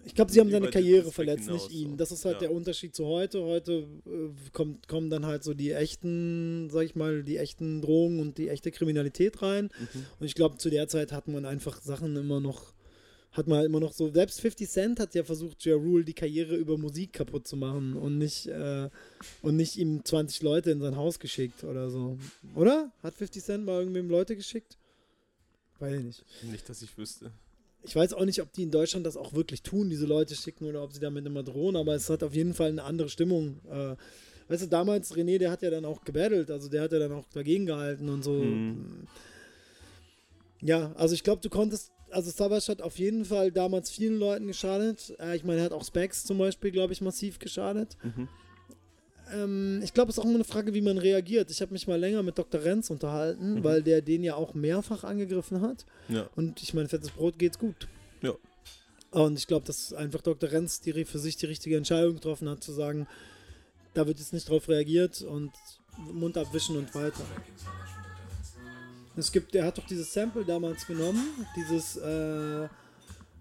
[0.04, 1.90] Ich glaube, sie haben über seine Karriere verletzt, hinaus nicht ihn.
[1.90, 1.96] so.
[1.96, 2.40] Das ist halt Ja.
[2.40, 3.42] der Unterschied zu heute.
[3.42, 8.20] Heute äh, kommt, kommen dann halt so die echten, sag ich mal, die echten Drogen
[8.20, 9.64] und die echte Kriminalität rein.
[9.78, 10.06] Mhm.
[10.20, 12.72] Und ich glaube, zu der Zeit hat man einfach Sachen immer noch,
[13.36, 16.14] hat man halt immer noch so, selbst 50 Cent hat ja versucht, Ja Rule die
[16.14, 18.88] Karriere über Musik kaputt zu machen und nicht, äh,
[19.42, 22.18] und nicht ihm 20 Leute in sein Haus geschickt oder so.
[22.54, 22.90] Oder?
[23.02, 24.78] Hat 50 Cent mal irgendwem Leute geschickt?
[25.78, 26.24] Weiß ich nicht.
[26.50, 27.30] Nicht, dass ich wüsste.
[27.82, 30.64] Ich weiß auch nicht, ob die in Deutschland das auch wirklich tun, diese Leute schicken
[30.64, 33.60] oder ob sie damit immer drohen, aber es hat auf jeden Fall eine andere Stimmung.
[33.70, 33.96] Äh,
[34.48, 37.12] weißt du, damals, René, der hat ja dann auch gebattelt, also der hat ja dann
[37.12, 38.32] auch dagegen gehalten und so.
[38.32, 39.06] Mhm.
[40.62, 44.46] Ja, also ich glaube, du konntest, also Savage hat auf jeden Fall damals vielen Leuten
[44.46, 45.14] geschadet.
[45.20, 47.96] Äh, ich meine, er hat auch Specs zum Beispiel, glaube ich, massiv geschadet.
[48.02, 48.28] Mhm.
[49.32, 51.50] Ähm, ich glaube, es ist auch immer eine Frage, wie man reagiert.
[51.50, 52.62] Ich habe mich mal länger mit Dr.
[52.62, 53.64] Renz unterhalten, Mhm.
[53.64, 55.84] weil der den ja auch mehrfach angegriffen hat.
[56.08, 56.28] Ja.
[56.36, 57.86] Und ich meine, fettes Brot geht's gut.
[58.22, 58.32] Ja.
[59.10, 60.50] Und ich glaube, dass einfach Dr.
[60.50, 63.06] Renz die, für sich die richtige Entscheidung getroffen hat, zu sagen,
[63.94, 65.52] da wird jetzt nicht drauf reagiert und
[66.12, 67.24] Mund abwischen und weiter.
[69.16, 72.68] Es gibt, der hat doch dieses Sample damals genommen, dieses, äh, äh,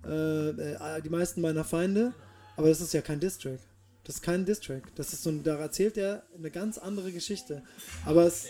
[0.07, 2.13] äh, die meisten meiner Feinde,
[2.55, 3.59] aber das ist ja kein Distrack.
[4.05, 4.83] Das ist kein Distrack.
[4.95, 7.63] Das ist so, ein- da erzählt er eine ganz andere Geschichte.
[8.05, 8.45] Aber es,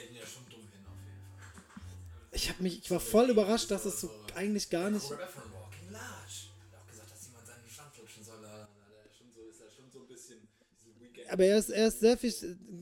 [2.31, 5.09] ich habe mich, ich war voll überrascht, dass es so eigentlich gar nicht.
[5.09, 6.51] Rapper von Walking Large.
[6.71, 8.41] Der hat auch gesagt, dass jemand seinen Schwanz lutschen soll.
[8.41, 10.39] Da, da, der schon so, ist er schon so ein bisschen
[10.75, 11.13] diese Weekend.
[11.29, 12.31] Aber er ist, er ist sehr viel,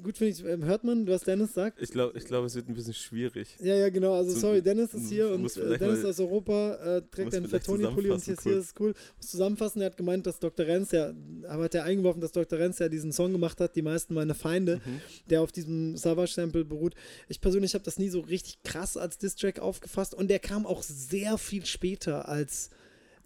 [0.04, 1.82] gut finde ich, ähm, hört man, was Dennis sagt?
[1.82, 3.48] Ich glaube, ich glaub, es wird ein bisschen schwierig.
[3.62, 4.14] Ja, ja, genau.
[4.14, 8.10] Also, So, sorry, Dennis ist hier und äh, Dennis aus Europa äh, trägt einen Fatoni-Pulli
[8.12, 8.94] und hier ist, hier zusammenfassen ist cool.
[9.18, 10.66] Muss zusammenfassen, er hat gemeint, dass Dr.
[10.66, 11.14] Renz ja,
[11.48, 12.60] aber hat er eingeworfen, dass Dr.
[12.60, 15.02] Renz ja diesen Song gemacht hat, Die meisten meine Feinde, Mhm.
[15.30, 16.96] der auf diesem Savage-Sample beruht.
[17.30, 20.84] Ich persönlich habe das nie so richtig krass als Diss-Track aufgefasst und der kam auch
[20.84, 22.70] sehr viel später als.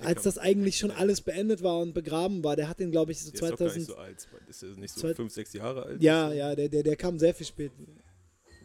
[0.03, 3.19] Als das eigentlich schon alles beendet war und begraben war, der hat den, glaube ich,
[3.19, 3.77] so Der ist doch gar 2000.
[3.77, 4.27] nicht so alt.
[4.47, 6.01] Ist er nicht so Zwei- fünf, sechs Jahre alt?
[6.03, 7.73] Ja, ja, der, der, der kam sehr viel später.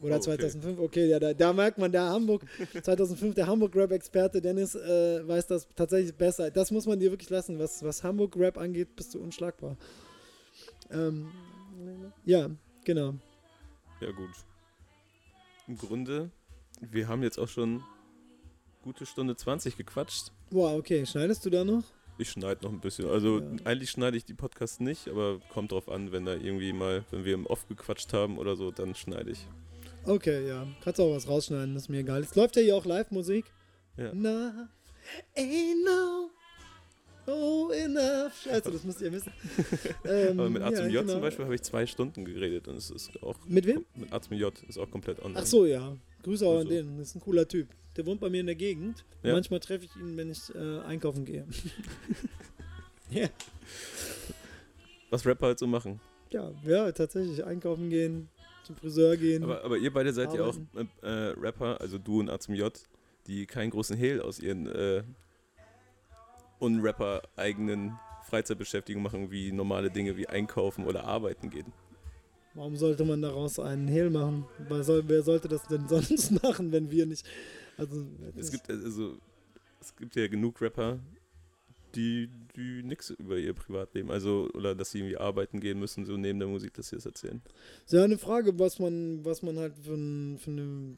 [0.02, 0.24] Oder Oh, okay.
[0.24, 2.44] 2005, okay, ja, da, da merkt man, der Hamburg,
[2.82, 6.50] 2005, der Hamburg-Rap-Experte Dennis äh, weiß das tatsächlich besser.
[6.50, 7.58] Das muss man dir wirklich lassen.
[7.60, 9.76] Was, was Hamburg-Rap angeht, bist du unschlagbar.
[10.90, 11.28] Ähm,
[12.24, 12.50] ja,
[12.84, 13.14] genau.
[14.00, 14.30] Ja, gut.
[15.68, 16.30] Im Grunde,
[16.80, 17.82] wir haben jetzt auch schon
[18.82, 20.32] gute Stunde 20 gequatscht.
[20.50, 21.84] Wow, okay, schneidest du da noch?
[22.18, 23.08] Ich schneide noch ein bisschen.
[23.08, 23.46] Also Ja.
[23.64, 27.24] eigentlich schneide ich die Podcasts nicht, aber kommt drauf an, wenn da irgendwie mal, wenn
[27.24, 29.46] wir im Off gequatscht haben oder so, dann schneide ich.
[30.04, 30.66] Okay, ja.
[30.82, 32.20] Kannst auch was rausschneiden, ist mir egal.
[32.20, 33.46] Es läuft ja hier auch Live-Musik.
[33.96, 34.10] Ja.
[34.14, 34.68] Na,
[35.36, 36.30] ain't no,
[37.26, 38.32] oh enough.
[38.42, 39.32] Scheiße, das müsst ihr wissen.
[40.04, 41.12] Ähm, Aber mit A zum ja, J genau.
[41.14, 43.36] zum Beispiel habe ich zwei Stunden geredet und es ist auch.
[43.46, 43.84] Mit wem?
[43.94, 45.40] Mit A zum J ist auch komplett online.
[45.40, 45.96] Ach so, ja.
[46.22, 46.70] Grüße auch an Also.
[46.70, 46.98] den.
[46.98, 47.68] Das ist ein cooler Typ.
[47.96, 49.04] Der wohnt bei mir in der Gegend.
[49.22, 49.32] Ja.
[49.34, 51.46] Manchmal treffe ich ihn, wenn ich äh, einkaufen gehe.
[53.10, 53.28] ja.
[55.10, 56.00] Was Rapper halt so machen.
[56.30, 57.44] ja, ja, tatsächlich.
[57.44, 58.28] Einkaufen gehen,
[58.64, 59.42] zum Friseur gehen.
[59.44, 60.88] Aber, aber ihr beide seid ja auch Arbeiten.
[61.02, 62.72] äh, äh, Rapper, also du und A zum J,
[63.26, 65.02] die keinen großen Hehl aus ihren äh,
[66.60, 71.72] Unrapper-eigenen Freizeitbeschäftigungen machen, wie normale Dinge wie einkaufen oder arbeiten gehen.
[72.54, 74.44] Warum sollte man daraus einen Hehl machen?
[74.82, 77.26] Soll, wer sollte das denn sonst machen, wenn wir nicht.
[77.76, 78.04] Also,
[78.36, 79.16] Es gibt also
[79.80, 81.00] es gibt ja genug Rapper,
[81.94, 86.16] die, die nichts über ihr Privatleben, also oder dass sie irgendwie arbeiten gehen müssen, so
[86.16, 87.42] neben der Musik, dass sie das erzählen.
[87.84, 90.96] ist ja eine Frage, was man, was man halt für, ein, für eine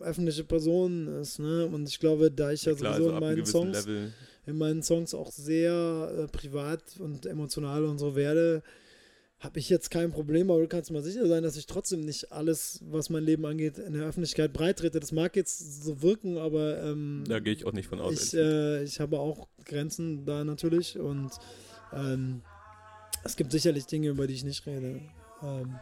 [0.00, 1.66] öffentliche Person ist, ne?
[1.66, 4.12] Und ich glaube, da ich ja, Klar, sowieso also in meinen Songs Level.
[4.46, 8.62] in meinen Songs auch sehr äh, privat und emotional und so werde,
[9.40, 12.30] habe ich jetzt kein Problem, aber du kannst mal sicher sein, dass ich trotzdem nicht
[12.30, 15.00] alles, was mein Leben angeht, in der Öffentlichkeit breitrete.
[15.00, 18.34] Das mag jetzt so wirken, aber ähm, Da gehe ich auch nicht von aus.
[18.34, 21.30] ich, äh, ich habe auch Grenzen da natürlich und
[21.94, 22.42] ähm,
[23.24, 25.00] es gibt sicherlich Dinge, über die ich nicht rede.
[25.42, 25.74] Ähm,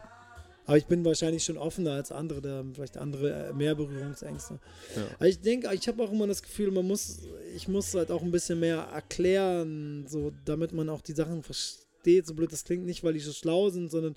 [0.65, 4.59] aber ich bin wahrscheinlich schon offener als andere, da haben vielleicht andere äh, mehr Berührungsängste.
[4.95, 5.03] Ja.
[5.15, 7.19] Aber ich denke, ich habe auch immer das Gefühl, man muss,
[7.55, 11.88] ich muss halt auch ein bisschen mehr erklären, so damit man auch die Sachen versteht.
[12.25, 14.15] So blöd das klingt nicht, weil die so schlau sind, sondern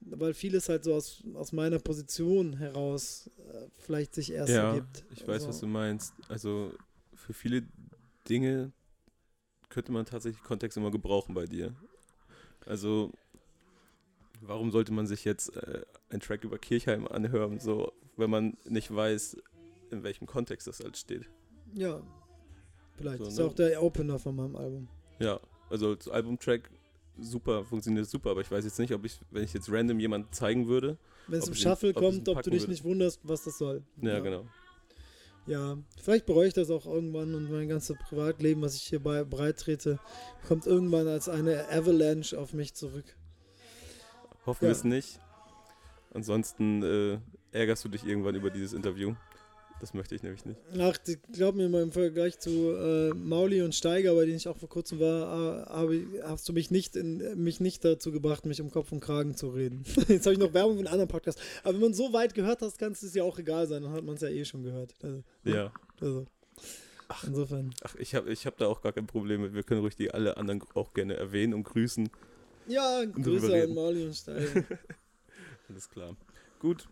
[0.00, 5.04] weil vieles halt so aus, aus meiner Position heraus äh, vielleicht sich erst Ja, ergibt.
[5.10, 6.14] ich weiß, Also, was du meinst.
[6.28, 6.72] Also
[7.14, 7.64] für viele
[8.28, 8.72] Dinge
[9.68, 11.74] könnte man tatsächlich Kontext immer gebrauchen bei dir.
[12.64, 13.12] Also
[14.40, 18.94] warum sollte man sich jetzt äh, einen Track über Kirchheim anhören, so wenn man nicht
[18.94, 19.36] weiß,
[19.90, 21.28] in welchem Kontext das halt steht.
[21.74, 22.02] Ja,
[22.96, 23.18] vielleicht.
[23.18, 23.44] So, ist ne?
[23.44, 24.88] auch der Opener von meinem Album.
[25.18, 25.40] Ja,
[25.70, 26.70] also als Albumtrack
[27.18, 30.34] super, funktioniert super, aber ich weiß jetzt nicht, ob ich, wenn ich jetzt random jemand
[30.34, 30.96] zeigen würde.
[31.26, 32.72] Wenn es Ob im Shuffle ob ich kommt, ihn ob du dich würde.
[32.72, 33.82] nicht wunderst, was das soll.
[34.00, 34.46] Ja, genau.
[35.46, 39.58] Ja, vielleicht bereue ich das auch irgendwann und mein ganzes Privatleben, was ich hier breit
[39.58, 39.98] trete,
[40.46, 43.16] kommt irgendwann als eine Avalanche auf mich zurück.
[44.44, 44.68] Hoffen Ja.
[44.68, 45.18] wir es nicht.
[46.12, 47.18] Ansonsten äh,
[47.52, 49.14] ärgerst du dich irgendwann über dieses Interview.
[49.80, 50.58] Das möchte ich nämlich nicht.
[50.78, 50.96] Ach,
[51.32, 54.68] glaub mir mal im Vergleich zu äh, Mauli und Steiger, bei denen ich auch vor
[54.68, 58.70] kurzem war, äh, habe, hast du mich nicht, in, mich nicht dazu gebracht, mich um
[58.70, 59.84] Kopf und Kragen zu reden.
[60.08, 61.40] Jetzt habe ich noch Werbung für einen anderen Podcast.
[61.62, 63.82] Aber wenn man so weit gehört hat, kann es ja auch egal sein.
[63.82, 64.94] Dann hat man es ja eh schon gehört.
[65.02, 65.72] Also, Ja.
[66.00, 66.26] also.
[67.26, 67.74] Insofern.
[67.84, 69.54] Ach, ich habe ich hab da auch gar kein Problem mit.
[69.54, 72.10] Wir können ruhig die alle anderen auch gerne erwähnen und grüßen.
[72.66, 73.74] Ja, Grüße an.
[73.74, 74.64] Mauli und Steiger.
[75.68, 76.16] Alles klar.
[76.60, 76.86] Gut.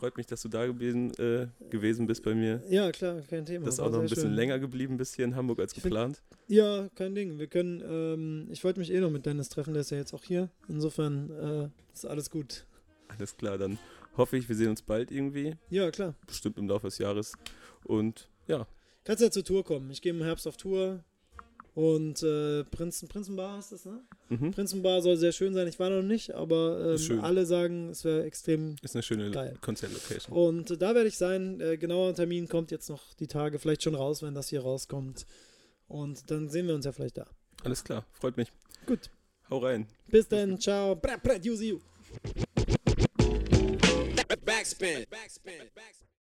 [0.00, 2.62] Freut mich, dass du da gewesen, äh, gewesen bist bei mir.
[2.68, 3.66] Ja, klar, kein Thema.
[3.66, 4.34] Das ist auch noch ein bisschen schön.
[4.34, 6.22] länger geblieben bis hier in Hamburg als Ich find- geplant.
[6.48, 7.38] Ja, kein Ding.
[7.38, 10.14] Wir können, ähm, ich wollte mich eh noch mit Dennis treffen, der ist ja jetzt
[10.14, 10.48] auch hier.
[10.68, 12.64] Insofern äh, ist alles gut.
[13.08, 13.78] Alles klar, dann
[14.16, 16.14] hoffe ich, wir sehen uns bald irgendwie, Ja, klar.
[16.26, 17.32] bestimmt im Laufe des Jahres.
[17.84, 18.66] Und ja,
[19.04, 19.90] Kannst ja zur Tour kommen.
[19.90, 21.02] Ich gehe im Herbst auf Tour.
[21.74, 24.00] Und äh, Prinzen, Prinzenbar ist das, ne?
[24.28, 24.50] mhm.
[24.50, 25.68] Prinzenbar soll sehr schön sein.
[25.68, 28.76] Ich war noch nicht, aber ähm, alle sagen, es wäre extrem.
[28.82, 29.56] ist eine schöne Geil.
[29.60, 30.36] Konzertlocation.
[30.36, 31.60] Und äh, da werde ich sein.
[31.60, 35.26] Äh, genauer Termin kommt jetzt noch die Tage vielleicht schon raus, wenn das hier rauskommt.
[35.86, 37.26] Und dann sehen wir uns ja vielleicht da.
[37.62, 38.52] Alles klar, freut mich.
[38.86, 39.10] Gut.
[39.48, 39.86] Hau rein.
[40.08, 40.58] Bis dann.
[40.60, 40.96] Ciao.
[40.96, 41.80] Bra, bra, you, you.
[44.44, 45.06] Backspin.
[45.10, 45.58] Backspin.
[45.74, 46.09] Backspin.